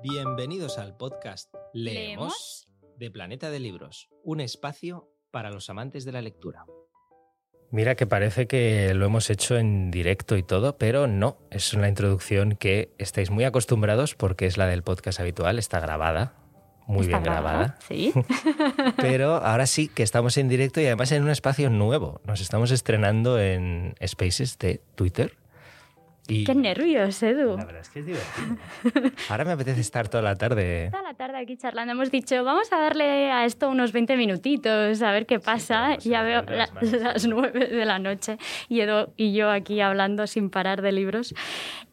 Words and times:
Bienvenidos 0.00 0.78
al 0.78 0.96
podcast 0.96 1.52
Leemos 1.72 2.68
de 2.98 3.10
Planeta 3.10 3.50
de 3.50 3.58
Libros, 3.58 4.08
un 4.22 4.40
espacio 4.40 5.10
para 5.32 5.50
los 5.50 5.70
amantes 5.70 6.04
de 6.04 6.12
la 6.12 6.22
lectura. 6.22 6.66
Mira 7.72 7.96
que 7.96 8.06
parece 8.06 8.46
que 8.46 8.94
lo 8.94 9.06
hemos 9.06 9.28
hecho 9.28 9.58
en 9.58 9.90
directo 9.90 10.36
y 10.36 10.44
todo, 10.44 10.78
pero 10.78 11.08
no, 11.08 11.38
es 11.50 11.74
una 11.74 11.88
introducción 11.88 12.54
que 12.54 12.94
estáis 12.98 13.30
muy 13.30 13.42
acostumbrados 13.42 14.14
porque 14.14 14.46
es 14.46 14.56
la 14.56 14.66
del 14.66 14.84
podcast 14.84 15.18
habitual, 15.18 15.58
está 15.58 15.80
grabada, 15.80 16.36
muy 16.86 17.06
Está 17.06 17.18
bien 17.18 17.24
grabada. 17.24 17.76
Sí. 17.86 18.14
Pero 18.96 19.34
ahora 19.36 19.66
sí 19.66 19.88
que 19.88 20.02
estamos 20.02 20.38
en 20.38 20.48
directo 20.48 20.80
y 20.80 20.86
además 20.86 21.12
en 21.12 21.22
un 21.22 21.28
espacio 21.28 21.68
nuevo. 21.68 22.22
Nos 22.24 22.40
estamos 22.40 22.70
estrenando 22.70 23.38
en 23.38 23.94
Spaces 24.06 24.58
de 24.58 24.80
Twitter. 24.94 25.36
Y 26.30 26.44
Qué 26.44 26.54
nervios, 26.54 27.22
Edu. 27.22 27.56
La 27.56 27.64
verdad 27.64 27.80
es 27.80 27.88
que 27.88 28.00
es 28.00 28.06
divertido. 28.06 28.56
Ahora 29.30 29.44
me 29.46 29.52
apetece 29.52 29.80
estar 29.80 30.08
toda 30.08 30.22
la 30.22 30.36
tarde. 30.36 30.88
Toda 30.90 31.02
la 31.02 31.14
tarde 31.14 31.38
aquí 31.38 31.56
charlando 31.56 31.92
hemos 31.92 32.10
dicho, 32.10 32.44
vamos 32.44 32.70
a 32.70 32.78
darle 32.78 33.32
a 33.32 33.46
esto 33.46 33.70
unos 33.70 33.92
20 33.92 34.14
minutitos, 34.18 35.00
a 35.00 35.10
ver 35.10 35.24
qué 35.24 35.40
pasa. 35.40 35.84
podemos 35.84 36.04
ya 36.04 36.22
veo 36.22 36.42
la- 36.42 36.68
las 36.82 37.26
9 37.26 37.66
de 37.68 37.84
la 37.86 37.98
noche 37.98 38.36
y 38.68 38.80
Edu 38.80 39.10
y 39.16 39.32
yo 39.32 39.50
aquí 39.50 39.80
hablando 39.80 40.26
sin 40.26 40.50
parar 40.50 40.82
de 40.82 40.92
libros. 40.92 41.34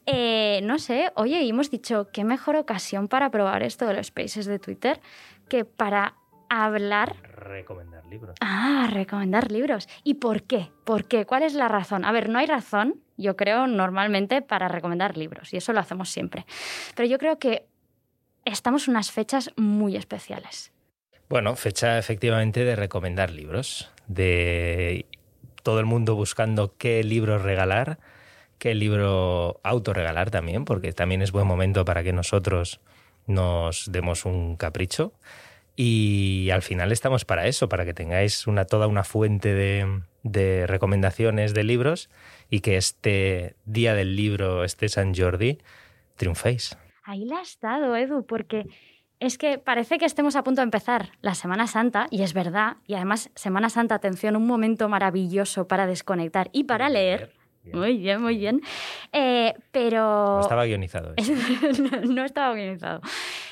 Eh, 0.05 0.59
no 0.63 0.79
sé, 0.79 1.11
oye, 1.15 1.41
y 1.41 1.49
hemos 1.49 1.71
dicho, 1.71 2.09
qué 2.11 2.23
mejor 2.25 2.57
ocasión 2.57 3.07
para 3.07 3.31
probar 3.31 3.63
esto 3.63 3.87
de 3.87 3.93
los 3.93 4.07
spaces 4.07 4.45
de 4.45 4.59
Twitter 4.59 4.99
que 5.47 5.63
para 5.65 6.15
hablar 6.49 7.15
Recomendar 7.45 8.05
libros. 8.05 8.35
Ah, 8.41 8.89
recomendar 8.91 9.51
libros. 9.51 9.87
¿Y 10.03 10.15
por 10.15 10.43
qué? 10.43 10.71
¿Por 10.83 11.05
qué? 11.05 11.25
¿Cuál 11.25 11.43
es 11.43 11.53
la 11.53 11.67
razón? 11.67 12.03
A 12.03 12.11
ver, 12.11 12.27
no 12.29 12.39
hay 12.39 12.47
razón, 12.47 13.01
yo 13.17 13.35
creo, 13.35 13.67
normalmente 13.67 14.41
para 14.41 14.67
recomendar 14.67 15.15
libros, 15.15 15.53
y 15.53 15.57
eso 15.57 15.71
lo 15.71 15.79
hacemos 15.79 16.09
siempre. 16.09 16.45
Pero 16.95 17.07
yo 17.07 17.17
creo 17.17 17.37
que 17.37 17.65
estamos 18.45 18.87
en 18.87 18.93
unas 18.93 19.11
fechas 19.11 19.51
muy 19.57 19.95
especiales. 19.95 20.71
Bueno, 21.29 21.55
fecha 21.55 21.97
efectivamente 21.97 22.63
de 22.63 22.75
recomendar 22.75 23.31
libros, 23.31 23.91
de 24.07 25.05
todo 25.63 25.79
el 25.79 25.85
mundo 25.85 26.15
buscando 26.15 26.75
qué 26.77 27.03
libros 27.03 27.41
regalar, 27.41 27.99
qué 28.59 28.75
libro 28.75 29.59
autorregalar 29.63 30.31
también, 30.31 30.65
porque 30.65 30.93
también 30.93 31.21
es 31.21 31.31
buen 31.31 31.47
momento 31.47 31.85
para 31.85 32.03
que 32.03 32.13
nosotros 32.13 32.79
nos 33.27 33.91
demos 33.91 34.25
un 34.25 34.55
capricho. 34.55 35.13
Y 35.75 36.49
al 36.51 36.61
final 36.61 36.91
estamos 36.91 37.25
para 37.25 37.47
eso, 37.47 37.67
para 37.67 37.85
que 37.85 37.93
tengáis 37.93 38.47
una, 38.47 38.65
toda 38.65 38.87
una 38.87 39.03
fuente 39.03 39.53
de, 39.53 40.01
de 40.23 40.67
recomendaciones 40.67 41.53
de 41.53 41.63
libros 41.63 42.09
y 42.49 42.61
que 42.61 42.77
este 42.77 43.55
día 43.65 43.93
del 43.93 44.15
libro, 44.15 44.63
este 44.63 44.87
San 44.87 45.13
Jordi, 45.13 45.59
triunféis. 46.15 46.77
Ahí 47.03 47.25
la 47.25 47.39
has 47.39 47.59
dado, 47.59 47.95
Edu, 47.95 48.25
porque 48.25 48.65
es 49.19 49.37
que 49.37 49.57
parece 49.57 49.97
que 49.97 50.05
estemos 50.05 50.35
a 50.35 50.43
punto 50.43 50.61
de 50.61 50.65
empezar 50.65 51.11
la 51.21 51.35
Semana 51.35 51.67
Santa, 51.67 52.07
y 52.09 52.23
es 52.23 52.33
verdad, 52.33 52.77
y 52.87 52.95
además 52.95 53.29
Semana 53.35 53.69
Santa, 53.69 53.95
atención, 53.95 54.35
un 54.35 54.47
momento 54.47 54.89
maravilloso 54.89 55.67
para 55.67 55.87
desconectar 55.87 56.49
y 56.51 56.65
para 56.65 56.89
leer. 56.89 57.31
Bien. 57.65 57.77
Muy 57.79 57.97
bien, 57.97 58.21
muy 58.21 58.37
bien. 58.37 58.61
Eh, 59.11 59.53
pero... 59.71 60.35
No 60.35 60.41
estaba 60.41 60.65
guionizado. 60.65 61.13
no, 62.05 62.13
no 62.13 62.25
estaba 62.25 62.51
organizado. 62.51 63.01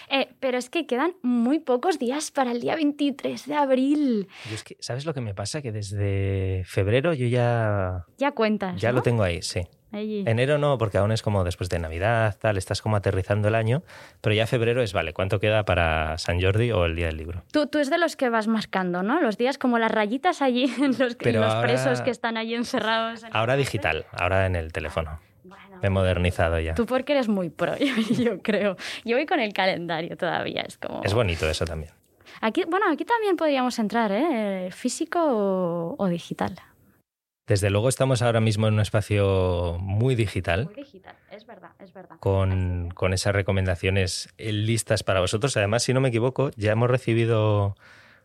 Eh, 0.09 0.29
pero 0.39 0.57
es 0.59 0.69
que 0.69 0.85
quedan 0.85 1.15
muy 1.23 1.59
pocos 1.59 1.97
días 1.97 2.29
para 2.29 2.51
el 2.51 2.61
día 2.61 2.75
23 2.75 3.47
de 3.47 3.55
abril. 3.55 4.27
Yo 4.47 4.55
es 4.55 4.63
que, 4.63 4.77
¿sabes 4.79 5.05
lo 5.05 5.13
que 5.13 5.21
me 5.21 5.33
pasa? 5.33 5.61
Que 5.63 5.71
desde 5.71 6.63
febrero 6.65 7.13
yo 7.13 7.25
ya, 7.27 8.05
Ya 8.17 8.31
cuentas. 8.31 8.79
ya 8.79 8.91
¿no? 8.91 8.97
lo 8.97 9.01
tengo 9.01 9.23
ahí, 9.23 9.41
sí. 9.41 9.61
Allí. 9.93 10.23
Enero 10.27 10.57
no, 10.57 10.77
porque 10.77 10.97
aún 10.97 11.11
es 11.11 11.21
como 11.21 11.43
después 11.43 11.69
de 11.69 11.79
Navidad, 11.79 12.35
tal, 12.39 12.57
estás 12.57 12.81
como 12.81 12.95
aterrizando 12.95 13.47
el 13.47 13.55
año, 13.55 13.83
pero 14.21 14.35
ya 14.35 14.47
febrero 14.47 14.81
es, 14.81 14.91
vale, 14.91 15.13
¿cuánto 15.13 15.39
queda 15.39 15.63
para 15.65 16.17
San 16.17 16.41
Jordi 16.41 16.71
o 16.71 16.85
el 16.85 16.95
Día 16.95 17.05
del 17.07 17.17
Libro? 17.17 17.43
Tú, 17.51 17.67
tú 17.67 17.79
es 17.79 17.89
de 17.89 17.97
los 17.97 18.15
que 18.15 18.29
vas 18.29 18.47
marcando, 18.47 19.03
¿no? 19.03 19.21
Los 19.21 19.37
días 19.37 19.57
como 19.57 19.77
las 19.79 19.91
rayitas 19.91 20.41
allí, 20.41 20.63
en 20.81 20.97
los, 20.97 21.15
en 21.19 21.35
los 21.41 21.53
ahora- 21.53 21.61
presos 21.61 22.01
que 22.01 22.09
están 22.09 22.37
allí 22.37 22.55
encerrados. 22.55 23.23
en 23.23 23.29
Ahora 23.35 23.55
digital, 23.55 24.05
ahora 24.11 24.45
en 24.47 24.55
el 24.55 24.73
teléfono. 24.73 25.19
Bueno, 25.43 25.77
Me 25.81 25.87
he 25.87 25.89
modernizado 25.89 26.59
ya. 26.59 26.73
tú 26.73 26.85
porque 26.85 27.13
eres 27.13 27.27
muy 27.27 27.49
pro, 27.49 27.75
yo, 27.77 27.93
yo 28.23 28.41
creo. 28.41 28.77
Yo 29.05 29.15
voy 29.17 29.25
con 29.25 29.39
el 29.39 29.53
calendario 29.53 30.17
todavía, 30.17 30.61
es 30.61 30.77
como... 30.77 31.01
Es 31.03 31.13
bonito 31.13 31.47
eso 31.49 31.65
también. 31.65 31.91
Aquí, 32.41 32.63
bueno, 32.67 32.87
aquí 32.91 33.05
también 33.05 33.37
podríamos 33.37 33.77
entrar, 33.79 34.11
¿eh? 34.11 34.69
Físico 34.71 35.19
o, 35.21 35.95
o 35.97 36.07
digital. 36.07 36.55
Desde 37.45 37.69
luego 37.69 37.89
estamos 37.89 38.21
ahora 38.21 38.39
mismo 38.39 38.67
en 38.67 38.75
un 38.75 38.79
espacio 38.79 39.77
muy 39.79 40.15
digital. 40.15 40.65
Muy 40.65 40.75
digital, 40.75 41.15
es 41.29 41.45
verdad, 41.45 41.71
es 41.79 41.93
verdad. 41.93 42.15
con, 42.19 42.89
con 42.95 43.13
esas 43.13 43.33
recomendaciones 43.33 44.29
eh, 44.37 44.53
listas 44.53 45.03
para 45.03 45.19
vosotros. 45.19 45.57
Además, 45.57 45.83
si 45.83 45.93
no 45.93 45.99
me 45.99 46.07
equivoco, 46.07 46.51
ya 46.55 46.71
hemos 46.71 46.89
recibido 46.89 47.75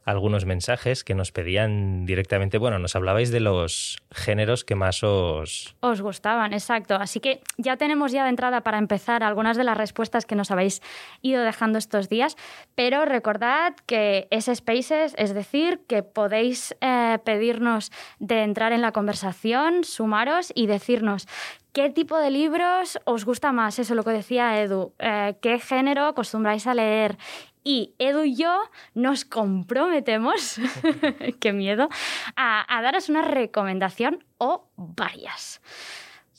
algunos 0.09 0.47
mensajes 0.47 1.05
que 1.05 1.15
nos 1.15 1.33
pedían 1.33 2.07
directamente, 2.07 2.57
bueno, 2.57 2.79
nos 2.79 2.97
hablabais 2.97 3.31
de 3.31 3.41
los 3.41 3.99
géneros 4.11 4.65
que 4.65 4.75
más 4.75 5.03
os... 5.03 5.77
Os 5.81 6.01
gustaban, 6.01 6.55
exacto. 6.55 6.95
Así 6.95 7.21
que 7.21 7.43
ya 7.59 7.77
tenemos 7.77 8.11
ya 8.11 8.25
de 8.25 8.31
entrada 8.31 8.63
para 8.63 8.79
empezar 8.79 9.23
algunas 9.23 9.59
de 9.59 9.65
las 9.65 9.77
respuestas 9.77 10.25
que 10.25 10.35
nos 10.35 10.51
habéis 10.51 10.81
ido 11.21 11.43
dejando 11.43 11.77
estos 11.77 12.09
días, 12.09 12.37
pero 12.75 13.05
recordad 13.05 13.75
que 13.85 14.29
es 14.31 14.47
Spaces, 14.47 15.15
es 15.19 15.35
decir, 15.35 15.81
que 15.87 16.03
podéis 16.03 16.75
eh, 16.81 17.19
pedirnos 17.25 17.93
de 18.19 18.45
entrar 18.45 18.73
en 18.73 18.81
la 18.81 18.93
conversación, 18.93 19.85
sumaros 19.85 20.53
y 20.55 20.69
decirnos 20.69 21.29
qué 21.75 21.91
tipo 21.91 22.17
de 22.17 22.31
libros 22.31 22.99
os 23.05 23.25
gusta 23.27 23.53
más, 23.53 23.79
eso 23.79 23.95
lo 23.95 24.05
que 24.05 24.11
decía 24.11 24.61
Edu, 24.61 24.95
eh, 24.99 25.37
qué 25.43 25.59
género 25.59 26.07
acostumbráis 26.07 26.67
a 26.67 26.75
leer. 26.75 27.19
Y 27.69 27.95
Edu 27.99 28.25
y 28.25 28.34
yo 28.34 28.62
nos 28.95 29.27
comprometemos, 29.27 30.59
qué 31.39 31.53
miedo, 31.53 31.91
a, 32.34 32.65
a 32.75 32.81
daros 32.81 33.11
una 33.11 33.21
recomendación 33.21 34.25
o 34.39 34.71
varias. 34.77 35.61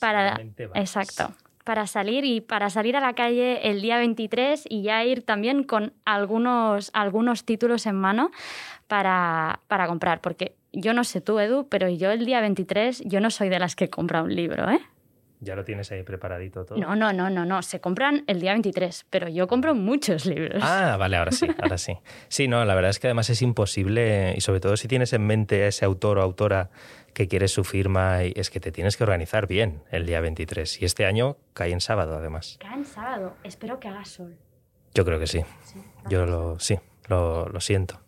Para, 0.00 0.32
varias. 0.32 0.72
exacto. 0.74 1.32
Para 1.62 1.86
salir 1.86 2.24
y 2.24 2.40
para 2.40 2.68
salir 2.68 2.96
a 2.96 3.00
la 3.00 3.12
calle 3.12 3.70
el 3.70 3.80
día 3.80 3.98
23 3.98 4.64
y 4.68 4.82
ya 4.82 5.04
ir 5.04 5.22
también 5.22 5.62
con 5.62 5.92
algunos, 6.04 6.90
algunos 6.94 7.44
títulos 7.44 7.86
en 7.86 7.94
mano 7.94 8.32
para, 8.88 9.60
para 9.68 9.86
comprar. 9.86 10.20
Porque 10.20 10.56
yo 10.72 10.94
no 10.94 11.04
sé 11.04 11.20
tú, 11.20 11.38
Edu, 11.38 11.68
pero 11.68 11.88
yo 11.88 12.10
el 12.10 12.26
día 12.26 12.40
23 12.40 13.04
yo 13.06 13.20
no 13.20 13.30
soy 13.30 13.50
de 13.50 13.60
las 13.60 13.76
que 13.76 13.88
compra 13.88 14.24
un 14.24 14.34
libro, 14.34 14.68
¿eh? 14.68 14.80
Ya 15.42 15.56
lo 15.56 15.64
tienes 15.64 15.90
ahí 15.90 16.02
preparadito 16.02 16.66
todo. 16.66 16.78
No, 16.78 16.94
no, 16.94 17.14
no, 17.14 17.30
no, 17.30 17.46
no. 17.46 17.62
Se 17.62 17.80
compran 17.80 18.24
el 18.26 18.40
día 18.40 18.52
23, 18.52 19.06
pero 19.08 19.26
yo 19.28 19.48
compro 19.48 19.74
muchos 19.74 20.26
libros. 20.26 20.62
Ah, 20.62 20.96
vale, 20.98 21.16
ahora 21.16 21.32
sí, 21.32 21.46
ahora 21.62 21.78
sí. 21.78 21.96
Sí, 22.28 22.46
no, 22.46 22.62
la 22.66 22.74
verdad 22.74 22.90
es 22.90 22.98
que 22.98 23.06
además 23.06 23.30
es 23.30 23.40
imposible, 23.40 24.34
y 24.36 24.40
sobre 24.42 24.60
todo 24.60 24.76
si 24.76 24.86
tienes 24.86 25.14
en 25.14 25.26
mente 25.26 25.64
a 25.64 25.68
ese 25.68 25.86
autor 25.86 26.18
o 26.18 26.22
autora 26.22 26.68
que 27.14 27.26
quieres 27.26 27.52
su 27.52 27.64
firma, 27.64 28.22
y 28.24 28.34
es 28.36 28.50
que 28.50 28.60
te 28.60 28.70
tienes 28.70 28.98
que 28.98 29.04
organizar 29.04 29.46
bien 29.46 29.82
el 29.90 30.04
día 30.04 30.20
23. 30.20 30.82
Y 30.82 30.84
este 30.84 31.06
año 31.06 31.38
cae 31.54 31.72
en 31.72 31.80
sábado, 31.80 32.16
además. 32.16 32.58
Cae 32.60 32.74
en 32.74 32.84
sábado. 32.84 33.34
Espero 33.42 33.80
que 33.80 33.88
haga 33.88 34.04
sol. 34.04 34.36
Yo 34.94 35.04
creo 35.06 35.18
que 35.18 35.26
sí. 35.26 35.40
Sí, 35.64 35.80
Yo 36.10 36.26
lo, 36.26 36.58
sí, 36.58 36.78
lo, 37.08 37.48
lo 37.48 37.60
siento. 37.60 37.98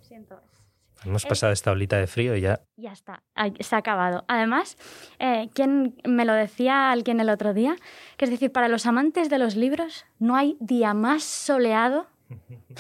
Hemos 1.04 1.24
Es- 1.24 1.28
pasado 1.28 1.52
esta 1.52 1.72
olita 1.72 1.96
de 1.98 2.06
frío 2.06 2.36
y 2.36 2.40
ya 2.42 2.60
Ya 2.76 2.92
está, 2.92 3.22
se 3.60 3.74
ha 3.74 3.78
acabado. 3.78 4.24
Además, 4.28 4.76
eh, 5.18 5.48
¿quién 5.54 5.96
me 6.04 6.24
lo 6.24 6.32
decía 6.34 6.90
alguien 6.92 7.18
el 7.20 7.28
otro 7.30 7.54
día? 7.54 7.74
Que 8.16 8.24
es 8.26 8.30
decir, 8.30 8.52
para 8.52 8.68
los 8.68 8.86
amantes 8.86 9.28
de 9.30 9.38
los 9.38 9.56
libros 9.56 10.04
no 10.18 10.36
hay 10.36 10.56
día 10.60 10.94
más 10.94 11.24
soleado, 11.24 12.06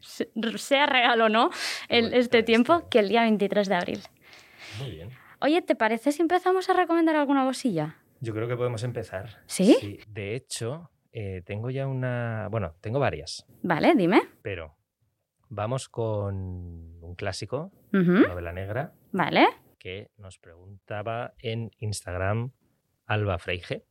se- 0.00 0.30
sea 0.58 0.86
real 0.86 1.20
o 1.20 1.28
no, 1.28 1.50
el- 1.88 2.14
este 2.14 2.38
sí. 2.38 2.44
tiempo, 2.44 2.88
que 2.88 2.98
el 3.00 3.08
día 3.08 3.22
23 3.22 3.68
de 3.68 3.74
abril. 3.74 4.00
Muy 4.78 4.90
bien. 4.90 5.10
Oye, 5.40 5.62
¿te 5.62 5.74
parece 5.74 6.12
si 6.12 6.22
empezamos 6.22 6.68
a 6.68 6.74
recomendar 6.74 7.16
alguna 7.16 7.44
cosilla? 7.44 7.96
Yo 8.20 8.34
creo 8.34 8.46
que 8.46 8.56
podemos 8.56 8.82
empezar. 8.84 9.40
¿Sí? 9.46 9.98
De 10.08 10.34
hecho, 10.36 10.90
eh, 11.12 11.42
tengo 11.46 11.70
ya 11.70 11.86
una. 11.86 12.48
Bueno, 12.50 12.74
tengo 12.82 12.98
varias, 13.00 13.46
Vale, 13.62 13.94
dime. 13.94 14.20
pero 14.42 14.76
vamos 15.50 15.88
con 15.90 16.34
un 17.02 17.14
clásico, 17.16 17.70
Ujú, 17.92 18.26
novela 18.28 18.52
negra, 18.52 18.92
Vale. 19.12 19.46
que 19.78 20.08
nos 20.16 20.38
preguntaba 20.38 21.34
en 21.38 21.70
Instagram 21.78 22.52
Alba 23.06 23.38
Freige. 23.38 23.84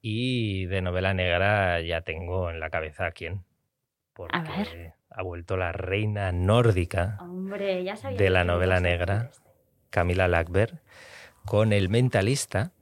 Y 0.00 0.66
de 0.66 0.82
novela 0.82 1.14
negra 1.14 1.80
ya 1.80 2.02
tengo 2.02 2.50
en 2.50 2.60
la 2.60 2.68
cabeza 2.70 3.06
a 3.06 3.12
quién. 3.12 3.44
Porque 4.12 4.36
A 4.36 4.42
ver. 4.42 4.92
ha 5.10 5.22
vuelto 5.22 5.56
la 5.56 5.72
reina 5.72 6.30
nórdica, 6.32 7.16
Hombre, 7.20 7.82
ya 7.84 7.96
sabía 7.96 8.18
De 8.18 8.30
la 8.30 8.44
novela 8.44 8.80
negra. 8.80 9.28
este. 9.30 9.42
Camila 9.90 10.28
Lackberg, 10.28 10.80
con 11.44 11.72
El 11.72 11.88
Mentalista. 11.88 12.72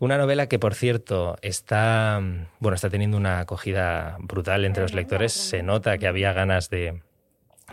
Una 0.00 0.16
novela 0.16 0.46
que, 0.48 0.58
por 0.58 0.74
cierto, 0.74 1.36
está, 1.42 2.20
bueno, 2.58 2.74
está 2.74 2.88
teniendo 2.88 3.18
una 3.18 3.40
acogida 3.40 4.16
brutal 4.18 4.64
entre 4.64 4.82
los 4.82 4.94
lectores. 4.94 5.32
Se 5.32 5.62
nota 5.62 5.98
que 5.98 6.06
había 6.06 6.32
ganas 6.32 6.70
de, 6.70 7.02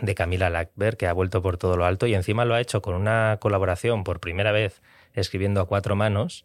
de 0.02 0.14
Camila 0.14 0.50
Lackberg, 0.50 0.98
que 0.98 1.06
ha 1.06 1.14
vuelto 1.14 1.40
por 1.40 1.56
todo 1.56 1.78
lo 1.78 1.86
alto 1.86 2.06
y 2.06 2.14
encima 2.14 2.44
lo 2.44 2.54
ha 2.54 2.60
hecho 2.60 2.82
con 2.82 2.94
una 2.94 3.38
colaboración 3.40 4.04
por 4.04 4.20
primera 4.20 4.52
vez 4.52 4.82
escribiendo 5.14 5.62
a 5.62 5.66
cuatro 5.66 5.96
manos 5.96 6.44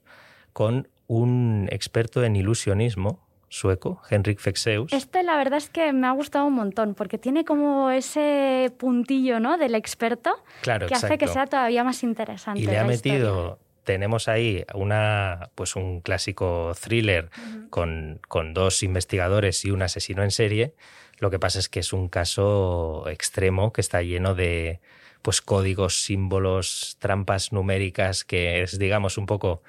con 0.54 0.88
un 1.08 1.68
experto 1.70 2.24
en 2.24 2.38
ilusionismo, 2.38 3.20
sueco, 3.50 4.02
Henrik 4.10 4.40
Fexeus. 4.40 4.94
Este 4.94 5.22
la 5.22 5.36
verdad 5.38 5.58
es 5.58 5.70
que 5.70 5.94
me 5.94 6.08
ha 6.08 6.12
gustado 6.12 6.46
un 6.46 6.54
montón, 6.54 6.96
porque 6.96 7.18
tiene 7.18 7.46
como 7.46 7.92
ese 7.92 8.72
puntillo 8.78 9.40
¿no? 9.40 9.58
del 9.58 9.76
experto 9.76 10.32
claro, 10.62 10.88
que 10.88 10.96
hace 10.96 11.18
que 11.18 11.28
sea 11.28 11.46
todavía 11.46 11.84
más 11.84 12.04
interesante. 12.04 12.62
Y 12.62 12.66
le 12.66 12.80
ha 12.80 12.86
metido, 12.86 13.60
tenemos 13.84 14.28
ahí 14.28 14.66
una, 14.74 15.50
pues 15.56 15.76
un 15.76 16.02
clásico 16.02 16.74
thriller 16.80 17.30
con, 17.70 18.20
con 18.28 18.54
dos 18.54 18.84
investigadores 18.84 19.66
y 19.66 19.72
un 19.72 19.82
asesino 19.82 20.24
en 20.24 20.32
serie. 20.32 20.74
Lo 21.20 21.30
que 21.30 21.40
pasa 21.40 21.60
es 21.60 21.70
que 21.70 21.80
es 21.80 21.94
un 21.94 22.10
caso 22.10 23.06
extremo 23.08 23.72
que 23.72 23.82
está 23.82 24.02
lleno 24.02 24.36
de 24.36 24.80
pues 25.22 25.42
códigos, 25.42 26.02
símbolos, 26.04 26.98
trampas 27.00 27.54
numéricas, 27.54 28.26
que 28.26 28.62
es, 28.62 28.78
digamos, 28.78 29.18
un 29.18 29.26
poco... 29.26 29.64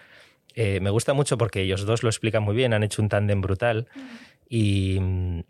Eh, 0.56 0.80
me 0.80 0.90
gusta 0.90 1.14
mucho 1.14 1.38
porque 1.38 1.62
ellos 1.62 1.84
dos 1.84 2.02
lo 2.02 2.08
explican 2.08 2.42
muy 2.42 2.54
bien, 2.54 2.74
han 2.74 2.82
hecho 2.82 3.02
un 3.02 3.08
tándem 3.08 3.40
brutal 3.40 3.88
y 4.48 4.98
mm, 5.00 5.40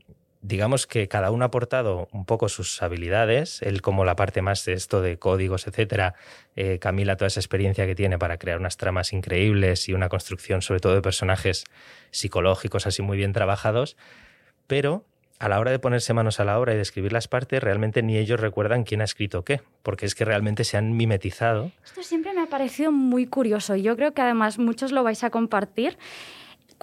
digamos 0.44 0.86
que 0.86 1.08
cada 1.08 1.30
uno 1.30 1.46
ha 1.46 1.48
aportado 1.48 2.06
un 2.12 2.26
poco 2.26 2.50
sus 2.50 2.82
habilidades, 2.82 3.62
él 3.62 3.80
como 3.80 4.04
la 4.04 4.14
parte 4.14 4.42
más 4.42 4.66
de 4.66 4.74
esto 4.74 5.00
de 5.00 5.18
códigos, 5.18 5.66
etcétera, 5.66 6.14
eh, 6.54 6.78
Camila 6.78 7.16
toda 7.16 7.28
esa 7.28 7.40
experiencia 7.40 7.86
que 7.86 7.94
tiene 7.94 8.18
para 8.18 8.36
crear 8.36 8.58
unas 8.58 8.76
tramas 8.76 9.14
increíbles 9.14 9.88
y 9.88 9.94
una 9.94 10.10
construcción 10.10 10.60
sobre 10.60 10.80
todo 10.80 10.94
de 10.94 11.00
personajes 11.00 11.64
psicológicos 12.10 12.86
así 12.86 13.00
muy 13.00 13.16
bien 13.16 13.32
trabajados, 13.32 13.96
pero 14.66 15.06
a 15.38 15.48
la 15.48 15.58
hora 15.58 15.70
de 15.70 15.78
ponerse 15.78 16.12
manos 16.12 16.38
a 16.40 16.44
la 16.44 16.58
obra 16.58 16.74
y 16.74 16.76
de 16.76 16.82
escribir 16.82 17.14
las 17.14 17.26
partes, 17.26 17.62
realmente 17.62 18.02
ni 18.02 18.18
ellos 18.18 18.38
recuerdan 18.38 18.84
quién 18.84 19.00
ha 19.00 19.04
escrito 19.04 19.44
qué, 19.44 19.62
porque 19.82 20.04
es 20.04 20.14
que 20.14 20.26
realmente 20.26 20.64
se 20.64 20.76
han 20.76 20.94
mimetizado. 20.94 21.72
Esto 21.82 22.02
siempre 22.02 22.34
me 22.34 22.42
ha 22.42 22.46
parecido 22.46 22.92
muy 22.92 23.26
curioso. 23.26 23.76
Yo 23.76 23.96
creo 23.96 24.12
que 24.12 24.20
además 24.20 24.58
muchos 24.58 24.92
lo 24.92 25.02
vais 25.02 25.24
a 25.24 25.30
compartir. 25.30 25.96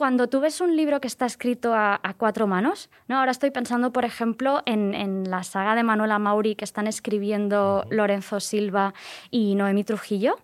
Cuando 0.02 0.28
tú 0.28 0.40
ves 0.40 0.62
un 0.62 0.76
libro 0.76 1.00
que 1.00 1.06
está 1.06 1.28
escrito 1.28 1.76
a, 1.76 2.00
cuatro 2.18 2.48
manos, 2.48 2.90
¿no? 3.08 3.20
ahora 3.20 3.30
estoy 3.30 3.52
pensando, 3.52 3.94
por 3.94 4.04
ejemplo, 4.04 4.64
en, 4.66 5.30
la 5.30 5.44
saga 5.44 5.76
de 5.76 5.84
Manuela 5.84 6.18
Mauri 6.18 6.56
que 6.56 6.66
están 6.66 6.88
escribiendo 6.88 7.86
Lorenzo 7.92 8.40
Silva 8.40 8.96
y 9.30 9.54
Noemí 9.54 9.84
Trujillo, 9.84 10.40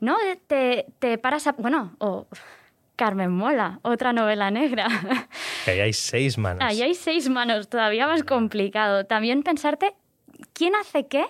¿no? 0.00 0.16
Te, 0.48 0.86
te 0.98 1.18
paras 1.18 1.46
a... 1.46 1.52
Bueno, 1.52 1.94
o 1.98 2.26
Carmen 2.96 3.30
Mola, 3.30 3.78
otra 3.82 4.12
novela 4.12 4.50
negra. 4.50 4.88
Ahí 5.68 5.78
hay 5.78 5.92
seis 5.92 6.36
manos. 6.36 6.64
Ahí 6.64 6.82
hay 6.82 6.96
seis 6.96 7.28
manos, 7.28 7.68
todavía 7.68 8.08
más 8.08 8.24
complicado. 8.24 9.06
También 9.06 9.44
pensarte 9.44 9.94
quién 10.52 10.74
hace 10.74 11.06
qué, 11.06 11.26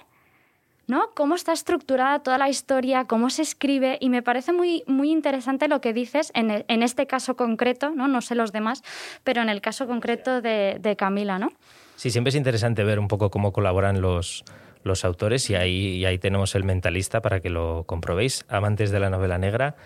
¿no? 0.87 1.11
Cómo 1.15 1.35
está 1.35 1.53
estructurada 1.53 2.21
toda 2.21 2.39
la 2.39 2.49
historia, 2.49 3.05
cómo 3.05 3.31
se 3.31 3.43
escribe, 3.43 3.99
y 4.01 4.09
me 4.09 4.23
parece 4.23 4.53
muy, 4.53 4.83
muy 4.87 5.11
interesante 5.11 5.69
lo 5.69 5.81
que 5.81 5.93
dices 5.93 6.31
en, 6.35 6.65
en 6.67 6.83
este 6.83 7.07
caso 7.07 7.37
concreto, 7.37 7.91
¿no? 7.91 8.09
No 8.09 8.21
sé 8.21 8.35
los 8.35 8.53
demás, 8.53 8.83
pero 9.23 9.43
en 9.43 9.49
el 9.49 9.61
caso 9.61 9.87
concreto 9.87 10.41
de, 10.41 10.79
de 10.81 10.97
Camila, 10.97 11.39
¿no? 11.39 11.53
Sí, 11.97 12.11
siempre 12.11 12.31
es 12.31 12.35
interesante 12.35 12.85
ver 12.85 12.99
un 12.99 13.09
poco 13.09 13.31
cómo 13.31 13.53
colaboran 13.53 14.01
los, 14.01 14.45
los 14.83 15.05
autores 15.05 15.49
y 15.51 15.55
ahí, 15.55 15.97
y 15.97 16.05
ahí 16.05 16.19
tenemos 16.19 16.55
el 16.55 16.65
mentalista 16.65 17.23
para 17.23 17.41
que 17.41 17.51
lo 17.51 17.85
comprobéis. 17.87 18.45
Amantes 18.49 18.91
de 18.91 19.01
la 19.01 19.11
novela 19.11 19.39
negra 19.39 19.77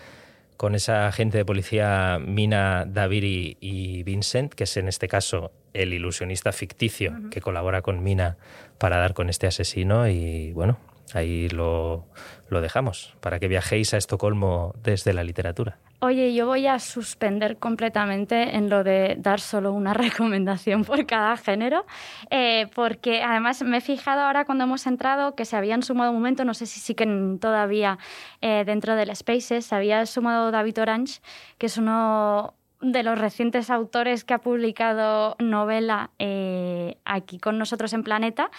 con 0.57 0.75
esa 0.75 1.07
agente 1.07 1.39
de 1.39 1.45
policía 1.45 2.19
Mina 2.21 2.85
Daviri 2.85 3.57
y 3.61 4.03
Vincent, 4.03 4.53
que 4.53 4.65
es 4.65 4.77
en 4.77 4.89
este 4.89 5.07
caso 5.07 5.53
el 5.73 5.93
ilusionista 5.93 6.51
ficticio 6.51 7.15
que 7.31 7.41
colabora 7.41 7.81
con 7.81 8.03
Mina 8.03 8.37
para 8.79 8.97
dar 8.97 9.15
con 9.15 9.29
este 9.29 9.47
asesino 9.47 10.09
y 10.09 10.53
bueno, 10.53 10.77
ahí 11.17 11.49
lo, 11.49 12.07
lo 12.49 12.61
dejamos 12.61 13.15
para 13.21 13.39
que 13.39 13.49
viajéis 13.49 13.95
a 13.95 13.97
Estocolmo 13.97 14.75
desde 14.83 15.13
la 15.13 15.25
literatura. 15.25 15.79
Oye, 16.01 16.33
yo 16.33 16.47
voy 16.47 16.69
a 16.69 16.79
suspender 16.79 17.57
completamente 17.57 18.57
en 18.57 18.71
lo 18.71 18.85
de 18.85 19.17
dar 19.19 19.41
solo 19.41 19.73
una 19.73 19.95
recomendación 19.95 20.85
por 20.85 21.05
cada 21.07 21.37
género, 21.37 21.87
eh, 22.31 22.69
porque 22.75 23.23
además 23.23 23.63
me 23.63 23.79
he 23.79 23.81
fijado 23.81 24.23
ahora 24.23 24.45
cuando 24.45 24.63
hemos 24.63 24.87
entrado 24.87 25.35
que 25.35 25.45
se 25.45 25.57
habían 25.57 25.83
sumado 25.83 26.13
un 26.13 26.19
momento, 26.19 26.45
no 26.45 26.55
sé 26.55 26.67
si 26.67 26.79
siguen 26.79 27.41
todavía 27.41 27.99
eh, 28.41 28.63
dentro 28.65 28.95
del 28.95 29.15
Spaces, 29.17 29.67
se 29.67 29.75
había 29.75 30.07
sumado 30.07 30.53
David 30.53 30.81
Orange, 30.81 31.21
que 31.59 31.67
es 31.67 31.77
uno 31.77 32.55
de 32.81 33.03
los 33.03 33.19
recientes 33.19 33.71
autores 33.71 34.25
que 34.25 34.35
ha 34.35 34.39
publicado 34.39 35.37
novela 35.39 36.11
eh, 36.19 36.97
aquí 37.05 37.39
con 37.39 37.59
nosotros 37.59 37.93
en 37.93 38.05
Planeta 38.05 38.51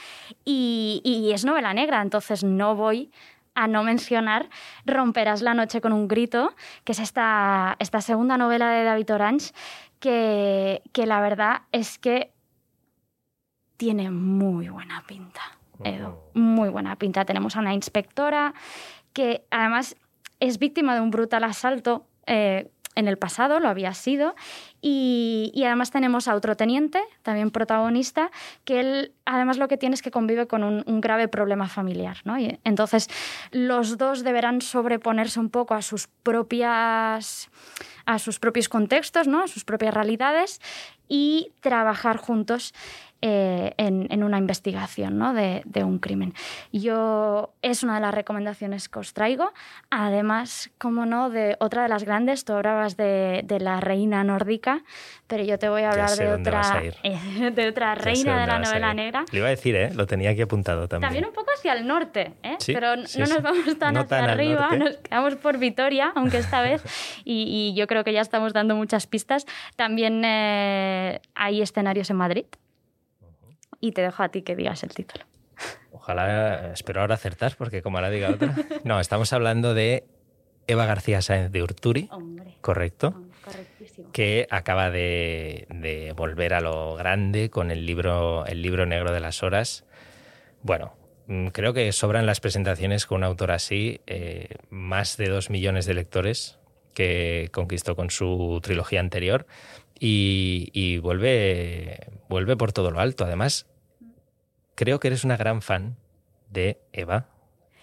y, 0.43 1.01
y 1.05 1.31
es 1.31 1.45
novela 1.45 1.73
negra, 1.73 2.01
entonces 2.01 2.43
no 2.43 2.75
voy 2.75 3.11
a 3.55 3.67
no 3.67 3.83
mencionar 3.83 4.49
Romperás 4.85 5.41
la 5.41 5.53
noche 5.53 5.81
con 5.81 5.93
un 5.93 6.07
grito, 6.07 6.53
que 6.83 6.91
es 6.93 6.99
esta, 6.99 7.75
esta 7.79 8.01
segunda 8.01 8.37
novela 8.37 8.71
de 8.71 8.83
David 8.83 9.13
Orange, 9.13 9.53
que, 9.99 10.81
que 10.93 11.05
la 11.05 11.21
verdad 11.21 11.61
es 11.71 11.97
que 11.97 12.31
tiene 13.77 14.11
muy 14.11 14.69
buena 14.69 15.03
pinta, 15.07 15.41
Edu, 15.83 16.17
muy 16.33 16.69
buena 16.69 16.97
pinta. 16.97 17.23
Tenemos 17.23 17.55
a 17.55 17.59
una 17.59 17.73
inspectora 17.73 18.53
que 19.13 19.45
además 19.51 19.95
es 20.41 20.59
víctima 20.59 20.93
de 20.95 21.01
un 21.01 21.11
brutal 21.11 21.45
asalto. 21.45 22.05
Eh, 22.27 22.69
en 22.99 23.07
el 23.07 23.17
pasado, 23.17 23.59
lo 23.59 23.69
había 23.69 23.93
sido, 23.93 24.35
y, 24.81 25.51
además 25.65 25.91
tenemos 25.91 26.27
a 26.27 26.35
otro 26.35 26.55
teniente, 26.55 27.01
también 27.23 27.51
protagonista, 27.51 28.31
que 28.65 28.79
él 28.79 29.13
además 29.25 29.57
lo 29.57 29.67
que 29.67 29.77
tiene 29.77 29.95
es 29.95 30.01
que 30.01 30.11
convive 30.11 30.47
con 30.47 30.63
un, 30.63 31.01
grave 31.01 31.27
problema 31.27 31.67
familiar. 31.67 32.17
¿no? 32.23 32.37
Y 32.37 32.59
entonces 32.63 33.07
los 33.51 33.97
dos 33.97 34.23
deberán 34.23 34.61
sobreponerse 34.61 35.39
un 35.39 35.49
poco 35.49 35.73
a 35.73 35.81
sus 35.81 36.07
propias 36.07 37.49
a 38.05 38.17
sus 38.17 38.39
propios 38.39 38.69
contextos, 38.69 39.27
¿no? 39.27 39.43
a 39.43 39.47
sus 39.47 39.63
propias 39.63 39.93
realidades 39.93 40.59
y 41.07 41.51
trabajar 41.61 42.17
juntos 42.17 42.73
eh, 43.21 43.73
en, 43.77 44.23
una 44.23 44.37
investigación 44.37 45.17
¿no? 45.17 45.33
de, 45.33 45.83
un 45.83 45.99
crimen. 45.99 46.33
Yo 46.71 47.53
es 47.61 47.83
una 47.83 47.95
de 47.95 48.01
las 48.01 48.13
recomendaciones 48.13 48.87
que 48.87 48.99
os 48.99 49.13
traigo. 49.13 49.51
Además, 49.89 50.69
como 50.77 51.05
no, 51.05 51.29
de 51.29 51.57
otra 51.59 51.83
de 51.83 51.89
las 51.89 52.03
grandes, 52.03 52.45
tú 52.45 52.53
hablabas 52.53 52.95
de, 52.95 53.45
la 53.59 53.81
reina 53.81 54.23
nórdica, 54.23 54.83
pero 55.27 55.43
yo 55.43 55.59
te 55.59 55.67
voy 55.67 55.81
a 55.81 55.91
hablar 55.91 56.09
de 56.17 56.31
otra, 56.31 56.81
de 57.51 57.67
otra 57.67 57.95
reina 57.95 58.39
de 58.39 58.47
la 58.47 58.59
novela 58.59 58.93
negra. 58.93 59.25
Le 59.31 59.39
iba 59.39 59.47
a 59.47 59.51
decir, 59.51 59.75
¿eh? 59.75 59.93
lo 59.93 60.07
tenía 60.07 60.29
aquí 60.29 60.41
apuntado 60.41 60.87
también. 60.87 61.09
También 61.09 61.25
un 61.25 61.33
poco 61.33 61.51
hacia 61.57 61.73
el 61.73 61.85
norte, 61.85 62.33
¿eh? 62.43 62.57
pero 62.67 62.95
no 62.95 63.03
nos 63.03 63.41
vamos 63.41 63.79
tan 63.79 63.97
hacia 63.97 64.23
arriba, 64.23 64.69
nos 64.77 64.97
quedamos 64.97 65.35
por 65.35 65.57
Vitoria, 65.57 66.13
aunque 66.15 66.37
esta 66.37 66.61
vez, 66.61 66.83
y, 67.25 67.73
yo 67.75 67.87
creo 67.87 68.03
que 68.03 68.13
ya 68.13 68.21
estamos 68.21 68.53
dando 68.53 68.75
muchas 68.75 69.07
pistas. 69.07 69.45
También 69.75 70.23
eh, 70.25 71.19
hay 71.35 71.61
escenarios 71.61 72.09
en 72.09 72.15
Madrid 72.15 72.45
y 73.79 73.91
te 73.91 74.01
dejo 74.01 74.23
a 74.23 74.29
ti 74.29 74.41
que 74.41 74.55
digas 74.55 74.83
el 74.83 74.93
título. 74.93 75.25
Ojalá, 75.91 76.71
espero 76.73 77.01
ahora 77.01 77.15
acertar, 77.15 77.55
porque 77.57 77.81
como 77.81 77.97
ahora 77.97 78.09
diga 78.09 78.29
otra. 78.31 78.55
No, 78.83 78.99
estamos 78.99 79.33
hablando 79.33 79.73
de 79.73 80.05
Eva 80.67 80.85
García 80.85 81.21
Sáenz 81.21 81.51
de 81.51 81.63
Urturi, 81.63 82.09
correcto, 82.61 83.23
que 84.11 84.47
acaba 84.49 84.89
de, 84.91 86.13
volver 86.15 86.53
a 86.53 86.61
lo 86.61 86.95
grande 86.95 87.49
con 87.49 87.71
el 87.71 87.85
libro, 87.85 88.45
el 88.45 88.61
libro 88.61 88.85
negro 88.85 89.11
de 89.11 89.19
las 89.19 89.43
horas. 89.43 89.85
Bueno, 90.61 90.93
mm, 91.27 91.47
creo 91.47 91.73
que 91.73 91.91
sobran 91.91 92.25
las 92.25 92.39
presentaciones 92.39 93.05
con 93.05 93.17
un 93.17 93.23
autor 93.23 93.51
así, 93.51 94.01
eh, 94.07 94.55
más 94.69 95.17
de 95.17 95.29
dos 95.29 95.49
millones 95.49 95.85
de 95.85 95.95
lectores 95.95 96.59
que 96.93 97.49
conquistó 97.51 97.95
con 97.95 98.09
su 98.09 98.59
trilogía 98.61 98.99
anterior 98.99 99.47
y, 99.99 100.97
vuelve, 100.99 101.99
vuelve 102.29 102.55
por 102.55 102.71
todo 102.71 102.91
lo 102.91 102.99
alto. 102.99 103.25
Además, 103.25 103.67
creo 104.75 104.99
que 104.99 105.07
eres 105.07 105.23
una 105.23 105.37
gran 105.37 105.61
fan 105.61 105.97
de 106.49 106.81
Eva. 106.93 107.27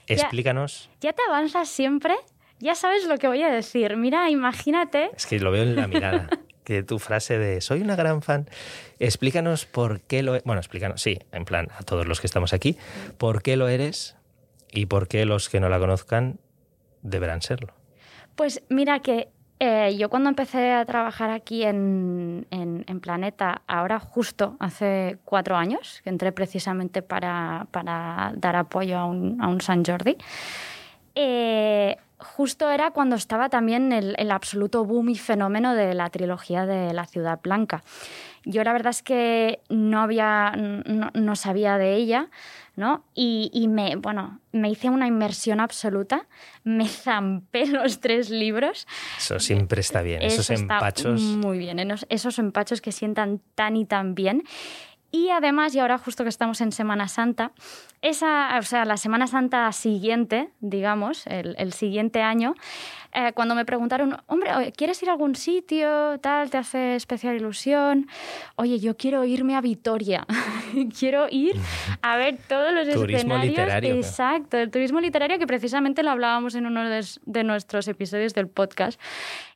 Explícanos. 0.07 0.91
Ya, 1.01 1.13
te 1.13 1.23
avanzas 1.29 1.69
siempre, 1.69 2.15
ya 2.59 2.75
sabes 2.75 3.07
lo 3.07 3.19
que 3.19 3.29
voy 3.29 3.43
a 3.43 3.51
decir. 3.51 3.97
Mira, 3.97 4.31
imagínate. 4.31 5.11
Es 5.17 5.27
que 5.27 5.39
lo 5.41 5.51
veo 5.51 5.63
en 5.63 5.77
la 5.77 5.89
mirada. 5.89 6.29
que 6.65 6.83
tu 6.83 6.99
frase 6.99 7.39
de 7.39 7.61
soy 7.61 7.81
una 7.81 7.97
gran 7.97 8.23
fan. 8.23 8.49
Explícanos 8.99 9.67
por 9.67 10.01
qué 10.01 10.23
lo. 10.23 10.35
E-, 10.35 10.43
bueno, 10.45 10.61
explícanos, 10.61 11.01
sí, 11.01 11.19
en 11.33 11.45
plan, 11.45 11.69
a 11.79 11.83
todos 11.85 12.07
los 12.07 12.21
que 12.21 12.27
estamos 12.27 12.53
aquí, 12.53 12.77
por 13.19 13.43
qué 13.43 13.57
lo 13.57 13.69
eres 13.69 14.17
y 14.73 14.87
por 14.87 15.07
qué 15.07 15.25
los 15.25 15.49
que 15.49 15.61
no 15.61 15.69
la 15.69 15.79
conozcan 15.79 16.41
deberán 17.03 17.41
serlo. 17.41 17.73
Pues 18.35 18.63
mira 18.69 18.99
que 18.99 19.29
eh, 19.59 19.97
yo 19.97 20.11
cuando 20.11 20.29
empecé 20.29 20.73
a 20.73 20.85
trabajar 20.85 21.31
aquí 21.31 21.65
en, 21.65 22.47
en, 22.51 23.01
Planeta, 23.01 23.63
ahora 23.67 24.01
justo 24.01 24.57
hace 24.59 25.19
cuatro 25.25 25.57
años, 25.57 26.01
que 26.03 26.11
entré 26.11 26.33
precisamente 26.33 27.03
para, 27.03 27.67
para 27.71 28.33
dar 28.37 28.57
apoyo 28.57 28.99
a 28.99 29.05
un, 29.05 29.41
a 29.41 29.49
un 29.49 29.61
San 29.61 29.85
Jordi, 29.85 30.17
eh, 31.15 31.97
justo 32.19 32.71
era 32.71 32.91
cuando 32.91 33.17
estaba 33.17 33.49
también 33.49 33.93
el, 33.93 34.15
el, 34.19 34.31
absoluto 34.31 34.85
boom 34.85 35.11
y 35.11 35.17
fenómeno 35.17 35.75
de 35.75 35.95
la 35.95 36.11
trilogía 36.11 36.67
de 36.67 36.93
La 36.93 37.07
Ciudad 37.07 37.41
Blanca. 37.43 37.83
Yo 38.45 38.63
la 38.65 38.73
verdad 38.73 38.91
es 38.91 39.03
que 39.03 39.61
no, 39.69 40.01
había, 40.01 40.53
no, 40.57 41.11
no 41.15 41.37
sabía 41.37 41.79
de 41.79 41.95
ella, 41.95 42.29
¿no? 42.77 43.05
Y, 43.15 43.51
y, 43.53 43.69
me, 43.69 43.97
bueno, 43.97 44.41
me 44.53 44.71
hice 44.71 44.91
una 44.91 45.07
inmersión 45.07 45.61
absoluta, 45.61 46.27
me 46.63 46.87
zampé 46.89 47.67
los 47.67 48.01
tres 48.01 48.31
libros. 48.31 48.87
Eso 49.19 49.41
siempre 49.41 49.81
está 49.81 50.03
bien, 50.03 50.23
Eso 50.23 50.43
esos 50.43 50.51
empachos. 50.51 51.21
Muy 51.21 51.59
bien, 51.59 51.81
esos 52.09 52.39
empachos 52.39 52.81
que 52.81 52.93
sientan 52.93 53.41
tan 53.55 53.77
y 53.77 53.87
tan 53.87 54.15
bien. 54.15 54.45
Y 55.13 55.31
además, 55.31 55.75
y 55.75 55.79
ahora 55.79 55.99
justo 55.99 56.25
que 56.25 56.29
estamos 56.29 56.61
en 56.61 56.73
Semana 56.73 57.09
Santa, 57.09 57.53
esa, 58.03 58.59
o 58.59 58.63
sea, 58.63 58.85
la 58.85 58.99
Semana 58.99 59.27
Santa 59.27 59.71
siguiente, 59.73 60.51
digamos, 60.61 61.27
el, 61.27 61.55
el 61.59 61.73
siguiente 61.73 62.21
año, 62.21 62.55
eh, 63.19 63.33
cuando 63.33 63.55
me 63.55 63.65
preguntaron, 63.65 64.15
hombre, 64.27 64.73
¿quieres 64.77 65.03
ir 65.03 65.09
a 65.09 65.13
algún 65.13 65.37
sitio? 65.37 66.21
Tal, 66.21 66.51
¿te 66.51 66.59
hace 66.59 66.97
especial 66.97 67.35
ilusión? 67.35 68.09
Oye, 68.57 68.79
yo 68.79 68.99
quiero 68.99 69.25
irme 69.25 69.57
a 69.57 69.63
Vitoria. 69.63 70.27
quiero 70.99 71.27
ir 71.31 71.57
a 72.03 72.19
ver 72.19 72.37
todos 72.47 72.75
los 72.75 72.87
turismo 72.91 73.17
escenarios. 73.17 73.47
Literario, 73.47 73.95
Exacto, 73.95 74.59
el 74.59 74.71
turismo 74.71 75.01
literario 75.01 75.39
que 75.39 75.47
precisamente 75.47 76.03
lo 76.03 76.11
hablábamos 76.11 76.55
en 76.57 76.67
uno 76.67 76.87
de, 76.87 77.03
de 77.25 77.43
nuestros 77.43 77.89
episodios 77.89 78.35
del 78.35 78.49
podcast. 78.49 79.01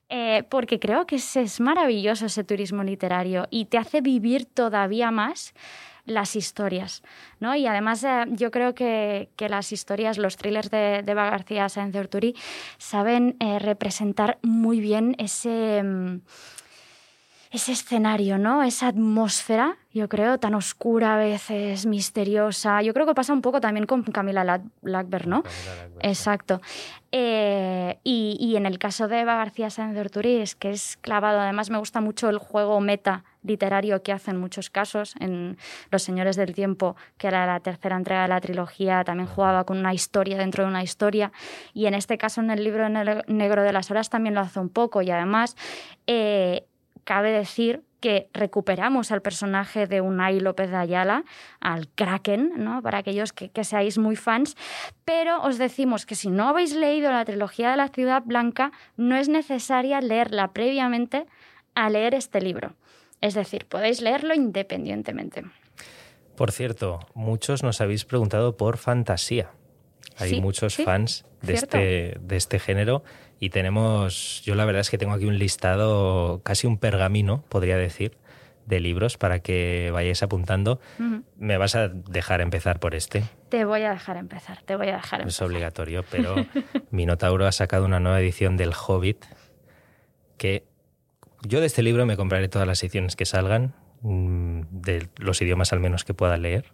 Eh, 0.09 0.43
porque 0.49 0.81
creo 0.81 1.07
que 1.07 1.17
es, 1.17 1.37
es, 1.37 1.61
maravilloso 1.61 2.27
ese 2.27 2.43
turismo 2.45 2.83
literario 2.83 3.47
y 3.51 3.67
te 3.67 3.77
hace 3.77 4.01
vivir 4.01 4.47
todavía 4.47 5.11
más 5.11 5.55
las 6.05 6.37
historias. 6.37 7.03
¿no? 7.39 7.55
Y 7.55 7.67
además 7.67 8.05
eh, 8.05 8.25
yo 8.29 8.51
creo 8.51 8.75
que, 8.75 9.31
que, 9.37 9.49
las 9.49 9.73
historias, 9.73 10.19
los 10.19 10.37
thrillers 10.37 10.71
de, 10.71 11.05
Eva 11.07 11.31
García 11.31 11.69
Sáenz 11.69 11.93
de 11.93 12.01
Orturi 12.01 12.37
saben 12.79 13.37
eh, 13.41 13.59
representar 13.59 14.39
muy 14.43 14.81
bien 14.81 15.17
ese... 15.19 15.83
Mm, 15.83 16.21
ese 17.51 17.73
escenario, 17.73 18.39
¿no? 18.39 18.63
Esa 18.63 18.87
atmósfera, 18.87 19.77
yo 19.93 20.09
creo, 20.09 20.39
tan 20.39 20.55
oscura 20.55 21.15
a 21.15 21.19
veces, 21.19 21.85
misteriosa. 21.85 22.81
Yo 22.83 22.95
creo 22.95 23.07
que 23.07 23.15
pasa 23.15 23.33
un 23.33 23.43
poco 23.43 23.61
también 23.61 23.87
con 23.87 24.05
Camila 24.05 24.45
Lackberg, 24.83 25.27
¿no? 25.27 25.43
Lackberg, 25.43 25.99
Exacto. 26.01 26.61
Eh, 27.11 27.99
y, 28.05 28.37
y, 28.39 28.55
en 28.55 28.67
el 28.67 28.79
caso 28.79 29.09
de 29.09 29.21
Eva 29.21 29.35
García 29.35 29.69
Sáenz 29.69 29.95
de 29.95 30.01
Orturi 30.01 30.37
es 30.37 30.55
que 30.55 30.71
es 30.71 30.97
clavado. 31.01 31.41
Además, 31.41 31.71
me 31.71 31.79
gusta 31.79 32.01
mucho 32.01 32.29
el 32.29 32.39
juego 32.39 32.81
meta 32.81 33.25
literario 33.43 34.01
que 34.05 34.13
hace 34.13 34.31
en 34.31 34.37
muchos 34.37 34.71
casos. 34.71 35.17
En 35.19 35.59
Los 35.91 36.05
Señores 36.05 36.37
del 36.37 36.55
Tiempo, 36.55 36.95
que 37.19 37.27
era 37.27 37.47
la 37.47 37.59
tercera 37.59 37.97
entrega 37.97 38.23
de 38.23 38.29
la 38.29 38.41
trilogía, 38.41 39.03
también 39.03 39.29
jugaba 39.29 39.65
con 39.65 39.77
una 39.79 39.93
historia 39.93 40.39
dentro 40.39 40.63
de 40.63 40.71
una 40.71 40.85
historia. 40.85 41.33
Y 41.75 41.87
en 41.87 41.95
este 41.95 42.17
caso, 42.17 42.41
en 42.41 42.53
el 42.53 42.63
libro 42.63 42.89
Negro 42.89 43.65
de 43.65 43.73
las 43.73 43.91
Horas, 43.91 44.09
también 44.09 44.37
lo 44.37 44.41
hace 44.41 44.61
un 44.61 44.69
poco. 44.69 45.03
Y 45.03 45.11
además, 45.11 45.57
eh, 46.07 46.67
cabe 47.05 47.33
decir 47.33 47.83
que 48.01 48.29
recuperamos 48.33 49.13
al 49.13 49.21
personaje 49.21 49.87
de 49.87 50.01
Unai 50.01 50.41
López 50.41 50.71
de 50.71 50.77
Ayala, 50.77 51.25
al 51.61 51.89
Kraken, 51.89 52.53
¿no? 52.57 52.83
para 52.83 52.99
aquellos 52.99 53.33
que, 53.33 53.51
que, 53.51 53.63
seáis 53.63 53.99
muy 53.99 54.17
fans, 54.17 54.57
pero 55.05 55.43
os 55.43 55.59
decimos 55.59 56.07
que 56.07 56.15
si 56.15 56.31
no 56.31 56.49
habéis 56.49 56.75
leído 56.75 57.11
la 57.11 57.25
trilogía 57.25 57.71
de 57.71 57.77
la 57.77 57.89
Ciudad 57.89 58.23
Blanca, 58.25 58.73
no 58.97 59.17
es 59.17 59.29
necesaria 59.29 60.01
leerla 60.01 60.53
previamente 60.53 61.27
a 61.75 61.91
leer 61.91 62.15
este 62.15 62.41
libro. 62.41 62.75
Es 63.21 63.35
decir, 63.35 63.67
podéis 63.67 64.01
leerlo 64.01 64.35
independientemente. 64.35 65.45
Por 66.37 66.53
cierto, 66.53 67.01
muchos 67.15 67.63
nos 67.63 67.83
habéis 67.83 68.07
preguntado 68.07 68.57
por 68.57 68.79
fantasía. 68.79 69.51
Hay 70.17 70.31
Sí, 70.31 70.41
muchos 70.41 70.75
sí, 70.75 70.85
fans 70.85 71.27
de 71.43 71.55
este, 71.55 72.17
de 72.21 72.37
este 72.37 72.59
género 72.59 73.03
y 73.41 73.49
tenemos, 73.51 74.43
yo 74.45 74.55
la 74.55 74.67
verdad 74.67 74.83
es 74.83 74.91
que 74.91 74.99
tengo 74.99 75.15
aquí 75.15 75.25
un 75.25 75.39
listado, 75.39 76.43
casi 76.45 76.67
un 76.67 76.77
pergamino, 76.79 77.43
podría 77.49 77.77
decir, 77.79 78.19
de 78.67 78.81
libros 78.81 79.17
para 79.17 79.41
que 79.41 79.91
vayáis 79.93 80.23
apuntando. 80.23 80.79
Me 81.39 81.57
vas 81.57 81.75
a 81.75 81.89
dejar 81.89 82.43
empezar 82.43 82.79
por 82.79 82.95
este, 82.95 83.25
Te 83.49 83.65
voy 83.65 83.83
a 83.83 83.91
dejar 83.91 84.19
empezar, 84.19 84.63
te 84.63 84.77
voy 84.77 84.89
a 84.89 84.97
dejar 84.97 85.21
es 85.21 85.25
empezar. 85.25 85.47
obligatorio, 85.49 86.05
pero 86.11 86.37
Minotauro 86.91 87.47
ha 87.47 87.53
sacado 87.53 87.87
una 87.87 87.99
nueva 87.99 88.21
edición 88.21 88.59
del 88.59 88.73
Hobbit 88.75 89.25
que 90.37 90.65
yo 91.43 91.61
de 91.61 91.67
este 91.67 91.83
libro 91.83 92.05
me 92.07 92.17
compraré 92.17 92.49
todas 92.49 92.69
las 92.69 92.83
ediciones 92.83 93.17
que 93.17 93.25
salgan, 93.25 93.75
mm, 94.03 94.61
de 94.71 95.09
los 95.17 95.41
idiomas 95.41 95.73
al 95.73 95.81
menos 95.81 96.05
que 96.05 96.13
pueda 96.15 96.37
leer. 96.37 96.67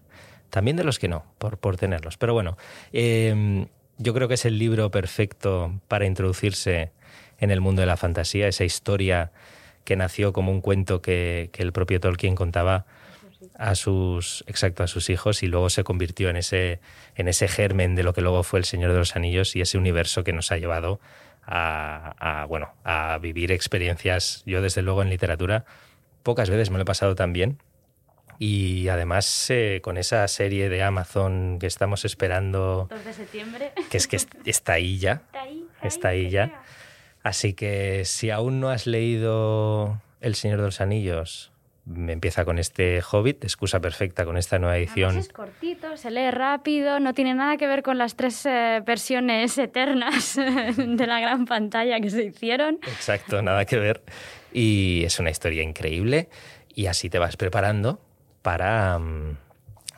También 0.51 0.77
de 0.77 0.85
los 0.85 0.99
que 0.99 1.09
no, 1.09 1.25
por, 1.39 1.59
por 1.59 1.77
tenerlos. 1.77 2.17
Pero 2.17 2.33
bueno, 2.35 2.57
eh, 2.93 3.67
yo 3.99 4.15
creo 4.15 4.29
que 4.29 4.35
es 4.35 4.45
el 4.45 4.59
libro 4.59 4.91
perfecto 4.91 5.81
para 5.89 6.07
introducirse 6.07 6.91
en 7.39 7.51
el 7.51 7.61
mundo 7.61 7.81
de 7.81 7.87
la 7.87 7.97
fantasía, 7.97 8.49
esa 8.49 8.65
historia 8.65 9.31
que 9.85 9.97
nació 9.97 10.33
como 10.33 10.53
un 10.53 10.61
cuento 10.61 11.01
que, 11.01 11.51
el 11.57 11.73
propio 11.73 12.01
Tolkien 12.01 12.35
contaba 12.35 12.87
a 13.59 13.75
sus 13.75 14.45
exacto 14.47 14.83
a 14.83 14.87
sus 14.87 15.09
hijos 15.11 15.43
y 15.43 15.47
luego 15.47 15.71
se 15.71 15.85
convirtió 15.85 16.31
en 16.31 16.37
ese 16.37 16.81
en 17.15 17.29
ese 17.29 17.49
germen 17.49 17.95
de 17.95 18.03
lo 18.03 18.13
que 18.13 18.23
luego 18.23 18.43
fue 18.43 18.59
el 18.59 18.65
Señor 18.65 18.93
de 18.93 18.99
los 18.99 19.15
Anillos 19.15 19.55
y 19.57 19.61
ese 19.61 19.79
universo 19.79 20.25
que 20.25 20.33
nos 20.33 20.51
ha 20.53 20.57
llevado 20.57 21.01
a, 21.45 22.15
a, 22.19 22.45
bueno 22.47 22.73
a 22.83 23.19
vivir 23.19 23.53
experiencias 23.53 24.43
yo 24.47 24.63
desde 24.63 24.83
luego 24.83 25.03
en 25.03 25.11
literatura 25.11 25.65
pocas 26.23 26.51
veces 26.51 26.71
me 26.71 26.77
lo 26.77 26.83
he 26.83 26.87
pasado 26.87 27.15
tan 27.15 27.33
bien 27.33 27.59
y 28.39 28.89
además 28.89 29.47
eh, 29.51 29.81
con 29.83 29.97
esa 29.97 30.27
serie 30.29 30.69
de 30.69 30.83
Amazon 30.83 31.59
que 31.59 31.67
estamos 31.67 32.05
esperando 32.05 32.87
2 32.91 33.05
de 33.05 33.13
septiembre. 33.13 33.73
que 33.91 33.97
es 33.97 34.07
que 34.09 34.17
est- 34.17 34.35
está 34.45 34.75
ahí 34.75 34.99
ya 34.99 35.23
Está 35.33 35.41
ahí, 35.43 35.65
Está 35.83 36.09
ahí 36.09 36.31
ya. 36.31 36.63
Así 37.23 37.55
que 37.55 38.05
si 38.05 38.31
aún 38.31 38.61
no 38.61 38.71
has 38.71 38.87
leído 38.87 40.01
El 40.21 40.35
Señor 40.35 40.59
de 40.61 40.65
los 40.67 40.81
Anillos, 40.81 41.51
me 41.85 42.13
empieza 42.13 42.45
con 42.45 42.59
este 42.59 43.01
Hobbit, 43.01 43.45
excusa 43.45 43.81
perfecta 43.81 44.25
con 44.25 44.37
esta 44.37 44.59
nueva 44.59 44.77
edición. 44.77 45.11
Además 45.11 45.27
es 45.27 45.33
cortito, 45.33 45.97
se 45.97 46.11
lee 46.11 46.31
rápido, 46.33 46.99
no 47.01 47.15
tiene 47.15 47.35
nada 47.35 47.57
que 47.57 47.67
ver 47.69 47.83
con 47.83 47.97
las 47.99 48.17
tres 48.17 48.45
eh, 48.47 48.83
versiones 48.85 49.57
eternas 49.59 50.35
de 50.77 51.07
la 51.07 51.21
gran 51.21 51.45
pantalla 51.47 52.01
que 52.01 52.11
se 52.11 52.25
hicieron. 52.25 52.79
Exacto, 52.87 53.41
nada 53.43 53.65
que 53.65 53.79
ver. 53.79 54.03
Y 54.53 55.05
es 55.05 55.19
una 55.21 55.31
historia 55.31 55.63
increíble 55.63 56.29
y 56.75 56.87
así 56.87 57.09
te 57.11 57.19
vas 57.19 57.37
preparando 57.37 58.01
para, 58.47 58.97
mm, 59.01 59.37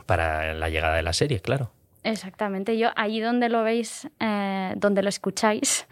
para 0.07 0.55
la 0.55 0.71
llegada 0.71 0.97
de 0.97 1.02
la 1.02 1.12
serie, 1.12 1.40
claro. 1.40 1.71
Exactamente, 2.02 2.78
yo 2.78 2.88
ahí 2.97 3.21
donde 3.21 3.50
lo 3.50 3.62
veis, 3.62 4.09
eh, 4.21 4.73
donde 4.76 5.02
lo 5.02 5.11
escucháis 5.11 5.87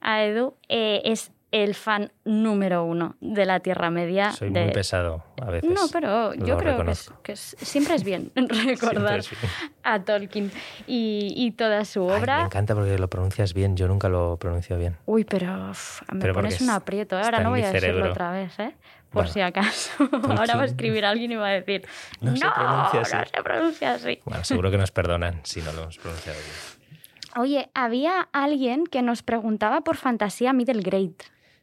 a 0.00 0.22
Edu, 0.22 0.54
eh, 0.68 1.02
es 1.04 1.32
el 1.50 1.74
fan 1.74 2.12
número 2.24 2.84
uno 2.84 3.16
de 3.20 3.44
la 3.44 3.58
Tierra 3.58 3.90
Media. 3.90 4.30
Soy 4.30 4.50
de... 4.50 4.64
muy 4.64 4.72
pesado 4.72 5.24
a 5.42 5.50
veces. 5.50 5.68
No, 5.68 5.88
pero 5.92 6.32
yo 6.34 6.56
creo 6.58 6.84
que, 6.84 6.90
es- 6.92 7.10
que 7.24 7.32
es- 7.32 7.56
siempre 7.60 7.94
es 7.96 8.04
bien 8.04 8.30
recordar 8.66 9.18
es 9.20 9.30
bien. 9.30 9.50
a 9.82 10.04
Tolkien 10.04 10.52
y, 10.86 11.32
y 11.36 11.50
toda 11.52 11.84
su 11.84 12.02
Ay, 12.08 12.20
obra. 12.20 12.38
me 12.38 12.44
encanta 12.44 12.74
porque 12.76 12.96
lo 12.98 13.08
pronuncias 13.08 13.52
bien, 13.52 13.76
yo 13.76 13.88
nunca 13.88 14.08
lo 14.08 14.36
pronuncio 14.36 14.78
bien. 14.78 14.96
Uy, 15.06 15.24
pero 15.24 15.70
uf, 15.70 16.02
me 16.12 16.20
Pero 16.20 16.34
pones 16.34 16.60
un 16.60 16.70
aprieto. 16.70 17.18
¿eh? 17.18 17.22
Ahora 17.24 17.40
no 17.40 17.50
voy 17.50 17.62
a 17.62 17.72
decirlo 17.72 17.88
cerebro. 17.94 18.10
otra 18.12 18.30
vez, 18.30 18.56
¿eh? 18.60 18.74
Por 19.10 19.22
Bueno. 19.22 19.32
si 19.32 19.40
acaso. 19.40 19.90
Ahora 20.38 20.56
va 20.56 20.62
a 20.62 20.66
escribir 20.66 21.04
alguien 21.04 21.32
y 21.32 21.36
va 21.36 21.48
a 21.48 21.52
decir, 21.52 21.86
No 22.20 22.32
no, 22.32 22.36
se 22.36 22.46
pronuncia 22.50 23.00
así". 23.00 23.14
no 23.16 23.24
se 23.36 23.42
pronuncia 23.42 23.92
así. 23.94 24.20
Bueno, 24.24 24.44
seguro 24.44 24.70
que 24.70 24.78
nos 24.78 24.90
perdonan 24.90 25.40
si 25.44 25.60
no 25.62 25.72
lo 25.72 25.82
hemos 25.82 25.98
pronunciado 25.98 26.38
bien. 26.38 26.92
Oye, 27.38 27.70
había 27.74 28.28
alguien 28.32 28.86
que 28.86 29.02
nos 29.02 29.22
preguntaba 29.22 29.82
por 29.82 29.96
fantasía 29.96 30.52
middle 30.52 30.82
grade. 30.82 31.14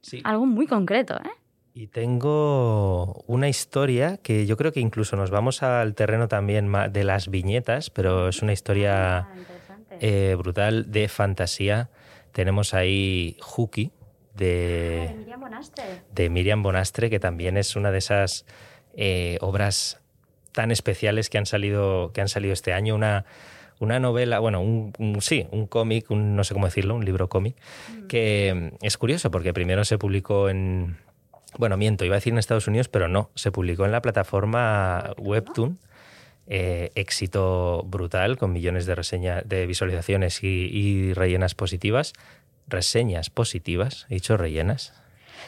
Sí. 0.02 0.22
Algo 0.24 0.46
muy 0.46 0.68
concreto, 0.68 1.16
¿eh? 1.16 1.30
Y 1.76 1.88
tengo 1.88 3.24
una 3.26 3.50
historia 3.50 4.18
que 4.18 4.46
yo 4.46 4.56
creo 4.58 4.72
que 4.72 4.80
incluso 4.80 5.16
nos 5.16 5.32
vamos 5.32 5.64
al 5.64 5.96
terreno 5.96 6.28
también 6.28 6.72
de 6.92 7.04
las 7.04 7.30
viñetas, 7.30 7.90
pero 7.90 8.28
es 8.30 8.42
una 8.44 8.54
historia 8.54 9.18
Ah, 9.20 9.28
eh, 10.00 10.36
brutal 10.38 10.92
de 10.92 11.08
fantasía. 11.08 11.90
Tenemos 12.32 12.74
ahí 12.76 13.38
Huki 13.58 13.92
Ah, 14.36 14.40
de 14.40 15.13
Miriam 15.18 15.40
Bonastre. 15.42 15.84
de 16.12 16.30
Miriam 16.30 16.63
Bonastre, 16.63 17.10
que 17.10 17.20
también 17.20 17.58
es 17.58 17.75
una 17.75 17.92
de 17.92 17.98
esas 18.00 18.46
eh, 18.96 19.38
obras 19.42 20.00
tan 20.52 20.72
especiales 20.72 21.30
que 21.30 21.38
han 21.38 21.46
salido, 21.46 22.12
que 22.13 22.22
han 22.22 22.28
salido 22.30 22.54
este 22.54 22.74
año. 22.74 22.96
Una, 22.96 23.25
una 23.80 24.00
novela, 24.00 24.40
bueno, 24.40 24.62
un, 24.62 24.94
un- 25.00 25.22
sí, 25.22 25.48
un 25.52 25.68
cómic, 25.68 26.10
un, 26.12 26.36
no 26.36 26.44
sé 26.44 26.54
cómo 26.54 26.66
decirlo, 26.68 26.96
un 26.96 27.06
libro 27.06 27.28
cómic, 27.30 27.56
que 28.08 28.72
mm, 28.82 28.86
es 28.86 28.98
curioso 28.98 29.30
porque 29.32 29.54
primero 29.54 29.84
se 29.86 29.98
publicó 29.98 30.50
en, 30.50 30.98
bueno, 31.58 31.75
miento, 31.78 32.06
iba 32.06 32.16
a 32.16 32.18
decir 32.18 32.34
en 32.34 32.40
Estados 32.40 32.68
Unidos, 32.68 32.88
pero 32.88 33.08
no, 33.08 33.30
se 33.36 33.52
publicó 33.52 33.86
en 33.86 33.92
la 33.92 34.02
plataforma 34.02 35.13
Webtoon. 35.18 35.80
eh, 36.48 36.92
éxito 36.96 37.84
brutal 37.88 38.38
con 38.38 38.52
millones 38.52 38.86
de 38.86 38.96
reseñas, 38.96 39.48
de 39.48 39.66
visualizaciones 39.66 40.44
y, 40.44 40.48
y 40.72 41.13
rellenas 41.13 41.56
positivas. 41.56 42.12
Reseñas 42.67 43.29
positivas, 43.29 44.05
he 44.10 44.15
dicho 44.15 44.38
rellenas. 44.38 44.93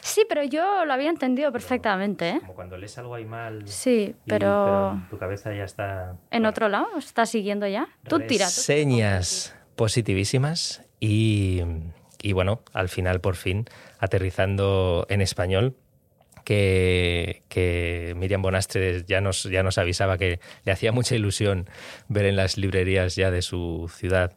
Sí, 0.02 0.24
pero 0.28 0.44
yo 0.44 0.84
lo 0.84 0.92
había 0.92 1.08
entendido 1.10 1.50
perfectamente, 1.52 2.28
¿eh? 2.28 2.40
Como 2.40 2.54
cuando 2.54 2.76
lees 2.76 2.96
algo 2.98 3.14
ahí 3.14 3.24
mal. 3.24 3.66
Sí, 3.66 4.14
y- 4.14 4.28
pero 4.28 5.00
tu 5.10 5.18
cabeza 5.18 5.54
ya 5.54 5.64
está. 5.64 6.16
en 6.30 6.44
otro 6.46 6.68
lado, 6.68 6.86
¿estás 6.98 7.30
siguiendo 7.30 7.66
ya? 7.66 7.88
Tú 8.06 8.16
tira. 8.18 8.20
tú 8.20 8.26
tira. 8.28 8.44
Reseñas 8.46 9.56
positivísimas 9.74 10.82
y, 11.00 11.62
y 12.22 12.32
bueno, 12.32 12.60
al 12.72 12.88
final, 12.88 13.20
por 13.20 13.36
fin, 13.36 13.64
aterrizando 13.98 15.06
en 15.08 15.22
español, 15.22 15.76
que, 16.44 17.42
que, 17.48 18.14
Miriam 18.16 18.40
Bonastre 18.42 19.02
ya 19.04 19.20
nos, 19.20 19.42
ya 19.44 19.62
nos 19.64 19.78
avisaba 19.78 20.16
que 20.16 20.38
le 20.64 20.72
hacía 20.72 20.92
mucha 20.92 21.16
ilusión 21.16 21.68
ver 22.08 22.24
en 22.26 22.36
las 22.36 22.56
librerías 22.56 23.16
ya 23.16 23.30
de 23.32 23.42
su 23.42 23.90
ciudad 23.92 24.36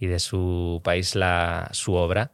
y 0.00 0.06
de 0.06 0.18
su 0.18 0.80
país 0.82 1.14
la, 1.14 1.68
su 1.72 1.94
obra. 1.94 2.32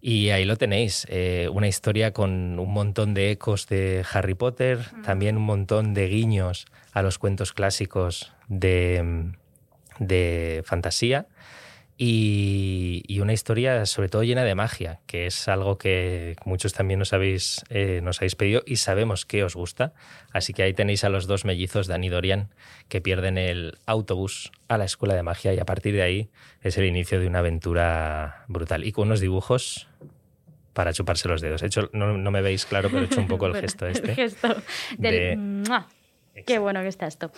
Y 0.00 0.30
ahí 0.30 0.44
lo 0.44 0.56
tenéis, 0.56 1.06
eh, 1.08 1.48
una 1.50 1.66
historia 1.66 2.12
con 2.12 2.58
un 2.58 2.72
montón 2.74 3.14
de 3.14 3.30
ecos 3.30 3.66
de 3.68 4.04
Harry 4.12 4.34
Potter, 4.34 4.80
también 5.02 5.38
un 5.38 5.44
montón 5.44 5.94
de 5.94 6.08
guiños 6.08 6.66
a 6.92 7.00
los 7.00 7.18
cuentos 7.18 7.54
clásicos 7.54 8.34
de, 8.48 9.32
de 9.98 10.62
fantasía 10.66 11.26
y, 11.96 13.18
una 13.20 13.32
historia 13.32 13.86
sobre 13.86 14.08
todo 14.08 14.22
llena 14.22 14.44
de 14.44 14.54
magia, 14.54 15.00
que 15.06 15.26
es 15.26 15.48
algo 15.48 15.78
que 15.78 16.36
muchos 16.44 16.74
también 16.74 16.98
nos 16.98 17.12
habéis, 17.12 17.64
eh, 17.70 18.00
nos 18.02 18.18
habéis 18.18 18.34
pedido 18.34 18.62
y 18.66 18.76
sabemos 18.76 19.24
que 19.24 19.44
os 19.44 19.54
gusta. 19.54 19.94
Así 20.32 20.52
que 20.52 20.62
ahí 20.62 20.74
tenéis 20.74 21.04
a 21.04 21.08
los 21.08 21.26
dos 21.26 21.44
mellizos, 21.44 21.86
Dani 21.86 22.08
y 22.08 22.10
Dorian, 22.10 22.50
que 22.88 23.00
pierden 23.00 23.38
el 23.38 23.78
autobús 23.86 24.52
a 24.68 24.76
la 24.76 24.84
escuela 24.84 25.14
de 25.14 25.22
magia 25.22 25.54
y 25.54 25.58
a 25.58 25.64
partir 25.64 25.94
de 25.94 26.02
ahí 26.02 26.28
es 26.60 26.76
el 26.76 26.84
inicio 26.84 27.18
de 27.18 27.28
una 27.28 27.38
aventura 27.38 28.44
brutal. 28.48 28.84
Y 28.84 28.92
con 28.92 29.08
unos 29.08 29.20
dibujos 29.20 29.88
para 30.74 30.92
chuparse 30.92 31.28
los 31.28 31.40
dedos. 31.40 31.62
hecho, 31.62 31.88
no, 31.92 32.30
me 32.30 32.42
veis 32.42 32.66
claro, 32.66 32.90
pero 32.90 33.02
he 33.02 33.06
hecho 33.06 33.20
un 33.20 33.28
poco 33.28 33.46
el 33.46 33.54
gesto 33.60 33.86
este. 33.86 34.10
el 34.10 34.16
gesto 34.16 34.54
del... 34.98 35.62
Qué 36.42 36.58
bueno 36.58 36.80
que 36.80 36.88
está 36.88 37.06
esto. 37.06 37.30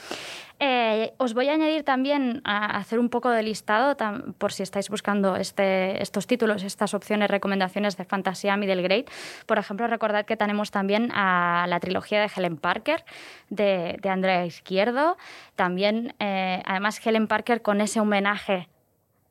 Eh, 0.59 1.13
os 1.19 1.35
voy 1.35 1.49
a 1.49 1.53
añadir 1.53 1.85
también 1.85 2.41
a 2.45 2.79
hacer 2.79 2.99
un 2.99 3.11
poco 3.11 3.29
de 3.29 3.43
listado, 3.43 3.95
por 4.39 4.53
si 4.53 4.63
estáis 4.63 4.89
buscando 4.89 5.37
este, 5.37 6.03
estos 6.03 6.27
títulos, 6.27 6.63
estas 6.63 6.95
opciones, 6.95 7.31
recomendaciones 7.31 7.99
de 7.99 8.05
fantasía 8.05 8.57
middle 8.57 8.83
grade. 8.83 9.05
Por 9.45 9.59
ejemplo, 9.59 9.87
recordad 9.87 10.25
que 10.25 10.37
tenemos 10.37 10.71
también 10.71 11.13
a 11.13 11.67
la 11.69 11.79
trilogía 11.79 12.21
de 12.23 12.31
Helen 12.35 12.57
Parker, 12.57 13.05
de, 13.51 14.01
Andrea 14.09 14.47
Izquierdo. 14.47 15.19
También, 15.57 16.15
eh, 16.21 16.63
además, 16.65 17.05
Helen 17.05 17.27
Parker 17.27 17.61
con 17.61 17.83
ese 17.83 18.01
homenaje 18.01 18.69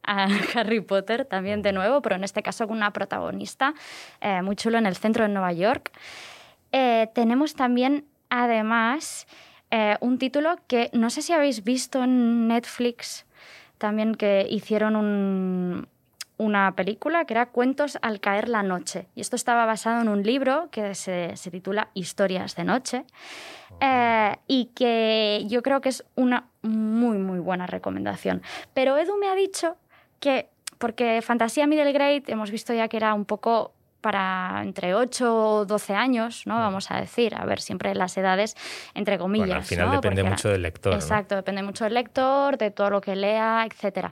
a 0.03 0.27
Harry 0.55 0.81
Potter, 0.81 1.25
también 1.25 1.63
de 1.63 1.72
nuevo, 1.72 2.03
pero 2.03 2.15
en 2.15 2.24
este 2.24 2.43
caso 2.43 2.67
con 2.67 2.77
una 2.77 2.93
protagonista 2.93 3.74
eh, 4.22 4.43
muy 4.43 4.55
chulo 4.55 4.77
en 4.77 4.86
el 4.86 4.95
centro 4.95 5.24
de 5.24 5.29
Nueva 5.29 5.53
York. 5.53 5.91
tenemos 6.69 7.55
también, 7.55 8.05
además, 8.29 9.25
eh, 9.72 9.98
un 10.00 10.17
título 10.17 10.57
que 10.67 10.89
no 10.93 11.10
sé 11.10 11.22
si 11.22 11.34
habéis 11.34 11.63
visto 11.63 12.03
en 12.03 12.48
Netflix 12.48 13.25
también 13.77 14.15
que 14.15 14.48
hicieron 14.50 15.88
una 16.38 16.75
película 16.75 17.25
que 17.25 17.34
era 17.34 17.48
Cuentos 17.48 17.98
al 18.01 18.19
caer 18.19 18.50
la 18.50 18.63
noche. 18.63 19.07
Y 19.15 19.22
esto 19.22 19.36
estaba 19.36 19.65
basado 19.65 20.01
en 20.01 20.10
un 20.10 20.24
libro 20.24 20.69
que 20.72 20.95
se, 20.95 21.34
titula 21.51 21.89
Historias 21.93 22.55
de 22.55 22.63
noche 22.63 23.05
eh, 23.79 24.36
y 24.48 24.72
que 24.75 25.43
yo 25.48 25.62
creo 25.62 25.81
que 25.81 25.89
es 25.89 26.03
una 26.15 26.48
muy, 26.62 27.17
muy 27.17 27.39
buena 27.39 27.67
recomendación. 27.67 28.41
Pero 28.74 28.98
Edu 28.98 29.17
me 29.17 29.27
ha 29.27 29.36
dicho 29.36 29.75
que, 30.19 30.50
porque 30.77 31.22
Fantasía 31.22 31.67
Middle 31.67 31.91
Grade 31.91 32.24
hemos 32.27 32.51
visto 32.51 32.74
ya 32.74 32.88
que 32.88 32.98
era 32.98 33.13
un 33.13 33.25
poco 33.25 33.75
para 34.06 34.62
entre 34.62 34.94
8 34.94 35.36
o 35.36 35.66
12 35.66 35.96
años, 35.96 36.44
¿no? 36.46 36.54
Vamos 36.54 36.92
a 36.92 37.00
decir, 37.00 37.34
a 37.34 37.44
ver, 37.44 37.60
siempre 37.60 37.96
las 37.96 38.16
edades 38.16 38.56
entre 38.94 39.18
comillas. 39.18 39.48
Bueno, 39.48 39.62
al 39.62 39.66
final 39.66 39.90
depende 39.90 40.24
mucho 40.24 40.50
del 40.50 40.62
lector. 40.62 40.94
Exacto, 40.94 41.36
depende 41.36 41.64
mucho 41.64 41.86
del 41.86 41.96
lector, 41.96 42.60
de 42.60 42.70
todo 42.70 42.92
lo 42.92 43.02
que 43.02 43.16
lea, 43.16 43.66
etc. 43.66 44.10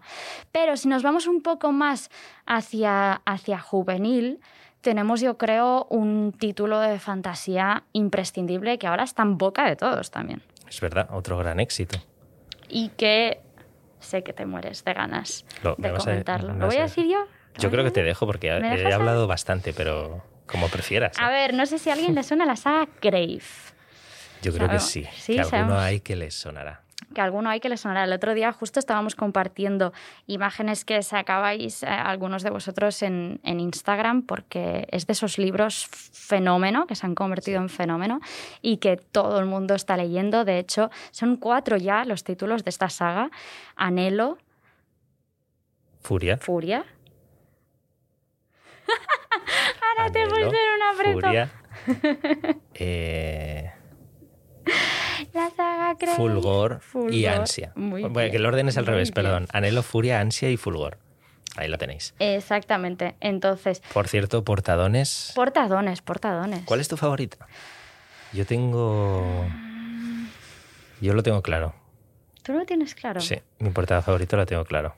Pero 0.51 0.77
si 0.77 0.87
nos 0.87 1.03
vamos 1.03 1.27
un 1.27 1.43
poco 1.43 1.71
más 1.71 2.09
hacia, 2.47 3.21
hacia 3.23 3.59
juvenil, 3.59 4.39
tenemos, 4.81 5.21
yo 5.21 5.37
creo, 5.37 5.85
un 5.91 6.31
título 6.39 6.79
de 6.79 6.97
fantasía 6.97 7.83
imprescindible 7.93 8.79
que 8.79 8.87
ahora 8.87 9.03
está 9.03 9.21
en 9.21 9.37
boca 9.37 9.69
de 9.69 9.75
todos 9.75 10.09
también. 10.09 10.41
Es 10.67 10.81
verdad, 10.81 11.07
otro 11.11 11.37
gran 11.37 11.59
éxito. 11.59 11.99
Y 12.67 12.89
que 12.97 13.41
sé 13.99 14.23
que 14.23 14.33
te 14.33 14.47
mueres 14.47 14.83
de 14.83 14.93
ganas 14.95 15.45
de 15.77 15.93
comentarlo. 15.93 16.55
¿Lo 16.55 16.65
voy 16.65 16.77
a 16.77 16.81
decir 16.81 17.05
yo? 17.05 17.27
Yo 17.59 17.69
creo 17.69 17.83
que 17.83 17.91
te 17.91 18.03
dejo 18.03 18.25
porque 18.25 18.47
he 18.47 18.93
hablado 18.93 19.27
bastante, 19.27 19.73
pero 19.73 20.23
como 20.45 20.67
prefieras. 20.69 21.17
A 21.19 21.29
ver, 21.29 21.53
no 21.53 21.65
sé 21.65 21.79
si 21.79 21.89
a 21.89 21.93
alguien 21.93 22.15
le 22.15 22.23
suena 22.23 22.45
la 22.45 22.55
saga 22.55 22.87
Grave. 23.01 23.41
Yo 24.41 24.53
creo 24.53 24.69
que 24.69 24.79
sí, 24.79 25.07
que 25.25 25.39
alguno 25.39 25.79
hay 25.79 26.01
que 26.01 26.15
le 26.15 26.29
sonará. 26.29 26.81
Que 27.15 27.21
alguno 27.21 27.49
hay 27.49 27.59
que 27.59 27.69
le 27.69 27.77
sonará. 27.77 28.03
El 28.03 28.13
otro 28.13 28.33
día 28.33 28.51
justo 28.51 28.79
estábamos 28.79 29.15
compartiendo 29.15 29.93
imágenes 30.27 30.83
que 30.83 31.01
sacabais 31.01 31.83
eh, 31.83 31.87
algunos 31.87 32.43
de 32.43 32.49
vosotros 32.49 33.01
en, 33.03 33.39
en, 33.43 33.59
Instagram 33.59 34.23
porque 34.23 34.87
es 34.91 35.05
de 35.07 35.13
esos 35.13 35.37
libros 35.37 35.87
fenómeno, 36.11 36.87
que 36.87 36.95
se 36.95 37.05
han 37.05 37.15
convertido 37.15 37.61
en 37.61 37.69
fenómeno 37.69 38.19
y 38.61 38.77
que 38.77 38.97
todo 38.97 39.39
el 39.39 39.45
mundo 39.45 39.75
está 39.75 39.95
leyendo. 39.95 40.43
De 40.43 40.59
hecho, 40.59 40.89
son 41.11 41.37
cuatro 41.37 41.77
ya 41.77 42.03
los 42.03 42.23
títulos 42.23 42.63
de 42.63 42.69
esta 42.69 42.89
saga. 42.89 43.29
Anhelo. 43.75 44.37
Furia. 46.01 46.37
Furia. 46.37 46.85
Ahora 49.97 50.11
te 50.11 50.25
voy 50.27 50.43
a 50.43 50.47
hacer 50.47 50.59
una 50.75 51.13
Furia. 51.13 51.51
Eh, 52.75 53.71
la 55.33 55.49
saga 55.49 55.95
fulgor, 56.15 56.81
y 57.09 57.25
ansia. 57.25 57.73
bueno, 57.75 58.13
que 58.13 58.37
el 58.37 58.45
orden 58.45 58.69
es 58.69 58.77
al 58.77 58.85
revés, 58.85 59.11
perdón. 59.11 59.47
Anhelo, 59.51 59.83
furia, 59.83 60.19
ansia 60.19 60.49
y 60.49 60.57
fulgor. 60.57 60.97
Ahí 61.55 61.67
lo 61.67 61.77
tenéis. 61.77 62.15
Exactamente. 62.19 63.15
Entonces. 63.19 63.81
Por 63.93 64.07
cierto, 64.07 64.43
portadones. 64.43 65.33
Portadones, 65.35 66.01
portadones. 66.01 66.63
¿Cuál 66.65 66.79
es 66.79 66.87
tu 66.87 66.97
favorito? 66.97 67.37
Yo 68.31 68.45
tengo. 68.45 69.45
Yo 71.01 71.13
lo 71.13 71.21
tengo 71.21 71.41
claro. 71.41 71.75
¿Tú 72.41 72.53
lo 72.53 72.65
tienes 72.65 72.95
claro? 72.95 73.21
Sí, 73.21 73.35
mi 73.59 73.69
portada 73.69 74.01
favorito 74.01 74.35
lo 74.35 74.45
tengo 74.45 74.65
claro. 74.65 74.95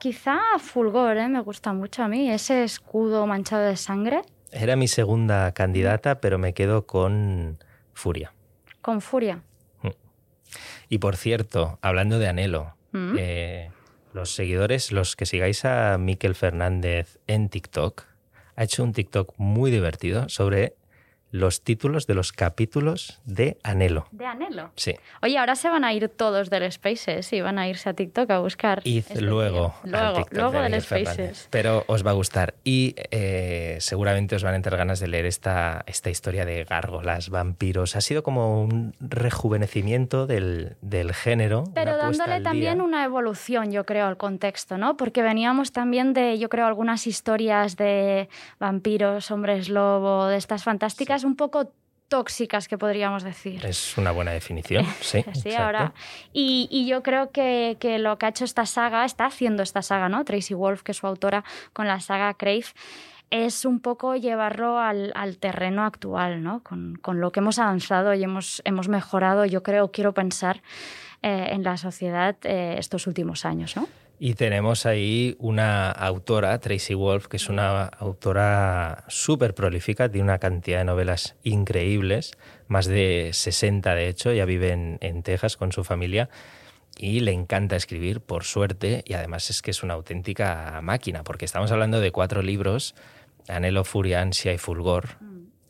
Quizá 0.00 0.40
Fulgor, 0.58 1.18
¿eh? 1.18 1.28
me 1.28 1.40
gusta 1.40 1.74
mucho 1.74 2.02
a 2.02 2.08
mí, 2.08 2.30
ese 2.30 2.64
escudo 2.64 3.26
manchado 3.26 3.66
de 3.66 3.76
sangre. 3.76 4.22
Era 4.50 4.74
mi 4.74 4.88
segunda 4.88 5.52
candidata, 5.52 6.22
pero 6.22 6.38
me 6.38 6.54
quedo 6.54 6.86
con 6.86 7.58
Furia. 7.92 8.32
¿Con 8.80 9.02
Furia? 9.02 9.42
Mm. 9.82 9.88
Y 10.88 10.98
por 10.98 11.16
cierto, 11.16 11.78
hablando 11.82 12.18
de 12.18 12.28
anhelo, 12.28 12.74
mm. 12.92 13.14
eh, 13.18 13.70
los 14.14 14.34
seguidores, 14.34 14.90
los 14.90 15.16
que 15.16 15.26
sigáis 15.26 15.66
a 15.66 15.98
Miquel 15.98 16.34
Fernández 16.34 17.18
en 17.26 17.50
TikTok, 17.50 18.04
ha 18.56 18.64
hecho 18.64 18.82
un 18.82 18.94
TikTok 18.94 19.34
muy 19.36 19.70
divertido 19.70 20.30
sobre 20.30 20.76
los 21.30 21.62
títulos 21.62 22.06
de 22.06 22.14
los 22.14 22.32
capítulos 22.32 23.20
de 23.24 23.58
Anhelo. 23.62 24.06
¿De 24.10 24.26
Anhelo? 24.26 24.70
Sí. 24.76 24.96
Oye, 25.22 25.38
ahora 25.38 25.54
se 25.54 25.68
van 25.68 25.84
a 25.84 25.92
ir 25.92 26.08
todos 26.08 26.50
del 26.50 26.70
Spaces 26.70 27.32
y 27.32 27.40
van 27.40 27.58
a 27.58 27.68
irse 27.68 27.88
a 27.88 27.94
TikTok 27.94 28.30
a 28.30 28.38
buscar. 28.40 28.82
Y 28.84 28.98
este 28.98 29.20
luego. 29.20 29.74
Luego, 29.84 30.26
luego 30.30 30.60
del 30.60 30.80
Spaces. 30.80 31.48
Pero 31.50 31.84
os 31.86 32.04
va 32.04 32.10
a 32.10 32.14
gustar. 32.14 32.54
Y 32.64 32.94
eh, 33.10 33.76
seguramente 33.80 34.36
os 34.36 34.42
van 34.42 34.54
a 34.54 34.56
entrar 34.56 34.76
ganas 34.76 35.00
de 35.00 35.08
leer 35.08 35.26
esta, 35.26 35.84
esta 35.86 36.10
historia 36.10 36.44
de 36.44 36.64
gárgolas, 36.64 37.30
vampiros. 37.30 37.96
Ha 37.96 38.00
sido 38.00 38.22
como 38.22 38.62
un 38.62 38.94
rejuvenecimiento 39.00 40.26
del, 40.26 40.76
del 40.80 41.14
género. 41.14 41.64
Pero 41.74 41.96
dándole 41.96 42.40
también 42.40 42.80
una 42.80 43.04
evolución, 43.04 43.70
yo 43.70 43.84
creo, 43.84 44.06
al 44.06 44.16
contexto, 44.16 44.78
¿no? 44.78 44.96
Porque 44.96 45.22
veníamos 45.22 45.72
también 45.72 46.12
de, 46.12 46.38
yo 46.38 46.48
creo, 46.48 46.66
algunas 46.66 47.06
historias 47.06 47.76
de 47.76 48.28
vampiros, 48.58 49.30
hombres 49.30 49.68
lobo, 49.68 50.26
de 50.26 50.36
estas 50.36 50.64
fantásticas 50.64 51.19
un 51.24 51.36
poco 51.36 51.72
tóxicas 52.10 52.66
que 52.66 52.76
podríamos 52.76 53.22
decir. 53.22 53.64
Es 53.64 53.96
una 53.96 54.10
buena 54.10 54.32
definición, 54.32 54.84
sí. 55.00 55.24
sí, 55.32 55.54
ahora. 55.54 55.94
Y, 56.32 56.86
yo 56.86 57.02
creo 57.02 57.30
que, 57.30 57.76
lo 57.98 58.18
que 58.18 58.26
ha 58.26 58.28
hecho 58.30 58.44
esta 58.44 58.66
saga, 58.66 59.04
está 59.04 59.26
haciendo 59.26 59.62
esta 59.62 59.80
saga, 59.80 60.08
¿no? 60.08 60.24
Tracy 60.24 60.52
Wolf, 60.52 60.82
que 60.82 60.92
es 60.92 60.98
su 60.98 61.06
autora 61.06 61.44
con 61.72 61.86
la 61.86 62.00
saga 62.00 62.34
Crave, 62.34 62.66
es 63.30 63.64
un 63.64 63.78
poco 63.78 64.16
llevarlo 64.16 64.78
al, 64.78 65.38
terreno 65.38 65.84
actual, 65.84 66.42
¿no? 66.42 66.62
Con, 66.62 66.98
lo 67.20 67.30
que 67.30 67.38
hemos 67.38 67.60
avanzado 67.60 68.12
y 68.12 68.24
hemos, 68.24 68.60
hemos 68.64 68.88
mejorado, 68.88 69.46
yo 69.46 69.62
creo, 69.62 69.92
quiero 69.92 70.12
pensar, 70.12 70.62
eh, 71.22 71.50
en 71.52 71.62
la 71.62 71.76
sociedad 71.76 72.36
eh, 72.42 72.74
estos 72.78 73.06
últimos 73.06 73.44
años, 73.44 73.76
¿no? 73.76 73.86
Y 74.22 74.34
tenemos 74.34 74.84
ahí 74.84 75.34
una 75.38 75.90
autora, 75.90 76.60
Tracy 76.60 76.92
Wolf, 76.92 77.26
que 77.26 77.38
es 77.38 77.48
una 77.48 77.86
autora 77.86 79.04
súper 79.08 79.54
prolífica, 79.54 80.10
tiene 80.10 80.24
una 80.24 80.38
cantidad 80.38 80.80
de 80.80 80.84
novelas 80.84 81.36
increíbles, 81.42 82.32
más 82.68 82.84
de 82.84 83.30
60 83.32 83.94
de 83.94 84.08
hecho, 84.08 84.30
ya 84.30 84.44
vive 84.44 84.72
en, 84.72 85.22
Texas 85.22 85.56
con 85.56 85.72
su 85.72 85.84
familia 85.84 86.28
y 86.98 87.20
le 87.20 87.32
encanta 87.32 87.76
escribir, 87.76 88.20
por 88.20 88.44
suerte, 88.44 89.02
y 89.06 89.14
además 89.14 89.48
es 89.48 89.62
que 89.62 89.70
es 89.70 89.82
una 89.82 89.94
auténtica 89.94 90.80
máquina, 90.82 91.24
porque 91.24 91.46
estamos 91.46 91.72
hablando 91.72 91.98
de 91.98 92.12
cuatro 92.12 92.42
libros, 92.42 92.94
Anhelo, 93.48 93.84
Furia, 93.84 94.20
Ansia 94.20 94.52
y 94.52 94.58
Fulgor, 94.58 95.16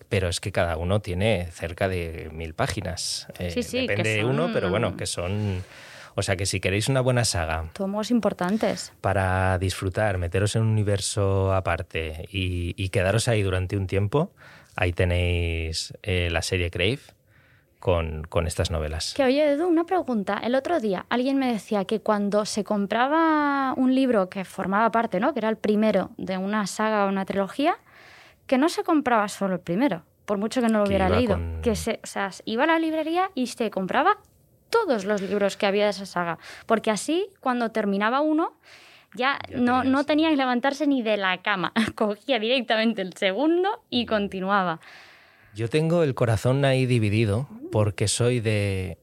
pero 0.09 0.29
es 0.29 0.41
que 0.41 0.51
cada 0.51 0.77
uno 0.77 0.99
tiene 0.99 1.47
cerca 1.53 1.89
de 1.89 2.31
mil 2.33 2.55
páginas. 2.55 3.29
sí, 3.51 3.63
sí, 3.63 3.87
Depende 3.87 4.17
de 4.17 4.25
uno, 4.25 4.51
pero 4.53 4.71
bueno, 4.71 4.97
que 4.97 5.07
son 5.07 5.63
O 6.15 6.23
sea 6.23 6.37
que 6.37 6.47
si 6.47 6.61
queréis 6.61 6.89
una 6.89 7.01
buena 7.01 7.25
saga. 7.25 7.71
Tomos 7.73 8.11
importantes. 8.11 8.93
Para 9.01 9.59
disfrutar, 9.59 10.19
meteros 10.19 10.57
en 10.57 10.63
un 10.63 10.69
universo 10.69 11.55
aparte 11.55 12.29
y, 12.31 12.89
quedaros 12.91 13.29
ahí 13.29 13.43
durante 13.43 13.77
un 13.77 13.87
tiempo, 13.87 14.33
ahí 14.77 14.93
tenéis 14.93 15.95
eh, 16.03 16.29
la 16.31 16.43
serie 16.43 16.71
Crave. 16.71 17.01
Con, 17.79 18.25
con, 18.25 18.47
estas 18.47 18.71
novelas. 18.71 19.15
Que 19.15 19.25
oye, 19.25 19.53
Edu, 19.53 19.67
una 19.67 19.85
pregunta. 19.85 20.39
El 20.43 20.55
otro 20.55 20.81
día 20.81 21.07
alguien 21.09 21.39
me 21.39 21.51
decía 21.51 21.87
que 21.87 22.01
cuando 22.01 22.45
se 22.45 22.63
compraba 22.63 23.73
un 23.75 23.95
libro 23.95 24.29
que 24.29 24.45
formaba 24.45 24.91
parte, 24.91 25.19
¿no? 25.19 25.33
que 25.33 25.39
era 25.39 25.49
el 25.49 25.57
primero 25.57 26.11
de 26.19 26.37
una 26.37 26.67
saga 26.67 27.07
o 27.07 27.09
una 27.09 27.25
trilogía, 27.25 27.79
que 28.47 28.59
no 28.59 28.69
se 28.69 28.85
compraba 28.85 29.29
solo 29.29 29.55
el 29.55 29.61
primero, 29.61 30.03
por 30.27 30.37
mucho 30.37 30.61
que 30.61 30.69
no 30.69 30.81
lo 30.81 30.85
hubiera 30.85 31.09
leído. 31.09 31.39
Que 31.63 31.75
se, 31.75 32.01
o 32.03 32.07
sea, 32.07 32.31
iba 32.45 32.65
a 32.65 32.67
la 32.67 32.79
librería 32.79 33.31
y 33.35 33.47
se 33.47 33.71
compraba 33.71 34.19
todos 34.71 35.05
los 35.05 35.21
libros 35.21 35.57
que 35.57 35.67
había 35.67 35.85
de 35.85 35.91
esa 35.91 36.07
saga. 36.07 36.39
Porque 36.67 36.91
así, 36.91 37.29
cuando 37.41 37.71
terminaba 37.71 38.21
uno, 38.21 38.55
ya, 39.15 39.39
no, 39.55 39.85
no 39.85 40.05
tenía 40.05 40.31
que 40.31 40.37
levantarse 40.37 40.87
ni 40.87 41.03
de 41.03 41.17
la 41.17 41.43
cama. 41.43 41.73
Cogía 41.95 42.39
directamente 42.39 43.03
el 43.03 43.15
segundo 43.15 43.83
y 43.91 44.07
continuaba. 44.07 44.81
Yo 45.55 45.69
tengo 45.69 46.05
el 46.05 46.15
corazón 46.15 46.65
ahí 46.65 46.87
dividido 46.87 47.49
porque 47.73 48.09
soy 48.09 48.41
de... 48.41 48.99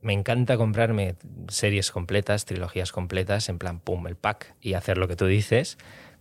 Me 0.00 0.12
encanta 0.12 0.56
comprarme 0.56 1.14
series 1.46 1.92
completas, 1.92 2.44
trilogías 2.44 2.90
completas, 2.90 3.48
en 3.48 3.58
plan, 3.58 3.78
pum, 3.78 4.08
el 4.08 4.16
pack 4.16 4.56
y 4.60 4.74
hacer 4.74 4.98
lo 4.98 5.06
que 5.06 5.14
tú 5.14 5.26
dices, 5.26 5.78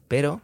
pero 0.07 0.41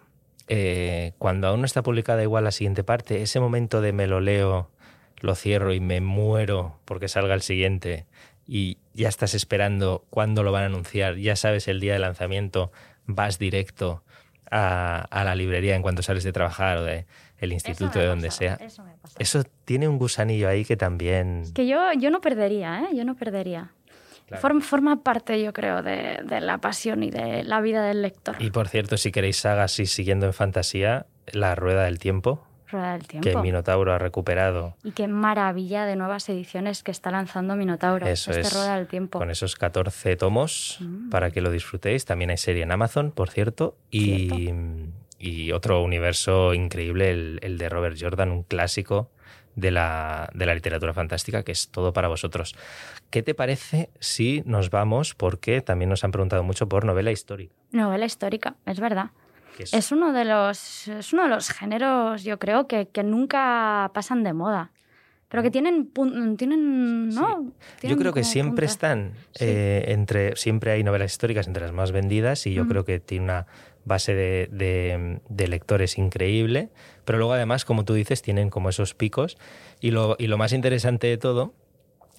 eh, 0.47 1.13
cuando 1.19 1.47
aún 1.47 1.59
no 1.59 1.67
está 1.67 1.83
publicada 1.83 2.23
igual 2.23 2.45
la 2.45 2.51
siguiente 2.51 2.83
parte, 2.83 3.21
ese 3.21 3.39
momento 3.39 3.79
de 3.79 3.93
me 3.93 4.07
lo 4.07 4.21
leo, 4.21 4.71
lo 5.19 5.35
cierro 5.35 5.71
y 5.73 5.79
me 5.79 6.01
muero 6.01 6.79
porque 6.85 7.07
salga 7.07 7.35
el 7.35 7.43
siguiente 7.43 8.07
y 8.47 8.77
ya 8.93 9.09
estás 9.09 9.33
esperando 9.33 10.05
cuándo 10.09 10.43
lo 10.43 10.51
van 10.51 10.63
a 10.63 10.65
anunciar, 10.67 11.17
ya 11.17 11.35
sabes 11.35 11.67
el 11.67 11.79
día 11.79 11.93
de 11.93 11.99
lanzamiento, 11.99 12.71
vas 13.05 13.37
directo 13.37 14.03
a, 14.49 15.07
la 15.11 15.35
librería 15.35 15.75
en 15.75 15.81
cuanto 15.81 16.01
sales 16.01 16.23
de 16.23 16.31
trabajar 16.31 16.77
o 16.77 16.83
de 16.83 17.05
el 17.39 17.53
instituto, 17.53 17.99
de 17.99 18.05
donde 18.05 18.31
sea. 18.31 18.57
Eso, 19.19 19.43
tiene 19.65 19.87
un 19.87 19.99
gusanillo 19.99 20.49
ahí 20.49 20.65
que 20.65 20.77
también... 20.77 21.43
Que 21.53 21.67
yo, 21.67 21.91
yo 21.93 22.09
no 22.09 22.21
perdería, 22.21 22.81
¿eh? 22.81 22.95
Yo 22.95 23.05
no 23.05 23.15
perdería. 23.15 23.73
Forma, 24.35 25.03
parte, 25.03 25.41
yo 25.41 25.53
creo, 25.53 25.81
de, 25.81 26.21
la 26.41 26.57
pasión 26.57 27.03
y 27.03 27.11
de 27.11 27.43
la 27.43 27.61
vida 27.61 27.85
del 27.85 28.01
lector. 28.01 28.35
Y 28.39 28.49
por 28.49 28.67
cierto, 28.67 28.97
si 28.97 29.11
queréis 29.11 29.37
sagas 29.37 29.79
y 29.79 29.85
siguiendo 29.85 30.25
en 30.25 30.33
fantasía, 30.33 31.05
La 31.31 31.55
Rueda 31.55 31.85
del 31.85 31.97
Tiempo. 31.97 32.46
Rueda 32.69 32.93
del 32.93 33.07
Tiempo. 33.07 33.29
Que 33.29 33.37
Minotauro 33.37 33.93
ha 33.93 33.97
recuperado. 33.97 34.75
Y 34.83 34.91
qué 34.91 35.07
maravilla 35.07 35.85
de 35.85 35.95
nuevas 35.95 36.27
ediciones 36.29 36.83
que 36.83 36.91
está 36.91 37.11
lanzando 37.11 37.55
Minotauro. 37.55 38.05
Eso 38.05 38.31
este 38.31 38.41
es. 38.41 38.53
Rueda 38.53 38.77
del 38.77 38.87
Tiempo. 38.87 39.19
Con 39.19 39.31
esos 39.31 39.55
14 39.55 40.15
tomos 40.15 40.77
mm. 40.79 41.09
para 41.09 41.31
que 41.31 41.41
lo 41.41 41.51
disfrutéis. 41.51 42.05
También 42.05 42.29
hay 42.29 42.37
serie 42.37 42.63
en 42.63 42.71
Amazon, 42.71 43.11
por 43.11 43.29
cierto. 43.29 43.75
Y, 43.91 44.51
y, 45.19 45.51
otro 45.51 45.81
universo 45.81 46.53
increíble, 46.53 47.11
el, 47.11 47.39
el 47.41 47.57
de 47.57 47.69
Robert 47.69 47.97
Jordan, 47.99 48.31
un 48.31 48.43
clásico 48.43 49.09
de 49.57 49.71
la, 49.71 50.29
de 50.33 50.45
la 50.45 50.53
literatura 50.53 50.93
fantástica, 50.93 51.43
que 51.43 51.51
es 51.51 51.69
todo 51.69 51.91
para 51.91 52.07
vosotros. 52.07 52.55
¿Qué 53.09 53.23
te 53.23 53.33
parece 53.33 53.89
si 53.99 54.43
nos 54.45 54.69
vamos, 54.69 55.15
porque 55.15 55.61
también 55.61 55.89
nos 55.89 56.03
han 56.03 56.11
preguntado 56.11 56.43
mucho 56.43 56.69
por 56.69 56.85
novela 56.85 57.11
histórica? 57.11 57.53
Novela 57.71 58.05
histórica, 58.05 58.55
es 58.65 58.79
verdad. 58.79 59.09
Es? 59.59 59.91
uno 59.91 60.13
de 60.13 60.25
los, 60.25 60.87
es 60.87 61.13
uno 61.13 61.23
de 61.23 61.29
los 61.29 61.49
géneros, 61.49 62.23
yo 62.23 62.39
creo, 62.39 62.67
que, 62.67 62.87
que 62.87 63.03
nunca 63.03 63.91
pasan 63.93 64.23
de 64.23 64.33
moda. 64.33 64.71
Pero 65.29 65.43
que 65.43 65.51
tienen 65.51 65.91
tienen 66.37 67.09
no 67.09 67.51
yo 67.83 67.97
creo 67.97 68.13
que 68.13 68.23
siempre 68.23 68.65
están 68.65 69.11
eh, 69.39 69.83
entre 69.89 70.37
siempre 70.37 70.71
hay 70.71 70.83
novelas 70.83 71.11
históricas 71.11 71.47
entre 71.47 71.63
las 71.63 71.73
más 71.73 71.91
vendidas 71.91 72.47
y 72.47 72.53
yo 72.53 72.65
creo 72.65 72.85
que 72.85 73.01
tiene 73.01 73.25
una 73.25 73.47
base 73.83 74.13
de, 74.15 75.47
lectores 75.47 75.97
increíble, 75.97 76.69
pero 77.03 77.17
luego 77.17 77.33
además, 77.33 77.65
como 77.65 77.83
tú 77.83 77.93
dices, 77.93 78.21
tienen 78.21 78.49
como 78.49 78.69
esos 78.69 78.93
picos 78.93 79.37
y 79.81 79.91
lo, 79.91 80.15
y 80.17 80.27
lo 80.27 80.37
más 80.37 80.53
interesante 80.53 81.07
de 81.07 81.17
todo 81.17 81.53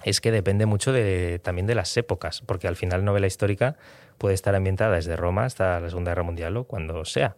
es 0.04 0.20
que 0.20 0.30
depende 0.30 0.66
mucho 0.66 0.92
de, 0.92 1.40
también 1.42 1.66
de 1.66 1.74
las 1.74 1.96
épocas, 1.96 2.42
porque 2.42 2.68
al 2.68 2.76
final 2.76 3.04
novela 3.04 3.26
histórica 3.26 3.76
puede 4.18 4.34
estar 4.34 4.54
ambientada 4.54 4.96
desde 4.96 5.16
Roma 5.16 5.44
hasta 5.44 5.80
la 5.80 5.88
Segunda 5.88 6.10
Guerra 6.10 6.24
Mundial 6.24 6.56
o 6.56 6.64
cuando 6.64 7.04
sea. 7.04 7.36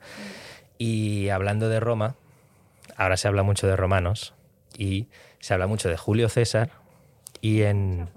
Y 0.78 1.28
hablando 1.28 1.68
de 1.68 1.78
Roma, 1.78 2.16
ahora 2.96 3.16
se 3.16 3.28
habla 3.28 3.42
mucho 3.42 3.66
de 3.66 3.76
romanos 3.76 4.34
y 4.76 5.08
se 5.38 5.54
habla 5.54 5.66
mucho 5.66 5.88
de 5.88 5.96
Julio 5.96 6.28
César 6.28 6.70
y 7.40 7.62
en, 7.62 8.08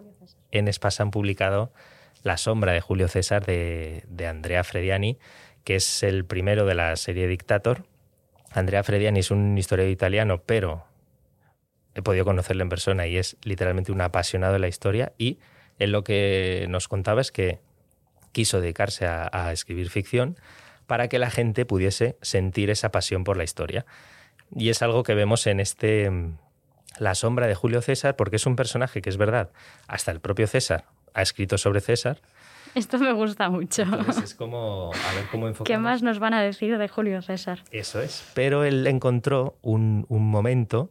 en 0.52 0.68
Espasa 0.68 1.04
han 1.04 1.12
publicado 1.12 1.72
La 2.24 2.38
sombra 2.38 2.72
de 2.72 2.82
Julio 2.82 3.08
César 3.08 3.46
de, 3.46 4.04
de 4.08 4.28
Andrea 4.28 4.64
Frediani, 4.64 5.18
que 5.64 5.76
es 5.76 6.04
el 6.04 6.26
primero 6.26 6.66
de 6.66 6.76
la 6.76 6.96
serie 6.96 7.28
Dictator. 7.28 7.86
Andrea 8.52 8.84
Frediani 8.84 9.20
es 9.20 9.32
un 9.32 9.58
historiador 9.58 9.92
italiano, 9.92 10.42
pero 10.46 10.86
he 11.96 12.02
podido 12.02 12.26
conocerle 12.26 12.64
en 12.64 12.70
persona 12.70 13.08
y 13.08 13.18
es 13.18 13.38
literalmente 13.44 13.92
un 13.92 14.02
apasionado 14.02 14.54
de 14.54 14.60
la 14.60 14.68
historia 14.68 15.14
y 15.18 15.40
él 15.80 15.92
lo 15.92 16.04
que 16.04 16.66
nos 16.70 16.88
contaba 16.88 17.22
es 17.22 17.32
que 17.32 17.60
quiso 18.34 18.60
dedicarse 18.60 19.08
a, 19.08 19.52
escribir 19.54 19.90
ficción 19.90 20.38
para 20.86 21.08
que 21.08 21.20
la 21.20 21.30
gente 21.30 21.66
pudiese 21.66 22.18
sentir 22.22 22.70
esa 22.70 22.92
pasión 22.92 23.24
por 23.24 23.38
la 23.38 23.46
historia. 23.46 23.86
Y 24.54 24.70
es 24.70 24.82
algo 24.82 25.04
que 25.04 25.16
vemos 25.16 25.48
en 25.48 25.62
este 25.62 26.12
La 27.00 27.16
sombra 27.16 27.48
de 27.48 27.56
Julio 27.56 27.82
César, 27.82 28.18
porque 28.18 28.36
es 28.36 28.46
un 28.46 28.58
personaje 28.58 29.02
que 29.02 29.10
es 29.10 29.16
verdad, 29.16 29.52
hasta 29.88 30.12
el 30.12 30.20
propio 30.20 30.48
César 30.48 30.84
ha 31.14 31.22
escrito 31.22 31.58
sobre 31.58 31.80
César, 31.80 32.20
esto 32.76 32.98
me 32.98 33.12
gusta 33.12 33.50
mucho. 33.50 33.84
es 34.24 34.34
como, 34.34 34.92
a 34.94 35.14
ver 35.14 35.26
cómo 35.30 35.48
enfocamos. 35.48 35.68
¿Qué 35.68 35.78
más 35.78 36.02
nos 36.02 36.20
van 36.20 36.34
a 36.34 36.42
decir 36.42 36.78
de 36.78 36.88
Julio 36.88 37.22
César? 37.22 37.64
Eso 37.72 38.02
es. 38.02 38.26
Pero 38.34 38.64
él 38.64 38.86
encontró 38.88 39.58
un, 39.62 40.06
momento 40.10 40.90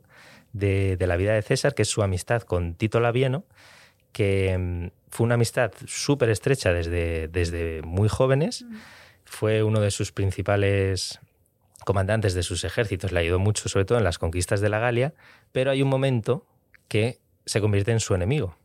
de, 0.53 0.97
la 1.01 1.17
vida 1.17 1.35
de 1.35 1.43
César, 1.43 1.75
que 1.75 1.83
es 1.83 1.89
su 1.89 2.03
amistad 2.03 2.43
con 2.43 2.75
Tito 2.75 3.01
Labieno, 3.01 3.45
que 4.13 4.57
mm, 4.57 4.87
fue 5.13 5.25
una 5.25 5.35
amistad 5.35 5.73
súper 5.87 6.31
estrecha 6.31 6.73
desde, 6.73 7.29
desde 7.29 7.83
muy 7.83 8.09
jóvenes. 8.09 8.65
Fue 9.27 9.63
uno 9.63 9.81
de 9.81 9.91
sus 9.91 10.11
principales 10.11 11.21
comandantes 11.85 12.33
de 12.33 12.43
sus 12.43 12.65
ejércitos, 12.65 13.13
le 13.13 13.21
ayudó 13.21 13.39
mucho, 13.39 13.69
sobre 13.69 13.85
todo 13.85 13.99
en 13.99 14.05
las 14.05 14.19
conquistas 14.19 14.63
de 14.63 14.71
la 14.71 14.79
Galia, 14.79 15.13
pero 15.53 15.71
hay 15.71 15.83
un 15.83 15.91
momento 15.91 16.47
que 16.89 17.19
se 17.45 17.61
convierte 17.61 17.93
en 17.93 18.01
su 18.01 18.15
enemigo. 18.15 18.57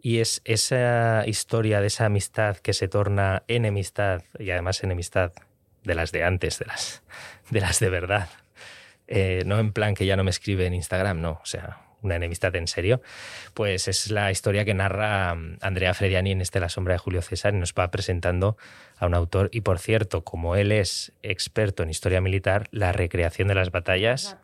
Y 0.00 0.20
es 0.20 0.40
esa 0.46 1.24
historia 1.26 1.82
de 1.82 1.88
esa 1.88 2.06
amistad 2.06 2.56
que 2.56 2.72
se 2.72 2.88
torna 2.88 3.42
enemistad, 3.46 4.22
y 4.38 4.50
además 4.50 4.82
enemistad 4.82 5.32
de 5.82 5.94
las 5.94 6.10
de 6.10 6.24
antes, 6.24 6.58
de 6.58 6.64
las 6.64 7.02
de, 7.50 7.60
las 7.60 7.80
de 7.80 7.90
verdad. 7.90 8.30
Eh, 9.08 9.42
no 9.44 9.58
en 9.58 9.74
plan 9.74 9.94
que 9.94 10.06
ya 10.06 10.16
no 10.16 10.24
me 10.24 10.30
escribe 10.30 10.64
en 10.64 10.72
Instagram, 10.72 11.20
no, 11.20 11.32
o 11.42 11.46
sea, 11.46 11.82
una 12.04 12.16
enemistad 12.16 12.54
en 12.56 12.68
serio, 12.68 13.02
pues 13.54 13.88
es 13.88 14.10
la 14.10 14.30
historia 14.30 14.64
que 14.64 14.74
narra 14.74 15.34
mm, 15.34 15.58
Andrea 15.60 15.94
Frediani 15.94 16.32
en 16.32 16.40
este 16.40 16.60
La 16.60 16.68
sombra 16.68 16.94
de 16.94 16.98
Julio 16.98 17.22
César 17.22 17.54
y 17.54 17.58
nos 17.58 17.72
va 17.72 17.90
presentando 17.90 18.56
a 18.98 19.06
un 19.06 19.14
autor. 19.14 19.48
Y 19.52 19.62
por 19.62 19.78
cierto, 19.78 20.22
como 20.22 20.56
él 20.56 20.70
es 20.70 21.12
experto 21.22 21.82
en 21.82 21.90
historia 21.90 22.20
militar, 22.20 22.68
la 22.70 22.92
recreación 22.92 23.48
de 23.48 23.54
las 23.54 23.70
batallas 23.70 24.36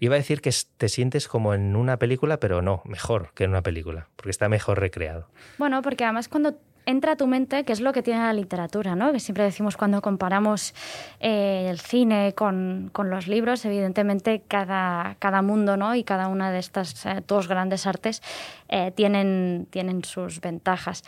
Iba 0.00 0.16
a 0.16 0.18
decir 0.18 0.40
que 0.40 0.50
te 0.76 0.88
sientes 0.88 1.28
como 1.28 1.54
en 1.54 1.76
una 1.76 1.98
película, 1.98 2.38
pero 2.38 2.60
no, 2.60 2.82
mejor 2.84 3.30
que 3.34 3.44
en 3.44 3.50
una 3.50 3.62
película, 3.62 4.08
porque 4.16 4.30
está 4.30 4.48
mejor 4.48 4.80
recreado. 4.80 5.28
Bueno, 5.56 5.80
porque 5.82 6.04
además 6.04 6.28
cuando 6.28 6.58
entra 6.86 7.12
a 7.12 7.16
tu 7.16 7.26
mente, 7.26 7.64
que 7.64 7.72
es 7.72 7.80
lo 7.80 7.92
que 7.92 8.02
tiene 8.02 8.20
la 8.20 8.32
literatura, 8.32 8.94
¿no? 8.94 9.12
Que 9.12 9.20
siempre 9.20 9.44
decimos 9.44 9.76
cuando 9.76 10.02
comparamos 10.02 10.74
eh, 11.20 11.66
el 11.70 11.80
cine 11.80 12.34
con, 12.34 12.90
con, 12.92 13.10
los 13.10 13.26
libros, 13.26 13.64
evidentemente 13.64 14.42
cada, 14.46 15.16
cada 15.18 15.42
mundo, 15.42 15.76
¿no? 15.76 15.94
Y 15.94 16.04
cada 16.04 16.28
una 16.28 16.50
de 16.50 16.58
estas 16.58 17.06
eh, 17.06 17.22
dos 17.26 17.48
grandes 17.48 17.86
artes 17.86 18.22
eh, 18.68 18.92
tienen, 18.94 19.66
tienen 19.70 20.04
sus 20.04 20.40
ventajas. 20.40 21.02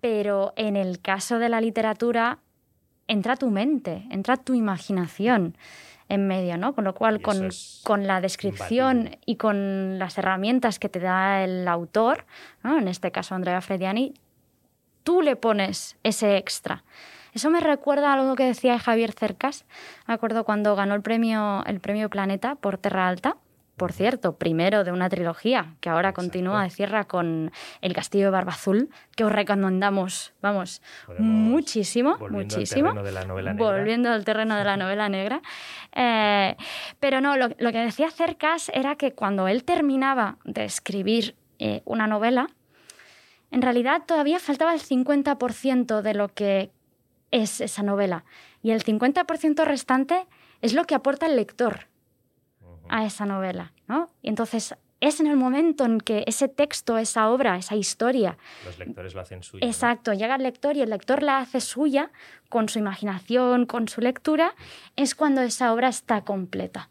Pero 0.00 0.52
en 0.56 0.76
el 0.76 1.00
caso 1.00 1.38
de 1.38 1.48
la 1.48 1.60
literatura, 1.60 2.38
entra 3.06 3.36
tu 3.36 3.50
mente, 3.50 4.06
entra 4.10 4.36
tu 4.36 4.54
imaginación 4.54 5.56
en 6.08 6.26
medio, 6.26 6.58
¿no? 6.58 6.74
Con 6.74 6.84
lo 6.84 6.94
cual, 6.94 7.22
con, 7.22 7.48
con, 7.84 8.06
la 8.06 8.20
descripción 8.20 9.16
y 9.24 9.36
con 9.36 9.98
las 9.98 10.18
herramientas 10.18 10.78
que 10.78 10.88
te 10.88 10.98
da 10.98 11.42
el 11.42 11.66
autor, 11.68 12.26
en 12.64 12.88
este 12.88 13.10
caso 13.12 13.34
Andrea 13.34 13.60
Frediani, 13.60 14.12
tú 15.02 15.22
le 15.22 15.36
pones 15.36 15.96
ese 16.02 16.36
extra. 16.36 16.84
Eso 17.32 17.48
me 17.50 17.60
recuerda 17.60 18.10
a 18.10 18.14
algo 18.14 18.34
que 18.34 18.44
decía 18.44 18.78
Javier 18.78 19.12
Cercas, 19.12 19.64
me 20.06 20.14
acuerdo 20.14 20.44
cuando 20.44 20.76
ganó 20.76 20.94
el 20.94 21.02
premio, 21.02 21.64
el 21.66 21.80
premio 21.80 22.10
Planeta 22.10 22.56
por 22.56 22.76
Terra 22.76 23.08
Alta, 23.08 23.36
por 23.76 23.92
cierto, 23.92 24.36
primero 24.36 24.84
de 24.84 24.92
una 24.92 25.08
trilogía 25.08 25.74
que 25.80 25.88
ahora 25.88 26.12
continúa 26.12 26.62
de 26.62 26.70
cierra 26.70 27.04
con 27.04 27.50
El 27.80 27.94
Castillo 27.94 28.26
de 28.26 28.30
Barba 28.30 28.52
Azul, 28.52 28.90
que 29.16 29.24
os 29.24 29.32
recomendamos, 29.32 30.34
vamos, 30.42 30.82
muchísimo, 31.18 32.18
muchísimo. 32.30 32.92
volviendo 33.56 34.10
al 34.10 34.24
terreno 34.24 34.56
de 34.56 34.64
la 34.64 34.76
novela 34.76 35.08
negra. 35.08 35.42
Eh, 35.94 36.56
pero 37.00 37.20
no, 37.20 37.36
lo, 37.36 37.50
que 37.50 37.78
decía 37.78 38.10
Cercas 38.10 38.70
era 38.72 38.96
que 38.96 39.12
cuando 39.12 39.46
él 39.46 39.62
terminaba 39.62 40.38
de 40.44 40.64
escribir 40.64 41.36
eh, 41.58 41.82
una 41.84 42.06
novela, 42.06 42.46
en 43.52 43.62
realidad 43.62 44.02
todavía 44.06 44.40
faltaba 44.40 44.74
el 44.74 44.80
50% 44.80 46.00
de 46.00 46.14
lo 46.14 46.28
que 46.28 46.72
es 47.30 47.60
esa 47.60 47.82
novela. 47.82 48.24
Y 48.62 48.70
el 48.70 48.82
50% 48.82 49.64
restante 49.64 50.26
es 50.62 50.72
lo 50.72 50.84
que 50.84 50.94
aporta 50.94 51.26
el 51.26 51.36
lector 51.36 51.88
a 52.88 53.04
esa 53.04 53.26
novela, 53.26 53.72
¿no? 53.86 54.10
Y 54.22 54.30
entonces 54.30 54.74
es 55.00 55.20
en 55.20 55.26
el 55.26 55.36
momento 55.36 55.84
en 55.84 56.00
que 56.00 56.24
ese 56.26 56.48
texto, 56.48 56.96
esa 56.96 57.28
obra, 57.28 57.56
esa 57.56 57.76
historia... 57.76 58.38
Los 58.64 58.78
lectores 58.78 59.14
lo 59.14 59.20
hacen 59.20 59.42
suya. 59.42 59.66
Exacto, 59.66 60.12
llega 60.12 60.36
el 60.36 60.42
lector 60.44 60.76
y 60.76 60.80
el 60.80 60.90
lector 60.90 61.22
la 61.22 61.38
hace 61.38 61.60
suya 61.60 62.10
con 62.48 62.68
su 62.68 62.78
imaginación, 62.78 63.66
con 63.66 63.88
su 63.88 64.00
lectura, 64.00 64.54
es 64.96 65.14
cuando 65.14 65.42
esa 65.42 65.72
obra 65.74 65.88
está 65.88 66.22
completa. 66.22 66.88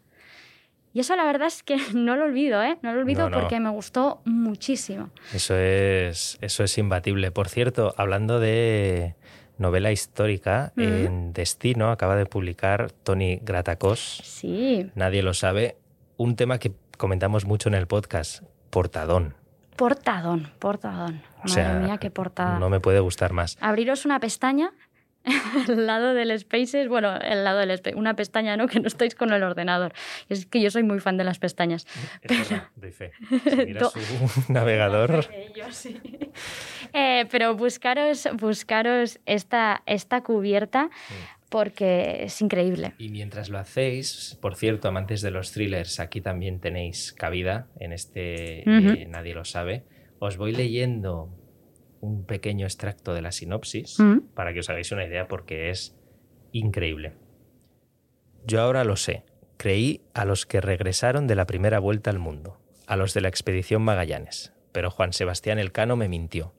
Y 0.94 1.00
eso 1.00 1.16
la 1.16 1.24
verdad 1.24 1.48
es 1.48 1.62
que 1.62 1.76
no 1.94 2.16
lo 2.16 2.24
olvido, 2.24 2.62
¿eh? 2.62 2.78
No 2.82 2.92
lo 2.92 3.00
olvido 3.00 3.30
porque 3.30 3.60
me 3.60 3.70
gustó 3.70 4.20
muchísimo. 4.24 5.10
Eso 5.32 5.56
es, 5.56 6.38
eso 6.40 6.64
es 6.64 6.78
imbatible. 6.78 7.30
Por 7.30 7.48
cierto, 7.48 7.94
hablando 7.96 8.40
de 8.40 9.14
novela 9.58 9.92
histórica, 9.92 10.72
en 10.76 11.32
Destino 11.32 11.90
acaba 11.90 12.16
de 12.16 12.26
publicar 12.26 12.90
Tony 12.90 13.38
Gratacos. 13.42 14.20
Sí. 14.24 14.90
Nadie 14.94 15.22
lo 15.22 15.34
sabe. 15.34 15.76
Un 16.16 16.36
tema 16.36 16.58
que 16.58 16.72
comentamos 16.98 17.46
mucho 17.46 17.68
en 17.68 17.74
el 17.74 17.86
podcast, 17.86 18.42
portadón. 18.70 19.34
Portadón, 19.76 20.52
portadón. 20.58 21.22
Madre 21.44 21.80
mía, 21.80 21.98
qué 21.98 22.10
portada. 22.10 22.58
No 22.58 22.68
me 22.68 22.80
puede 22.80 23.00
gustar 23.00 23.32
más. 23.32 23.56
Abriros 23.60 24.04
una 24.04 24.20
pestaña 24.20 24.72
al 25.68 25.86
lado 25.86 26.14
del 26.14 26.38
Spaces, 26.38 26.88
bueno, 26.88 27.16
el 27.16 27.44
lado 27.44 27.58
del 27.60 27.76
Spaces, 27.76 27.98
una 27.98 28.14
pestaña, 28.14 28.56
¿no? 28.56 28.66
Que 28.72 28.80
no 28.80 28.86
estáis 28.86 29.14
con 29.14 29.32
el 29.32 29.42
ordenador. 29.42 29.92
Es 30.28 30.46
que 30.46 30.60
yo 30.60 30.70
soy 30.70 30.82
muy 30.82 31.00
fan 31.00 31.16
de 31.16 31.24
las 31.24 31.38
pestañas. 31.38 31.86
Pero... 32.26 32.62
De 32.76 32.92
fe. 32.92 33.12
su 33.90 34.52
navegador. 34.52 35.26
sí. 35.70 36.00
Eh, 36.94 37.26
pero 37.30 37.54
buscaros, 37.54 38.28
buscaros 38.38 39.18
esta, 39.24 39.82
esta 39.86 40.22
cubierta 40.22 40.90
porque 41.52 42.24
es 42.24 42.40
increíble. 42.40 42.94
Y 42.98 43.10
mientras 43.10 43.50
lo 43.50 43.58
hacéis, 43.58 44.38
por 44.40 44.56
cierto, 44.56 44.88
amantes 44.88 45.20
de 45.20 45.30
los 45.30 45.52
thrillers, 45.52 46.00
aquí 46.00 46.22
también 46.22 46.60
tenéis 46.60 47.12
cabida 47.12 47.68
en 47.78 47.92
este 47.92 48.60
eh, 48.60 49.06
Nadie 49.06 49.34
lo 49.34 49.44
sabe. 49.44 49.84
Os 50.18 50.38
voy 50.38 50.52
leyendo 50.52 51.28
un 52.02 52.26
pequeño 52.26 52.66
extracto 52.66 53.14
de 53.14 53.22
la 53.22 53.32
sinopsis 53.32 53.96
para 54.34 54.52
que 54.52 54.60
os 54.60 54.68
hagáis 54.68 54.92
una 54.92 55.06
idea 55.06 55.28
porque 55.28 55.70
es 55.70 55.96
increíble. 56.52 57.14
Yo 58.44 58.60
ahora 58.60 58.84
lo 58.84 58.96
sé. 58.96 59.24
Creí 59.56 60.02
a 60.12 60.24
los 60.24 60.44
que 60.44 60.60
regresaron 60.60 61.26
de 61.26 61.36
la 61.36 61.46
primera 61.46 61.78
vuelta 61.78 62.10
al 62.10 62.18
mundo, 62.18 62.60
a 62.86 62.96
los 62.96 63.14
de 63.14 63.20
la 63.20 63.28
expedición 63.28 63.82
Magallanes, 63.82 64.52
pero 64.72 64.90
Juan 64.90 65.12
Sebastián 65.12 65.60
Elcano 65.60 65.96
me 65.96 66.08
mintió. 66.08 66.52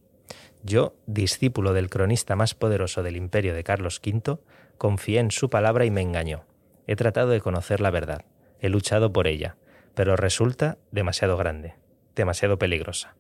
Yo, 0.63 0.95
discípulo 1.06 1.73
del 1.73 1.89
cronista 1.89 2.38
más 2.38 2.56
poderoso 2.56 3.03
del 3.03 3.17
imperio 3.17 3.53
de 3.53 3.65
Carlos 3.65 4.01
V, 4.03 4.39
Confié 4.77 5.19
en 5.19 5.32
su 5.32 5.49
palabra 5.49 5.86
y 5.86 5.91
me 5.91 6.01
engañó. 6.01 6.45
He 6.88 6.95
tratado 6.95 7.29
de 7.29 7.41
conocer 7.41 7.79
la 7.79 7.89
verdad. 7.89 8.25
He 8.60 8.69
luchado 8.69 9.13
por 9.13 9.27
ella, 9.27 9.56
pero 9.95 10.15
resulta 10.15 10.77
demasiado 10.91 11.38
grande, 11.38 11.75
demasiado 12.15 12.58
peligrosa, 12.58 13.15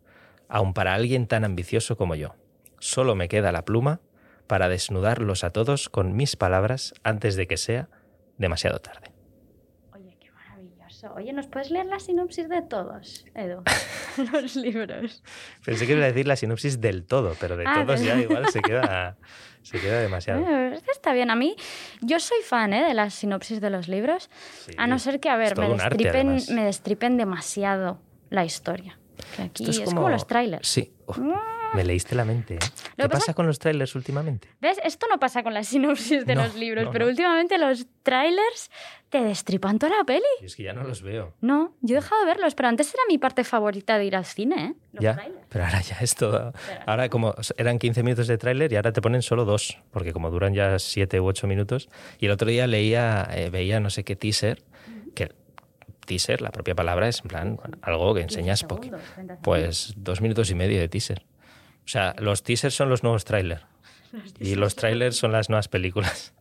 aun 0.47 0.73
para 0.73 0.93
alguien 0.93 1.27
tan 1.27 1.45
ambicioso 1.45 1.97
como 1.97 2.15
yo. 2.15 2.35
Solo 2.79 3.15
me 3.15 3.27
queda 3.27 3.51
la 3.51 3.65
pluma 3.65 4.01
para 4.47 4.69
desnudarlos 4.69 5.43
a 5.43 5.51
todos 5.51 5.89
con 5.89 6.15
mis 6.15 6.35
palabras 6.35 6.93
antes 7.03 7.35
de 7.35 7.47
que 7.47 7.57
sea 7.57 7.89
demasiado 8.37 8.79
tarde. 8.79 9.11
Oye, 9.93 10.17
qué 10.19 10.31
maravilloso. 10.31 11.13
Oye, 11.13 11.33
¿nos 11.33 11.47
puedes 11.47 11.71
leer 11.71 11.85
la 11.85 11.99
sinopsis 11.99 12.49
de 12.49 12.61
todos, 12.61 13.25
Edu? 13.35 13.63
Los 14.31 14.55
libros. 14.55 15.23
Pensé 15.65 15.87
que 15.87 15.93
iba 15.93 16.03
a 16.03 16.07
decir 16.07 16.27
la 16.27 16.35
sinopsis 16.35 16.79
del 16.79 17.05
todo, 17.05 17.35
pero 17.39 17.57
de 17.57 17.65
ah, 17.67 17.83
todos 17.85 18.01
ya 18.01 18.19
igual 18.19 18.47
se 18.49 18.61
queda... 18.61 19.17
Se 19.63 19.79
queda 19.79 20.01
demasiado. 20.01 20.45
está 20.91 21.13
bien. 21.13 21.31
A 21.31 21.37
mí, 21.37 21.55
yo 22.01 22.19
soy 22.19 22.39
fan 22.43 22.73
¿eh? 22.73 22.85
de 22.85 22.93
las 22.93 23.13
sinopsis 23.13 23.61
de 23.61 23.69
los 23.69 23.87
libros, 23.87 24.29
a 24.75 24.87
no 24.87 24.99
ser 24.99 25.21
que, 25.21 25.29
a 25.29 25.37
ver, 25.37 25.57
me 25.57 25.69
destripen, 25.69 26.37
me 26.49 26.65
destripen, 26.65 27.15
demasiado 27.15 28.01
la 28.29 28.43
historia. 28.43 28.99
Aquí 29.39 29.69
es, 29.69 29.79
como... 29.81 30.09
los 30.09 30.27
trailers. 30.27 30.67
Sí. 30.67 30.93
Me 31.73 31.83
leíste 31.83 32.13
la 32.13 32.23
mente. 32.23 32.55
¿eh? 32.55 32.59
¿Qué 32.97 33.09
pasa, 33.09 33.33
con 33.33 33.47
los 33.47 33.57
trailers 33.57 33.95
últimamente? 33.95 34.47
¿Ves? 34.61 34.79
Esto 34.83 35.07
no 35.09 35.19
pasa 35.19 35.41
con 35.41 35.55
las 35.55 35.67
sinopsis 35.67 36.23
de 36.25 36.35
los 36.35 36.53
libros, 36.55 36.89
pero 36.91 37.07
últimamente 37.07 37.57
los 37.57 37.87
trailers 38.03 38.69
te 39.09 39.23
destripan 39.23 39.79
toda 39.79 39.97
la 39.97 40.03
peli. 40.03 40.21
Y 40.41 40.45
es 40.45 40.55
que 40.55 40.63
ya 40.63 40.73
no 40.73 40.83
los 40.83 41.01
veo. 41.01 41.33
No, 41.41 41.73
yo 41.81 41.95
he 41.95 41.99
dejado 41.99 42.21
de 42.21 42.27
verlos, 42.27 42.53
pero 42.53 42.69
antes 42.69 42.93
era 42.93 43.01
mi 43.09 43.17
parte 43.17 43.43
favorita 43.43 43.97
de 43.97 44.05
ir 44.05 44.15
al 44.15 44.25
cine, 44.25 44.65
¿eh? 44.65 44.73
ya, 44.99 45.19
pero 45.49 45.65
ahora 45.65 45.81
ya 45.81 45.97
es 46.01 46.15
todo. 46.15 46.53
Ahora 46.85 47.09
como 47.09 47.33
eran 47.57 47.79
15 47.79 48.03
minutos 48.03 48.27
de 48.27 48.37
tráiler 48.37 48.71
y 48.71 48.75
ahora 48.75 48.93
te 48.93 49.01
ponen 49.01 49.23
solo 49.23 49.43
dos, 49.43 49.79
porque 49.89 50.13
como 50.13 50.29
duran 50.29 50.53
ya 50.53 50.77
7 50.77 51.19
u 51.19 51.25
8 51.25 51.47
minutos. 51.47 51.89
Y 52.19 52.27
el 52.27 52.31
otro 52.31 52.49
día 52.49 52.67
leía, 52.67 53.27
eh, 53.31 53.49
veía 53.49 53.79
no 53.79 53.89
sé 53.89 54.03
qué 54.03 54.15
teaser, 54.15 54.63
que 55.15 55.31
teaser, 56.05 56.41
la 56.41 56.51
propia 56.51 56.75
palabra 56.75 57.07
es 57.07 57.21
en 57.21 57.27
plan 57.27 57.59
algo 57.81 58.13
que 58.13 58.21
enseñas 58.21 58.63
poco. 58.63 58.89
Pues 59.41 59.93
dos 59.97 60.21
minutos 60.21 60.49
y 60.51 60.55
medio 60.55 60.79
de 60.79 60.89
teaser. 60.89 61.23
O 61.85 61.87
sea, 61.87 62.15
los 62.19 62.43
teasers 62.43 62.73
son 62.73 62.89
los 62.89 63.03
nuevos 63.03 63.25
trailers. 63.25 63.63
Y 64.39 64.55
los 64.55 64.75
trailers 64.75 65.15
son 65.17 65.31
las 65.31 65.49
nuevas 65.49 65.67
películas 65.67 66.33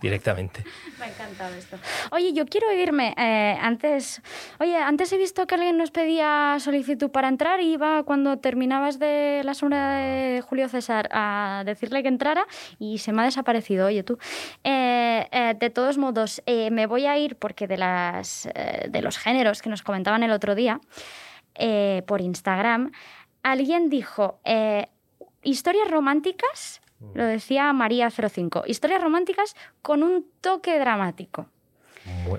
directamente. 0.00 0.64
Me 0.98 1.06
ha 1.06 1.08
encantado 1.08 1.54
esto. 1.54 1.76
Oye, 2.10 2.32
yo 2.32 2.46
quiero 2.46 2.72
irme. 2.72 3.14
Eh, 3.16 3.56
antes, 3.60 4.22
oye, 4.58 4.76
antes 4.76 5.12
he 5.12 5.16
visto 5.16 5.46
que 5.46 5.54
alguien 5.54 5.76
nos 5.76 5.90
pedía 5.90 6.56
solicitud 6.60 7.10
para 7.10 7.28
entrar 7.28 7.60
y 7.60 7.72
iba 7.72 8.02
cuando 8.04 8.38
terminabas 8.38 8.98
de 8.98 9.42
la 9.44 9.54
sombra 9.54 9.96
de 9.96 10.42
Julio 10.42 10.68
César 10.68 11.08
a 11.12 11.62
decirle 11.66 12.02
que 12.02 12.08
entrara 12.08 12.46
y 12.78 12.98
se 12.98 13.12
me 13.12 13.22
ha 13.22 13.24
desaparecido. 13.24 13.86
Oye, 13.86 14.02
tú. 14.02 14.18
Eh, 14.64 15.28
eh, 15.30 15.54
de 15.58 15.70
todos 15.70 15.98
modos, 15.98 16.42
me 16.46 16.86
voy 16.86 17.06
a 17.06 17.18
ir 17.18 17.36
porque 17.36 17.66
de, 17.66 17.76
las, 17.76 18.48
de 18.88 19.02
los 19.02 19.18
géneros 19.18 19.62
que 19.62 19.70
nos 19.70 19.82
comentaban 19.82 20.22
el 20.22 20.30
otro 20.30 20.54
día 20.54 20.80
por 22.06 22.20
Instagram, 22.20 22.92
alguien 23.42 23.88
dijo 23.90 24.40
historias 25.42 25.90
románticas 25.90 26.80
lo 27.14 27.24
decía 27.24 27.72
María 27.72 28.10
05. 28.10 28.64
Historias 28.66 29.02
románticas 29.02 29.54
con 29.82 30.02
un 30.02 30.26
toque 30.40 30.78
dramático. 30.78 31.48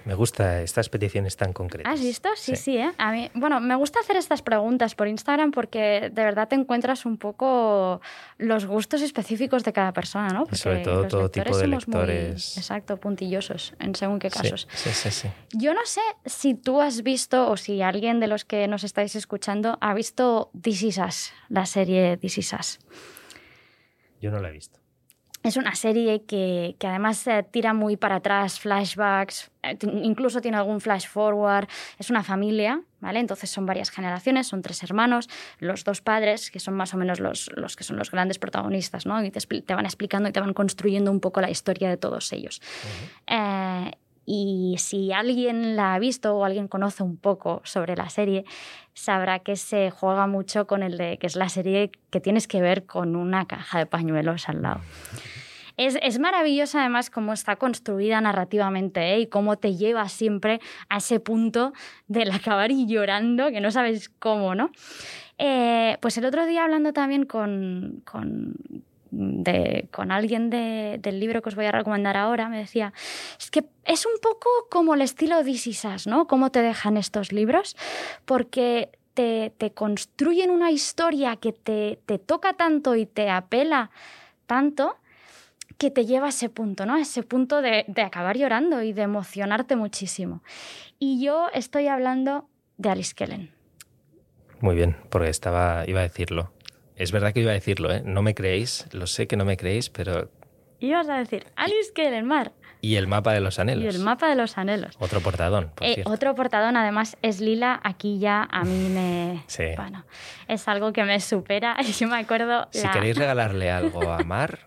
Me 0.05 0.13
gusta 0.13 0.61
estas 0.61 0.89
peticiones 0.89 1.37
tan 1.37 1.53
concretas. 1.53 1.93
¿Has 1.93 2.01
visto? 2.01 2.29
Sí, 2.35 2.55
sí. 2.55 2.77
¿eh? 2.77 2.91
A 2.97 3.11
mí, 3.11 3.29
bueno, 3.33 3.59
me 3.59 3.75
gusta 3.75 3.99
hacer 3.99 4.15
estas 4.17 4.41
preguntas 4.41 4.95
por 4.95 5.07
Instagram 5.07 5.51
porque 5.51 6.09
de 6.11 6.23
verdad 6.23 6.47
te 6.47 6.55
encuentras 6.55 7.05
un 7.05 7.17
poco 7.17 8.01
los 8.37 8.65
gustos 8.65 9.01
específicos 9.01 9.63
de 9.63 9.73
cada 9.73 9.93
persona, 9.93 10.29
¿no? 10.29 10.45
sobre 10.53 10.79
todo 10.79 11.07
todo 11.07 11.29
tipo 11.29 11.57
de 11.57 11.67
lectores. 11.67 12.57
exacto, 12.57 12.97
puntillosos 12.97 13.73
en 13.79 13.95
según 13.95 14.19
qué 14.19 14.29
casos. 14.29 14.67
Sí, 14.73 14.89
sí, 14.91 15.11
sí, 15.11 15.29
Yo 15.53 15.73
no 15.73 15.85
sé 15.85 16.01
si 16.25 16.55
tú 16.55 16.81
has 16.81 17.03
visto 17.03 17.49
o 17.49 17.57
si 17.57 17.81
alguien 17.81 18.19
de 18.19 18.27
los 18.27 18.45
que 18.45 18.67
nos 18.67 18.83
estáis 18.83 19.15
escuchando 19.15 19.77
ha 19.81 19.93
visto 19.93 20.51
This 20.59 20.83
Is 20.83 20.97
Us, 20.97 21.31
la 21.49 21.65
serie 21.65 22.17
This 22.17 22.37
Is 22.37 22.53
Us. 22.53 22.79
Yo 24.19 24.31
no 24.31 24.39
la 24.39 24.49
he 24.49 24.51
visto. 24.51 24.79
Es 25.41 25.55
una 25.55 25.73
serie 25.73 26.25
que, 26.25 26.75
que 26.79 26.87
además 26.87 27.25
tira 27.51 27.73
muy 27.73 27.95
para 27.95 28.17
atrás, 28.17 28.59
flashbacks, 28.59 29.49
eh, 29.63 29.77
incluso 30.03 30.41
tiene 30.41 30.57
algún 30.57 30.81
flash 30.81 31.07
forward. 31.07 31.69
Es 31.97 32.09
una 32.09 32.23
familia, 32.23 32.81
¿vale? 32.99 33.19
Entonces 33.19 33.49
son 33.49 33.65
varias 33.65 33.89
generaciones, 33.89 34.47
son 34.47 34.61
tres 34.61 34.83
hermanos, 34.83 35.29
los 35.59 35.85
dos 35.85 36.01
padres, 36.01 36.51
que 36.51 36.59
son 36.59 36.73
más 36.73 36.93
o 36.93 36.97
menos 36.97 37.21
los, 37.21 37.49
los 37.55 37.77
que 37.77 37.85
son 37.85 37.95
los 37.95 38.11
grandes 38.11 38.37
protagonistas, 38.37 39.05
¿no? 39.05 39.23
Y 39.23 39.31
te, 39.31 39.39
te, 39.39 39.73
van 39.73 39.85
explicando 39.85 40.27
y 40.27 40.33
te 40.33 40.41
van 40.41 40.53
construyendo 40.53 41.09
un 41.09 41.21
poco 41.21 41.39
la 41.39 41.49
historia 41.49 41.89
de 41.89 41.95
todos 41.95 42.33
ellos. 42.33 42.61
eh, 43.27 43.91
y 44.31 44.75
si 44.77 45.11
alguien 45.11 45.75
la 45.75 45.95
ha 45.95 45.99
visto 45.99 46.35
o 46.35 46.45
alguien 46.45 46.67
conoce 46.67 47.01
un 47.01 47.17
poco 47.17 47.61
sobre 47.63 47.95
la 47.95 48.11
serie, 48.11 48.45
sabrá 48.93 49.39
que 49.39 49.55
se 49.55 49.89
juega 49.89 50.27
mucho 50.27 50.67
con 50.67 50.83
el 50.83 50.99
de 50.99 51.17
que 51.17 51.25
es 51.25 51.35
la 51.35 51.49
serie 51.49 51.89
que 52.11 52.19
tienes 52.19 52.47
que 52.47 52.61
ver 52.61 52.85
con 52.85 53.15
una 53.15 53.47
caja 53.47 53.79
de 53.79 53.87
pañuelos 53.87 54.47
al 54.47 54.61
lado. 54.61 54.81
Es, 55.77 55.97
es 56.03 56.19
maravillosa 56.19 56.81
además 56.81 57.09
cómo 57.09 57.33
está 57.33 57.55
construida 57.55 58.21
narrativamente 58.21 59.15
¿eh? 59.15 59.21
y 59.21 59.25
cómo 59.25 59.57
te 59.57 59.75
lleva 59.75 60.07
siempre 60.09 60.61
a 60.89 60.97
ese 60.97 61.19
punto 61.19 61.73
del 62.07 62.29
acabar 62.29 62.69
y 62.69 62.85
llorando, 62.85 63.49
que 63.49 63.61
no 63.61 63.71
sabes 63.71 64.09
cómo, 64.09 64.53
¿no? 64.53 64.69
Eh, 65.39 65.97
pues 66.01 66.17
el 66.19 66.25
otro 66.25 66.45
día 66.45 66.65
hablando 66.65 66.93
también 66.93 67.25
con, 67.25 68.03
con, 68.05 68.53
con 69.91 70.11
alguien 70.11 70.49
del 70.49 71.19
libro 71.19 71.41
que 71.41 71.49
os 71.49 71.55
voy 71.55 71.65
a 71.65 71.71
recomendar 71.71 72.17
ahora, 72.17 72.49
me 72.49 72.57
decía, 72.57 72.93
es 73.39 73.49
que 73.49 73.65
es 73.85 74.05
un 74.05 74.19
poco 74.21 74.49
como 74.69 74.93
el 74.93 75.01
estilo 75.01 75.43
de 75.43 75.51
Is 75.51 76.07
¿no? 76.07 76.27
Cómo 76.27 76.51
te 76.51 76.61
dejan 76.61 76.97
estos 76.97 77.31
libros, 77.31 77.75
porque 78.25 78.89
te, 79.13 79.71
construyen 79.73 80.49
una 80.49 80.71
historia 80.71 81.35
que 81.35 81.51
te, 81.51 81.97
toca 82.19 82.53
tanto 82.53 82.95
y 82.95 83.05
te 83.05 83.29
apela 83.29 83.89
tanto 84.45 84.95
que 85.77 85.91
te 85.91 86.05
lleva 86.05 86.27
a 86.27 86.29
ese 86.29 86.49
punto, 86.49 86.85
¿no? 86.85 86.95
A 86.95 87.01
ese 87.01 87.23
punto 87.23 87.61
de, 87.61 87.85
de 87.87 88.01
acabar 88.01 88.37
llorando 88.37 88.81
y 88.81 88.93
de 88.93 89.03
emocionarte 89.03 89.75
muchísimo. 89.75 90.43
Y 90.99 91.23
yo 91.23 91.47
estoy 91.53 91.87
hablando 91.87 92.49
de 92.77 92.89
Alice 92.89 93.13
Kellen. 93.15 93.51
Muy 94.59 94.75
bien, 94.75 94.97
porque 95.09 95.29
estaba, 95.29 95.85
iba 95.87 96.01
a 96.01 96.03
decirlo 96.03 96.51
es 96.99 97.11
verdad 97.11 97.33
que 97.33 97.39
iba 97.41 97.51
a 97.51 97.55
decirlo, 97.55 97.91
¿eh? 97.91 98.01
No 98.05 98.21
me 98.21 98.35
creéis, 98.35 98.85
lo 98.91 99.07
sé 99.07 99.27
que 99.27 99.35
no 99.37 99.45
me 99.45 99.57
creéis, 99.57 99.89
pero... 99.89 100.29
Ibas 100.81 101.09
a 101.09 101.17
decir, 101.17 101.45
Alice 101.55 101.91
que 101.93 102.07
el 102.07 102.23
mar. 102.23 102.53
Y 102.81 102.95
el 102.95 103.07
mapa 103.07 103.33
de 103.33 103.41
los 103.41 103.59
anhelos. 103.59 103.83
Y 103.83 103.87
el 103.87 103.99
mapa 103.99 104.29
de 104.29 104.35
los 104.37 104.57
anhelos. 104.57 104.95
Otro 104.99 105.19
portadón, 105.19 105.71
por 105.75 105.85
Eh, 105.85 105.95
cierto. 105.95 106.11
otro 106.11 106.35
portadón, 106.35 106.77
además, 106.77 107.17
es 107.21 107.41
lila. 107.41 107.81
Aquí 107.83 108.19
ya 108.19 108.47
a 108.49 108.63
mí 108.63 108.87
me... 108.89 109.43
Sí. 109.47 109.65
Bueno, 109.75 110.05
es 110.47 110.65
algo 110.69 110.93
que 110.93 111.03
me 111.03 111.19
supera. 111.19 111.75
Yo 111.99 112.07
me 112.07 112.17
acuerdo... 112.17 112.69
Si 112.71 112.83
la- 112.83 112.91
queréis 112.91 113.17
regalarle 113.17 113.69
algo 113.69 114.09
a 114.13 114.19
Mar, 114.23 114.59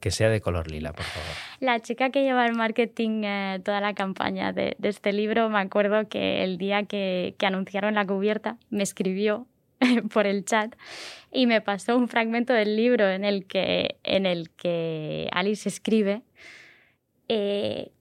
que 0.00 0.10
sea 0.10 0.28
de 0.30 0.40
color 0.40 0.68
lila, 0.68 0.92
por 0.92 1.04
favor. 1.04 1.28
La 1.60 1.78
chica 1.78 2.10
que 2.10 2.22
lleva 2.24 2.44
el 2.46 2.56
marketing, 2.56 3.22
eh, 3.24 3.60
toda 3.64 3.80
la 3.80 3.94
campaña 3.94 4.52
de, 4.52 4.74
de 4.78 4.88
este 4.88 5.12
libro, 5.12 5.48
me 5.50 5.60
acuerdo 5.60 6.08
que 6.08 6.42
el 6.42 6.58
día 6.58 6.82
que, 6.84 7.36
que 7.38 7.46
anunciaron 7.46 7.94
la 7.94 8.04
cubierta, 8.04 8.56
me 8.70 8.82
escribió 8.82 9.46
por 10.12 10.26
el 10.26 10.44
chat 10.44 10.74
y 11.32 11.46
me 11.46 11.60
pasó 11.60 11.96
un 11.96 12.08
fragmento 12.08 12.52
del 12.52 12.76
libro 12.76 13.08
en 13.08 13.24
el 13.24 13.46
que, 13.46 13.96
en 14.02 14.26
el 14.26 14.50
que 14.50 15.28
Alice 15.32 15.68
escribe 15.68 16.22
eh, 17.28 17.92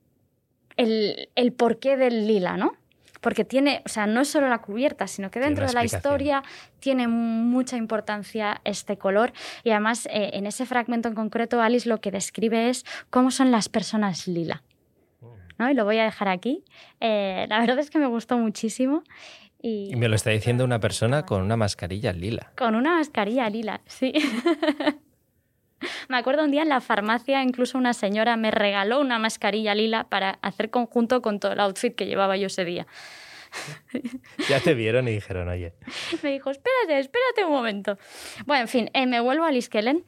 el, 0.77 1.29
el 1.35 1.53
porqué 1.53 1.97
del 1.97 2.27
lila, 2.27 2.57
¿no? 2.57 2.73
Porque 3.21 3.43
tiene, 3.43 3.81
o 3.85 3.89
sea, 3.89 4.07
no 4.07 4.21
es 4.21 4.29
solo 4.29 4.47
la 4.47 4.59
cubierta, 4.59 5.05
sino 5.05 5.29
que 5.29 5.41
dentro 5.41 5.67
de 5.67 5.73
la 5.73 5.83
historia 5.83 6.41
tiene 6.79 7.09
mucha 7.09 7.75
importancia 7.75 8.61
este 8.63 8.97
color. 8.97 9.33
Y 9.65 9.71
además, 9.71 10.05
eh, 10.05 10.31
en 10.33 10.45
ese 10.45 10.65
fragmento 10.65 11.09
en 11.09 11.15
concreto, 11.15 11.61
Alice 11.61 11.87
lo 11.87 11.99
que 11.99 12.11
describe 12.11 12.69
es 12.69 12.85
cómo 13.09 13.29
son 13.29 13.51
las 13.51 13.67
personas 13.67 14.25
lila. 14.25 14.63
¿no? 15.57 15.69
Y 15.69 15.73
lo 15.73 15.83
voy 15.83 15.97
a 15.99 16.05
dejar 16.05 16.29
aquí. 16.29 16.63
Eh, 17.01 17.45
la 17.49 17.59
verdad 17.59 17.77
es 17.79 17.89
que 17.89 17.99
me 17.99 18.07
gustó 18.07 18.37
muchísimo. 18.37 19.03
Y, 19.61 19.91
Y 19.91 19.95
me 19.95 20.07
lo 20.07 20.15
está 20.15 20.29
diciendo 20.29 20.63
una 20.63 20.79
persona 20.79 21.25
con 21.25 21.41
una 21.41 21.57
mascarilla 21.57 22.13
lila. 22.13 22.51
con 22.55 22.75
una 22.75 22.97
mascarilla 22.97 23.49
lila, 23.49 23.81
sí. 23.85 24.13
me 26.09 26.17
acuerdo 26.17 26.43
un 26.43 26.51
día 26.51 26.61
en 26.61 26.69
la 26.69 26.81
farmacia, 26.81 27.41
incluso 27.43 27.77
una 27.77 27.93
señora 27.93 28.37
me 28.37 28.51
regaló 28.51 28.99
una 28.99 29.19
mascarilla 29.19 29.75
lila 29.75 30.05
para 30.05 30.39
hacer 30.41 30.69
conjunto 30.69 31.21
con 31.21 31.39
todo 31.39 31.53
el 31.53 31.59
outfit 31.59 31.95
que 31.95 32.05
llevaba 32.05 32.37
yo 32.37 32.47
ese 32.47 32.65
día. 32.65 32.87
Ya 34.47 34.59
te 34.59 34.73
vieron 34.75 35.07
y 35.07 35.11
dijeron, 35.11 35.49
oye, 35.49 35.73
me 36.23 36.31
dijo, 36.31 36.51
espérate, 36.51 36.99
espérate 36.99 37.45
un 37.45 37.51
momento. 37.51 37.97
Bueno, 38.45 38.61
en 38.61 38.67
fin, 38.67 38.89
eh, 38.93 39.07
me 39.07 39.19
vuelvo 39.19 39.43
a 39.43 39.51
Liz 39.51 39.69
Kellen 39.69 40.03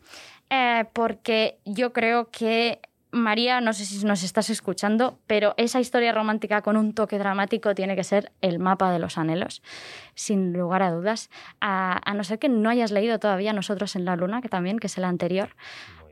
eh, 0.50 0.86
porque 0.94 1.58
yo 1.66 1.92
creo 1.92 2.30
que 2.30 2.82
María, 3.12 3.60
no 3.60 3.74
sé 3.74 3.86
si 3.86 4.06
nos 4.06 4.24
estás 4.24 4.50
escuchando, 4.50 5.20
pero 5.28 5.54
esa 5.58 5.80
historia 5.80 6.14
romántica 6.14 6.62
con 6.62 6.78
un 6.78 6.94
toque 6.94 7.20
dramático 7.20 7.76
tiene 7.76 7.96
que 7.96 8.04
ser 8.04 8.32
el 8.42 8.60
mapa 8.60 8.92
de 8.92 9.00
los 9.00 9.18
anhelos, 9.18 9.62
sin 10.16 10.54
lugar 10.54 10.82
a 10.82 10.92
dudas. 10.92 11.30
A, 11.60 12.00
a 12.10 12.14
no 12.14 12.24
ser 12.24 12.40
que 12.40 12.50
no 12.50 12.70
hayas 12.70 12.92
leído 12.92 13.20
todavía 13.20 13.52
Nosotros 13.54 13.96
en 13.96 14.06
la 14.06 14.16
Luna, 14.16 14.42
que 14.42 14.50
también, 14.50 14.80
que 14.80 14.88
es 14.88 14.98
el 14.98 15.04
anterior. 15.04 15.50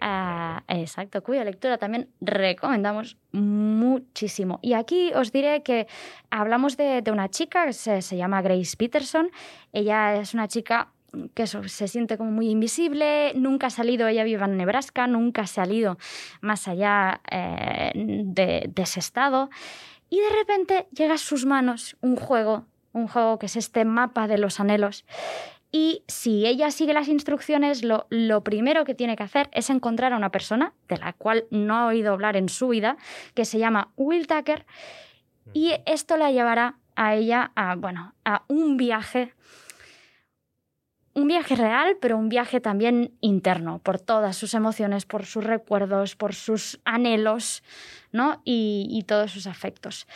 Ah, 0.01 0.63
exacto, 0.67 1.21
cuya 1.23 1.43
lectura 1.43 1.77
también 1.77 2.09
recomendamos 2.21 3.17
muchísimo. 3.31 4.59
Y 4.61 4.73
aquí 4.73 5.11
os 5.13 5.31
diré 5.31 5.61
que 5.61 5.87
hablamos 6.29 6.77
de, 6.77 7.01
de 7.01 7.11
una 7.11 7.29
chica 7.29 7.65
que 7.65 7.73
se, 7.73 8.01
se 8.01 8.17
llama 8.17 8.41
Grace 8.41 8.77
Peterson. 8.77 9.29
Ella 9.73 10.15
es 10.15 10.33
una 10.33 10.47
chica 10.47 10.89
que 11.33 11.43
eso, 11.43 11.63
se 11.67 11.87
siente 11.87 12.17
como 12.17 12.31
muy 12.31 12.49
invisible, 12.49 13.33
nunca 13.35 13.67
ha 13.67 13.69
salido, 13.69 14.07
ella 14.07 14.23
vive 14.23 14.43
en 14.43 14.57
Nebraska, 14.57 15.07
nunca 15.07 15.43
ha 15.43 15.47
salido 15.47 15.97
más 16.41 16.67
allá 16.67 17.21
eh, 17.31 17.91
de, 17.95 18.69
de 18.73 18.81
ese 18.81 18.99
estado. 18.99 19.49
Y 20.09 20.19
de 20.19 20.29
repente 20.29 20.87
llega 20.91 21.15
a 21.15 21.19
sus 21.19 21.45
manos 21.45 21.97
un 22.01 22.15
juego, 22.15 22.65
un 22.93 23.07
juego 23.07 23.39
que 23.39 23.45
es 23.45 23.55
este 23.55 23.85
mapa 23.85 24.27
de 24.27 24.37
los 24.37 24.59
anhelos. 24.59 25.05
Y 25.71 26.03
si 26.07 26.47
ella 26.47 26.71
sigue 26.71 26.93
las 26.93 27.07
instrucciones, 27.07 27.83
lo, 27.83 28.07
lo, 28.09 28.43
primero 28.43 28.85
que 28.85 28.95
tiene 28.95 29.15
que 29.15 29.23
hacer 29.23 29.49
es 29.53 29.69
encontrar 29.69 30.13
a 30.13 30.17
una 30.17 30.31
persona 30.31 30.73
de 30.87 30.97
la 30.97 31.13
cual 31.13 31.45
no 31.51 31.77
ha 31.77 31.85
oído 31.85 32.11
hablar 32.11 32.37
en 32.37 32.49
su 32.49 32.69
vida, 32.69 32.97
que 33.35 33.45
se 33.45 33.59
llama 33.59 33.91
Will 33.95 34.25
Tucker, 34.25 34.65
y 35.53 35.73
esto 35.85 36.17
la 36.17 36.31
llevará 36.31 36.77
a 36.95 37.15
ella 37.15 37.51
a, 37.55 37.75
bueno, 37.75 38.13
a 38.25 38.43
un 38.47 38.77
viaje, 38.77 39.33
un 41.19 41.27
viaje 41.27 41.55
real, 41.55 41.97
pero 42.01 42.17
un 42.17 42.29
viaje 42.29 42.59
también 42.59 43.11
interno, 43.21 43.79
por 43.79 43.99
todas 43.99 44.35
sus 44.35 44.53
emociones, 44.53 45.05
por 45.05 45.25
sus 45.25 45.43
recuerdos, 45.43 46.15
por 46.15 46.33
sus 46.33 46.79
anhelos, 46.85 47.63
¿no? 48.11 48.41
Y, 48.45 49.03
todos 49.07 49.31
sus 49.31 49.47
afectos. 49.47 50.07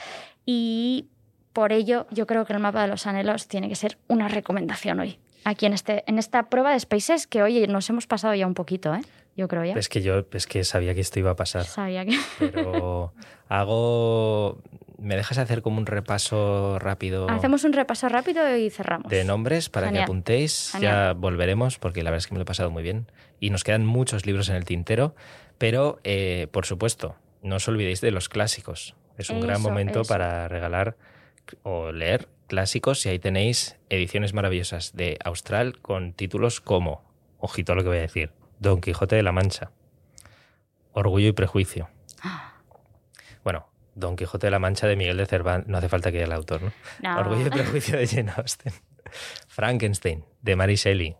Y 0.45 1.07
por 1.53 1.71
ello, 1.71 2.07
yo 2.11 2.27
creo 2.27 2.45
que 2.45 2.53
el 2.53 2.59
mapa 2.59 2.81
de 2.81 2.87
los 2.87 3.07
anhelos 3.07 3.47
tiene 3.47 3.69
que 3.69 3.75
ser 3.75 3.97
una 4.07 4.27
recomendación 4.27 4.99
hoy 4.99 5.19
aquí 5.45 5.65
en, 5.65 5.73
este, 5.73 6.03
en 6.07 6.19
esta 6.19 6.49
prueba 6.49 6.71
de 6.71 6.79
Spaces 6.79 7.27
que 7.27 7.43
hoy 7.43 7.67
nos 7.67 7.89
hemos 7.89 8.07
pasado 8.07 8.33
ya 8.33 8.47
un 8.47 8.53
poquito, 8.53 8.93
¿eh? 8.93 9.01
Yo 9.35 9.47
creo 9.47 9.65
ya. 9.65 9.73
Es 9.73 9.89
que 9.89 10.01
yo 10.01 10.25
es 10.31 10.47
que 10.47 10.63
sabía 10.63 10.93
que 10.93 11.01
esto 11.01 11.19
iba 11.19 11.31
a 11.31 11.35
pasar. 11.35 11.65
Sabía 11.65 12.05
que... 12.05 12.17
Pero 12.39 13.13
hago... 13.49 14.61
¿Me 14.99 15.17
dejas 15.17 15.37
hacer 15.37 15.61
como 15.61 15.79
un 15.79 15.85
repaso 15.85 16.79
rápido? 16.79 17.29
Hacemos 17.29 17.65
un 17.65 17.73
repaso 17.73 18.07
rápido 18.07 18.55
y 18.55 18.69
cerramos. 18.69 19.11
De 19.11 19.25
nombres 19.25 19.69
para 19.69 19.87
Genial. 19.87 20.01
que 20.01 20.03
apuntéis. 20.05 20.69
Genial. 20.71 20.93
Ya 20.93 21.13
volveremos 21.13 21.77
porque 21.77 22.03
la 22.03 22.11
verdad 22.11 22.19
es 22.19 22.27
que 22.27 22.33
me 22.35 22.37
lo 22.37 22.43
he 22.43 22.45
pasado 22.45 22.71
muy 22.71 22.83
bien. 22.83 23.07
Y 23.41 23.49
nos 23.49 23.65
quedan 23.65 23.85
muchos 23.85 24.25
libros 24.25 24.47
en 24.47 24.55
el 24.55 24.63
tintero. 24.63 25.13
Pero, 25.57 25.99
eh, 26.05 26.47
por 26.51 26.65
supuesto, 26.65 27.15
no 27.41 27.57
os 27.57 27.67
olvidéis 27.67 27.99
de 27.99 28.11
los 28.11 28.29
clásicos. 28.29 28.95
Es 29.17 29.29
un 29.29 29.41
gran 29.41 29.61
momento 29.61 30.01
eso. 30.01 30.09
para 30.09 30.47
regalar 30.47 30.95
o 31.63 31.91
leer 31.91 32.29
clásicos 32.47 33.05
y 33.05 33.09
ahí 33.09 33.19
tenéis 33.19 33.77
ediciones 33.89 34.33
maravillosas 34.33 34.95
de 34.95 35.17
Austral 35.23 35.79
con 35.79 36.13
títulos 36.13 36.61
como, 36.61 37.03
ojito 37.39 37.73
a 37.73 37.75
lo 37.75 37.83
que 37.83 37.89
voy 37.89 37.97
a 37.97 38.01
decir, 38.01 38.31
Don 38.59 38.81
Quijote 38.81 39.15
de 39.15 39.23
la 39.23 39.31
Mancha, 39.31 39.71
Orgullo 40.93 41.27
y 41.27 41.31
Prejuicio. 41.33 41.89
Bueno, 43.43 43.67
Don 43.95 44.15
Quijote 44.15 44.47
de 44.47 44.51
la 44.51 44.59
Mancha 44.59 44.87
de 44.87 44.95
Miguel 44.95 45.17
de 45.17 45.25
Cervantes, 45.25 45.69
no 45.69 45.77
hace 45.77 45.89
falta 45.89 46.11
que 46.11 46.17
haya 46.17 46.25
el 46.25 46.31
autor, 46.31 46.61
¿no? 46.61 46.71
No. 47.01 47.19
Orgullo 47.19 47.47
y 47.47 47.49
Prejuicio 47.49 47.97
de 47.97 48.07
Jane 48.07 48.31
Austen. 48.35 48.73
Frankenstein 49.47 50.25
de 50.41 50.55
Mary 50.55 50.75
Shelley. 50.75 51.15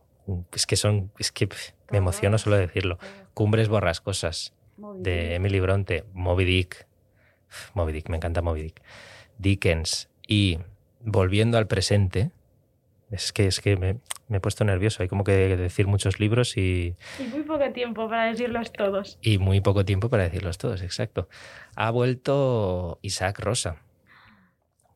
Es 0.53 0.65
que 0.65 0.75
son, 0.75 1.11
es 1.19 1.31
que 1.31 1.49
me 1.91 1.97
emociono 1.97 2.37
solo 2.37 2.55
de 2.55 2.67
decirlo. 2.67 2.97
Cumbres 3.33 3.67
borrascosas 3.67 4.53
de 4.77 5.35
Emily 5.35 5.59
Bronte, 5.59 6.05
Moby 6.13 6.45
Dick. 6.45 6.87
Moby 7.73 7.93
Dick, 7.93 8.09
me 8.09 8.17
encanta 8.17 8.41
Moby 8.41 8.63
Dick. 8.63 8.81
Dickens 9.37 10.09
y 10.27 10.59
volviendo 11.01 11.57
al 11.57 11.67
presente. 11.67 12.31
Es 13.13 13.31
que, 13.31 13.45
es 13.47 13.59
que 13.61 13.77
me, 13.77 13.97
me 14.27 14.37
he 14.37 14.39
puesto 14.39 14.63
nervioso. 14.65 15.03
Hay 15.03 15.07
como 15.09 15.23
que 15.23 15.55
decir 15.55 15.87
muchos 15.87 16.19
libros 16.19 16.57
y, 16.57 16.95
Y 17.19 17.23
muy 17.23 17.43
poco 17.43 17.71
tiempo 17.71 18.09
para 18.09 18.25
decirlos 18.25 18.71
todos. 18.73 19.19
y 19.21 19.37
muy 19.37 19.61
poco 19.61 19.85
tiempo 19.85 20.09
para 20.09 20.23
decirlos 20.23 20.57
todos, 20.57 20.81
exacto. 20.81 21.29
Ha 21.75 21.91
vuelto 21.91 22.99
Isaac 23.03 23.39
Rosa 23.39 23.77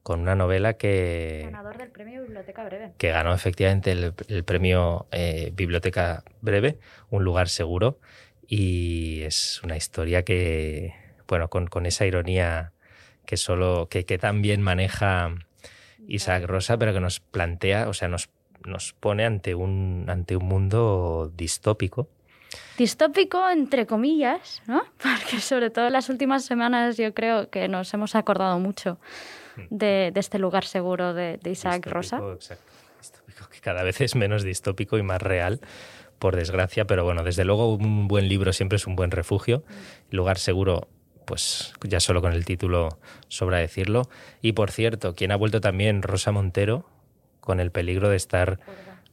con 0.04 0.22
una 0.22 0.36
novela 0.36 0.74
que, 0.78 1.42
Ganador 1.44 1.78
del 1.78 1.90
premio 1.92 2.22
Biblioteca 2.24 2.64
Breve. 2.64 2.94
que 2.98 3.10
ganó 3.10 3.34
efectivamente 3.34 3.92
el, 3.92 4.14
el 4.30 4.44
premio 4.46 5.06
eh, 5.12 5.52
Biblioteca 5.54 6.24
Breve, 6.42 6.80
Un 7.10 7.24
lugar 7.26 7.50
seguro, 7.50 8.00
y 8.48 9.24
es 9.24 9.62
una 9.64 9.76
historia 9.76 10.24
que, 10.24 10.94
bueno, 11.28 11.50
con, 11.50 11.68
con 11.68 11.86
esa 11.86 12.06
ironía 12.06 12.72
que 13.26 13.36
solo, 13.36 13.90
que, 13.90 14.06
que 14.06 14.18
tan 14.18 14.42
bien 14.42 14.62
maneja 14.62 15.36
Isaac 16.08 16.46
Rosa, 16.46 16.78
pero 16.78 16.94
que 16.94 17.00
nos 17.00 17.20
plantea, 17.20 17.90
o 17.90 17.94
sea, 17.94 18.08
nos, 18.08 18.30
nos 18.66 18.94
pone 18.94 19.26
ante 19.26 19.56
un, 19.56 20.06
ante 20.08 20.36
un 20.36 20.46
mundo 20.46 21.32
distópico. 21.36 22.08
Distópico, 22.78 23.50
entre 23.50 23.86
comillas, 23.86 24.62
¿no? 24.68 24.84
Porque 24.98 25.40
sobre 25.42 25.70
todo 25.70 25.88
en 25.88 25.94
las 25.94 26.10
últimas 26.10 26.46
semanas 26.46 26.98
yo 26.98 27.14
creo 27.14 27.50
que 27.50 27.68
nos 27.68 27.94
hemos 27.94 28.16
acordado 28.16 28.60
mucho 28.60 29.00
de, 29.70 30.12
de 30.14 30.20
este 30.20 30.40
lugar 30.40 30.66
seguro 30.66 31.14
de, 31.14 31.38
de 31.42 31.50
Isaac 31.52 31.86
Distópico, 31.86 31.94
Rosa. 31.94 32.18
exacto. 32.34 32.72
Distópico, 33.00 33.50
que 33.50 33.60
cada 33.60 33.84
vez 33.84 34.02
es 34.02 34.16
menos 34.16 34.44
distópico 34.44 34.98
y 34.98 35.04
más 35.04 35.22
real, 35.22 35.60
por 36.20 36.36
desgracia, 36.36 36.86
pero 36.86 37.04
bueno, 37.04 37.24
desde 37.24 37.46
luego 37.46 37.76
un 37.76 38.08
buen 38.08 38.28
libro 38.28 38.54
siempre 38.54 38.78
es 38.78 38.88
un 38.88 38.96
buen 38.96 39.12
refugio. 39.12 39.64
Lugar 40.10 40.38
seguro, 40.40 40.88
pues 41.28 41.74
ya 41.84 42.00
solo 42.00 42.22
con 42.22 42.32
el 42.32 42.46
título 42.46 42.98
sobra 43.28 43.58
decirlo. 43.58 44.10
Y 44.42 44.54
por 44.54 44.72
cierto, 44.72 45.14
quien 45.14 45.34
ha 45.34 45.36
vuelto 45.36 45.60
también, 45.60 46.02
Rosa 46.02 46.32
Montero, 46.32 46.86
con 47.42 47.60
el 47.60 47.70
peligro 47.70 48.10
de 48.10 48.16
estar 48.16 48.60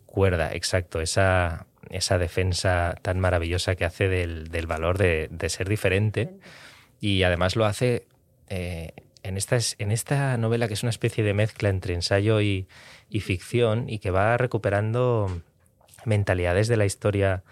cuerda, 0.06 0.54
exacto, 0.54 1.00
esa, 1.00 1.66
esa 1.90 2.16
defensa 2.18 2.94
tan 3.02 3.18
maravillosa 3.18 3.74
que 3.74 3.84
hace 3.84 4.08
del, 4.08 4.48
del 4.48 4.68
valor 4.68 4.96
de, 4.96 5.28
de 5.32 5.48
ser 5.48 5.68
diferente. 5.68 6.30
Y 7.00 7.24
además 7.24 7.56
lo 7.56 7.64
hace 7.64 8.06
eh, 8.48 8.92
en, 9.24 9.36
esta, 9.36 9.58
en 9.78 9.90
esta 9.90 10.36
novela 10.36 10.68
que 10.68 10.74
es 10.74 10.84
una 10.84 10.90
especie 10.90 11.24
de 11.24 11.34
mezcla 11.34 11.68
entre 11.68 11.94
ensayo 11.94 12.40
y, 12.40 12.68
y 13.10 13.20
ficción 13.20 13.88
y 13.88 13.98
que 13.98 14.12
va 14.12 14.36
recuperando 14.36 15.42
mentalidades 16.04 16.68
de 16.68 16.76
la 16.76 16.86
historia 16.86 17.42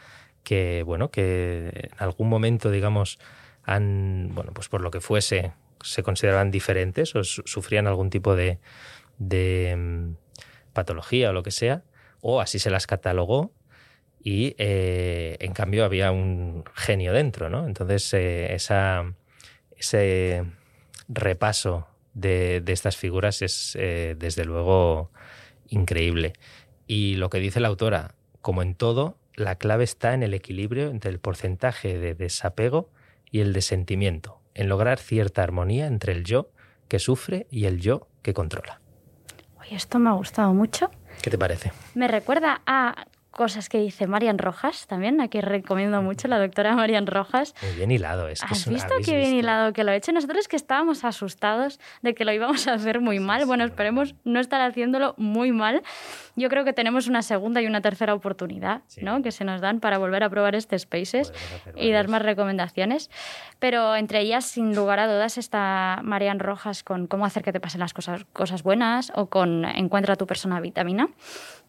que, 0.44 0.84
bueno, 0.84 1.10
que 1.10 1.90
en 1.92 1.98
algún 1.98 2.28
momento, 2.28 2.70
digamos, 2.70 3.18
han, 3.64 4.30
bueno, 4.34 4.52
pues 4.52 4.68
por 4.68 4.80
lo 4.80 4.90
que 4.90 5.00
fuese, 5.00 5.52
se 5.82 6.02
consideraban 6.02 6.50
diferentes 6.50 7.14
o 7.16 7.24
su- 7.24 7.42
sufrían 7.44 7.86
algún 7.86 8.10
tipo 8.10 8.34
de, 8.36 8.58
mm, 9.76 10.12
patología 10.72 11.30
o 11.30 11.32
lo 11.32 11.42
que 11.42 11.50
sea, 11.50 11.82
o 12.20 12.40
así 12.40 12.58
se 12.58 12.70
las 12.70 12.86
catalogó. 12.86 13.52
y 14.24 14.54
eh, 14.58 15.36
en 15.40 15.52
cambio 15.52 15.84
había 15.84 16.12
un 16.12 16.62
genio 16.74 17.12
dentro, 17.12 17.50
¿no? 17.50 17.66
Entonces 17.66 18.14
eh, 18.14 18.54
ese 18.54 20.44
repaso 21.08 21.88
de, 22.14 22.62
estas 22.66 22.96
figuras 22.96 23.42
es 23.42 23.76
eh, 23.80 24.14
desde 24.18 24.44
luego 24.44 25.10
increíble. 25.68 26.34
Y 26.86 27.16
lo 27.16 27.30
que 27.30 27.38
dice 27.38 27.60
la 27.60 27.68
autora, 27.68 28.14
como 28.40 28.62
en 28.62 28.74
todo, 28.74 29.16
la 29.34 29.56
clave 29.56 29.84
está 29.84 30.14
en 30.14 30.22
el 30.22 30.34
equilibrio 30.34 30.90
entre 30.90 31.10
el 31.10 31.18
porcentaje 31.18 31.98
de 31.98 32.14
desapego 32.14 32.90
y 33.32 33.40
el 33.40 33.52
de 33.52 33.62
sentimiento, 33.62 34.40
en 34.54 34.68
lograr 34.68 35.00
cierta 35.00 35.42
armonía 35.42 35.86
entre 35.88 36.12
el 36.12 36.22
yo 36.22 36.50
que 36.86 37.00
sufre 37.00 37.48
y 37.50 37.64
el 37.64 37.80
yo 37.80 38.06
que 38.22 38.34
controla. 38.34 38.80
Oye, 39.58 39.74
esto 39.74 39.98
me 39.98 40.10
ha 40.10 40.12
gustado 40.12 40.52
mucho. 40.54 40.90
¿Qué 41.22 41.30
te 41.30 41.38
parece? 41.38 41.72
Me 41.94 42.06
recuerda 42.06 42.62
a 42.66 43.06
cosas 43.32 43.68
que 43.68 43.78
dice 43.78 44.06
Marian 44.06 44.38
Rojas 44.38 44.86
también, 44.86 45.20
aquí 45.20 45.40
recomiendo 45.40 46.00
mucho 46.02 46.28
la 46.28 46.38
doctora 46.38 46.76
Marian 46.76 47.06
Rojas. 47.06 47.54
Muy 47.62 47.72
bien 47.76 47.90
hilado, 47.90 48.28
es 48.28 48.42
¿Has 48.42 48.68
visto 48.68 48.94
qué 49.04 49.16
bien 49.16 49.34
hilado 49.34 49.72
que 49.72 49.82
lo 49.82 49.90
he 49.90 49.96
hecho? 49.96 50.12
Nosotros 50.12 50.46
que 50.46 50.56
estábamos 50.56 51.04
asustados 51.04 51.80
de 52.02 52.14
que 52.14 52.24
lo 52.24 52.32
íbamos 52.32 52.68
a 52.68 52.74
hacer 52.74 53.00
muy 53.00 53.18
mal, 53.18 53.46
bueno, 53.46 53.64
esperemos 53.64 54.14
no 54.24 54.38
estar 54.38 54.60
haciéndolo 54.60 55.14
muy 55.16 55.50
mal. 55.50 55.82
Yo 56.36 56.48
creo 56.48 56.64
que 56.64 56.72
tenemos 56.72 57.08
una 57.08 57.22
segunda 57.22 57.60
y 57.60 57.66
una 57.66 57.80
tercera 57.80 58.14
oportunidad, 58.14 58.82
¿no? 59.00 59.22
Que 59.22 59.32
se 59.32 59.44
nos 59.44 59.60
dan 59.60 59.80
para 59.80 59.98
volver 59.98 60.22
a 60.22 60.30
probar 60.30 60.54
este 60.54 60.78
Spaces 60.78 61.32
y 61.76 61.90
dar 61.90 62.08
más 62.08 62.22
recomendaciones. 62.22 63.10
Pero 63.58 63.96
entre 63.96 64.20
ellas, 64.20 64.44
sin 64.44 64.74
lugar 64.74 64.98
a 64.98 65.12
dudas, 65.12 65.38
está 65.38 66.00
Marian 66.02 66.38
Rojas 66.38 66.82
con 66.82 67.06
cómo 67.06 67.24
hacer 67.24 67.42
que 67.42 67.52
te 67.52 67.60
pasen 67.60 67.80
las 67.80 67.94
cosas, 67.94 68.24
cosas 68.32 68.62
buenas 68.62 69.12
o 69.14 69.26
con 69.26 69.64
Encuentra 69.64 70.16
tu 70.16 70.26
persona 70.26 70.60
vitamina 70.60 71.08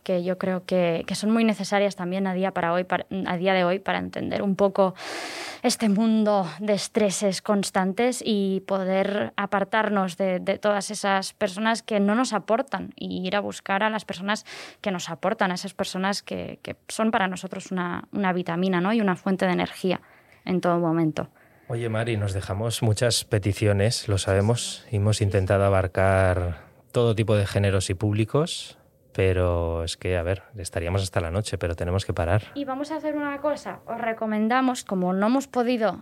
que 0.03 0.23
yo 0.23 0.37
creo 0.37 0.65
que, 0.65 1.05
son 1.13 1.31
muy 1.31 1.43
necesarias 1.43 1.95
también 1.95 2.27
a 2.27 2.33
día, 2.33 2.51
para 2.51 2.73
hoy, 2.73 2.85
a 3.25 3.37
día 3.37 3.53
de 3.53 3.63
hoy 3.63 3.79
para 3.79 3.99
entender 3.99 4.41
un 4.41 4.55
poco 4.55 4.93
este 5.61 5.89
mundo 5.89 6.47
de 6.59 6.73
estreses 6.73 7.41
constantes 7.41 8.21
y 8.25 8.61
poder 8.67 9.33
apartarnos 9.37 10.17
de, 10.17 10.39
todas 10.61 10.91
esas 10.91 11.33
personas 11.33 11.81
que 11.81 11.99
no 11.99 12.15
nos 12.15 12.33
aportan 12.33 12.93
y 12.95 13.25
ir 13.25 13.35
a 13.35 13.39
buscar 13.39 13.83
a 13.83 13.89
las 13.89 14.05
personas 14.05 14.45
que 14.81 14.91
nos 14.91 15.09
aportan, 15.09 15.51
a 15.51 15.55
esas 15.55 15.73
personas 15.73 16.21
que, 16.21 16.59
son 16.87 17.11
para 17.11 17.27
nosotros 17.27 17.71
una, 17.71 18.07
una 18.11 18.33
vitamina 18.33 18.81
¿no? 18.81 18.93
y 18.93 19.01
una 19.01 19.15
fuente 19.15 19.45
de 19.45 19.53
energía 19.53 20.01
en 20.45 20.61
todo 20.61 20.79
momento. 20.79 21.29
Oye, 21.67 21.87
Mari, 21.89 22.17
nos 22.17 22.33
dejamos 22.33 22.83
muchas 22.83 23.23
peticiones, 23.23 24.07
lo 24.07 24.17
sabemos. 24.17 24.85
Hemos 24.91 25.21
intentado 25.21 25.63
abarcar 25.63 26.61
todo 26.91 27.15
tipo 27.15 27.35
de 27.35 27.47
géneros 27.47 27.89
y 27.89 27.93
públicos. 27.93 28.77
Pero 29.13 29.83
es 29.83 29.97
que, 29.97 30.17
a 30.17 30.23
ver, 30.23 30.43
estaríamos 30.57 31.03
hasta 31.03 31.21
la 31.21 31.31
noche, 31.31 31.57
pero 31.57 31.75
tenemos 31.75 32.05
que 32.05 32.13
parar. 32.13 32.43
Y 32.55 32.65
vamos 32.65 32.91
a 32.91 32.97
hacer 32.97 33.15
una 33.15 33.39
cosa. 33.39 33.79
Os 33.85 33.99
recomendamos, 33.99 34.83
como 34.83 35.13
no 35.13 35.27
hemos 35.27 35.47
podido 35.47 36.01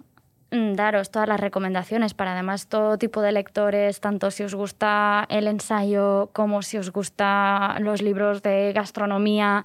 mm, 0.52 0.74
daros 0.74 1.12
todas 1.12 1.28
las 1.28 1.40
recomendaciones 1.40 2.14
para 2.14 2.34
además 2.34 2.68
todo 2.68 2.98
tipo 2.98 3.22
de 3.22 3.34
lectores, 3.34 4.00
tanto 4.00 4.32
si 4.32 4.44
os 4.44 4.56
gusta 4.56 5.26
el 5.30 5.48
ensayo 5.48 6.30
como 6.34 6.62
si 6.62 6.78
os 6.78 6.92
gusta 6.92 7.78
los 7.80 8.02
libros 8.02 8.42
de 8.42 8.72
gastronomía, 8.74 9.64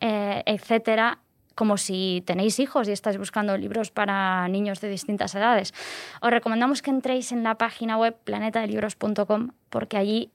eh, 0.00 0.42
etcétera, 0.46 1.18
como 1.54 1.76
si 1.76 2.22
tenéis 2.26 2.58
hijos 2.58 2.88
y 2.88 2.92
estáis 2.92 3.18
buscando 3.18 3.56
libros 3.56 3.90
para 3.90 4.46
niños 4.48 4.80
de 4.80 4.88
distintas 4.88 5.34
edades. 5.34 5.72
Os 6.20 6.30
recomendamos 6.30 6.82
que 6.82 6.90
entréis 6.90 7.32
en 7.32 7.42
la 7.42 7.56
página 7.56 7.96
web 7.96 8.16
planetadelibros.com 8.24 9.50
porque 9.70 9.96
allí 9.96 10.30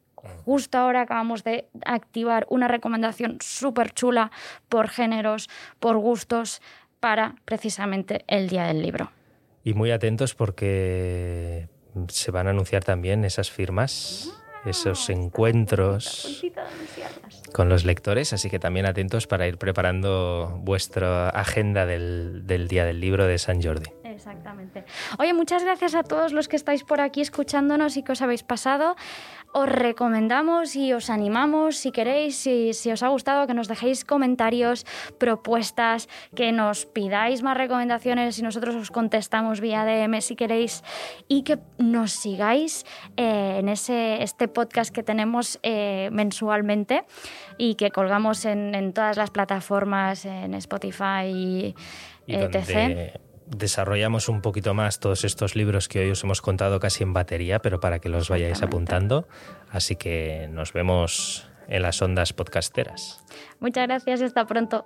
Justo 0.45 0.77
ahora 0.77 1.01
acabamos 1.01 1.43
de 1.43 1.67
activar 1.85 2.45
una 2.49 2.67
recomendación 2.67 3.37
súper 3.41 3.91
chula 3.91 4.31
por 4.67 4.89
géneros, 4.89 5.49
por 5.79 5.97
gustos, 5.97 6.61
para 6.99 7.35
precisamente 7.45 8.23
el 8.27 8.49
Día 8.49 8.65
del 8.65 8.81
Libro. 8.81 9.11
Y 9.63 9.73
muy 9.73 9.91
atentos 9.91 10.35
porque 10.35 11.67
se 12.07 12.31
van 12.31 12.47
a 12.47 12.49
anunciar 12.51 12.83
también 12.83 13.25
esas 13.25 13.51
firmas, 13.51 14.31
esos 14.65 15.09
encuentros 15.09 16.43
con 17.53 17.69
los 17.69 17.85
lectores, 17.85 18.33
así 18.33 18.49
que 18.49 18.59
también 18.59 18.85
atentos 18.85 19.27
para 19.27 19.47
ir 19.47 19.57
preparando 19.57 20.59
vuestra 20.61 21.29
agenda 21.29 21.85
del, 21.85 22.45
del 22.45 22.67
Día 22.67 22.85
del 22.85 22.99
Libro 22.99 23.25
de 23.25 23.37
San 23.37 23.61
Jordi. 23.61 23.91
Exactamente. 24.03 24.83
Oye, 25.17 25.33
muchas 25.33 25.63
gracias 25.63 25.95
a 25.95 26.03
todos 26.03 26.33
los 26.33 26.49
que 26.49 26.57
estáis 26.57 26.83
por 26.83 26.99
aquí 26.99 27.21
escuchándonos 27.21 27.95
y 27.95 28.03
que 28.03 28.11
os 28.11 28.21
habéis 28.21 28.43
pasado 28.43 28.97
os 29.51 29.67
recomendamos 29.67 30.75
y 30.75 30.93
os 30.93 31.09
animamos, 31.09 31.77
si 31.77 31.91
queréis, 31.91 32.35
si, 32.37 32.91
os 32.91 33.03
ha 33.03 33.09
gustado, 33.09 33.47
que 33.47 33.53
nos 33.53 33.67
dejéis 33.67 34.05
comentarios, 34.05 34.85
propuestas, 35.17 36.07
que 36.35 36.51
nos 36.51 36.85
pidáis 36.85 37.41
más 37.41 37.57
recomendaciones 37.57 38.37
y 38.39 38.41
nosotros 38.43 38.75
os 38.75 38.91
contestamos 38.91 39.59
vía 39.61 39.85
DM 39.85 40.21
si 40.21 40.35
queréis 40.35 40.83
y 41.27 41.43
que 41.43 41.59
nos 41.77 42.11
sigáis 42.11 42.85
eh, 43.17 43.57
en 43.59 43.69
ese, 43.69 44.21
este 44.23 44.47
podcast 44.47 44.93
que 44.93 45.03
tenemos 45.03 45.59
eh, 45.63 46.09
mensualmente 46.11 47.05
y 47.57 47.75
que 47.75 47.91
colgamos 47.91 48.45
en, 48.45 48.93
todas 48.93 49.17
las 49.17 49.31
plataformas, 49.31 50.25
en 50.25 50.53
Spotify, 50.53 51.25
y 51.25 51.75
etc 52.27 53.19
desarrollamos 53.49 54.29
un 54.29 54.41
poquito 54.41 54.73
más 54.73 54.99
todos 54.99 55.23
estos 55.23 55.55
libros 55.55 55.87
que 55.87 55.99
hoy 55.99 56.11
os 56.11 56.23
hemos 56.23 56.41
contado 56.41 56.79
casi 56.79 57.03
en 57.03 57.13
batería, 57.13 57.59
pero 57.59 57.79
para 57.79 57.99
que 57.99 58.09
los 58.09 58.29
vayáis 58.29 58.61
apuntando. 58.61 59.27
Así 59.71 59.95
que 59.95 60.47
nos 60.51 60.73
vemos 60.73 61.47
en 61.67 61.81
las 61.81 62.01
ondas 62.01 62.33
podcasteras. 62.33 63.23
Muchas 63.59 63.87
gracias 63.87 64.21
y 64.21 64.23
hasta 64.23 64.45
pronto. 64.45 64.85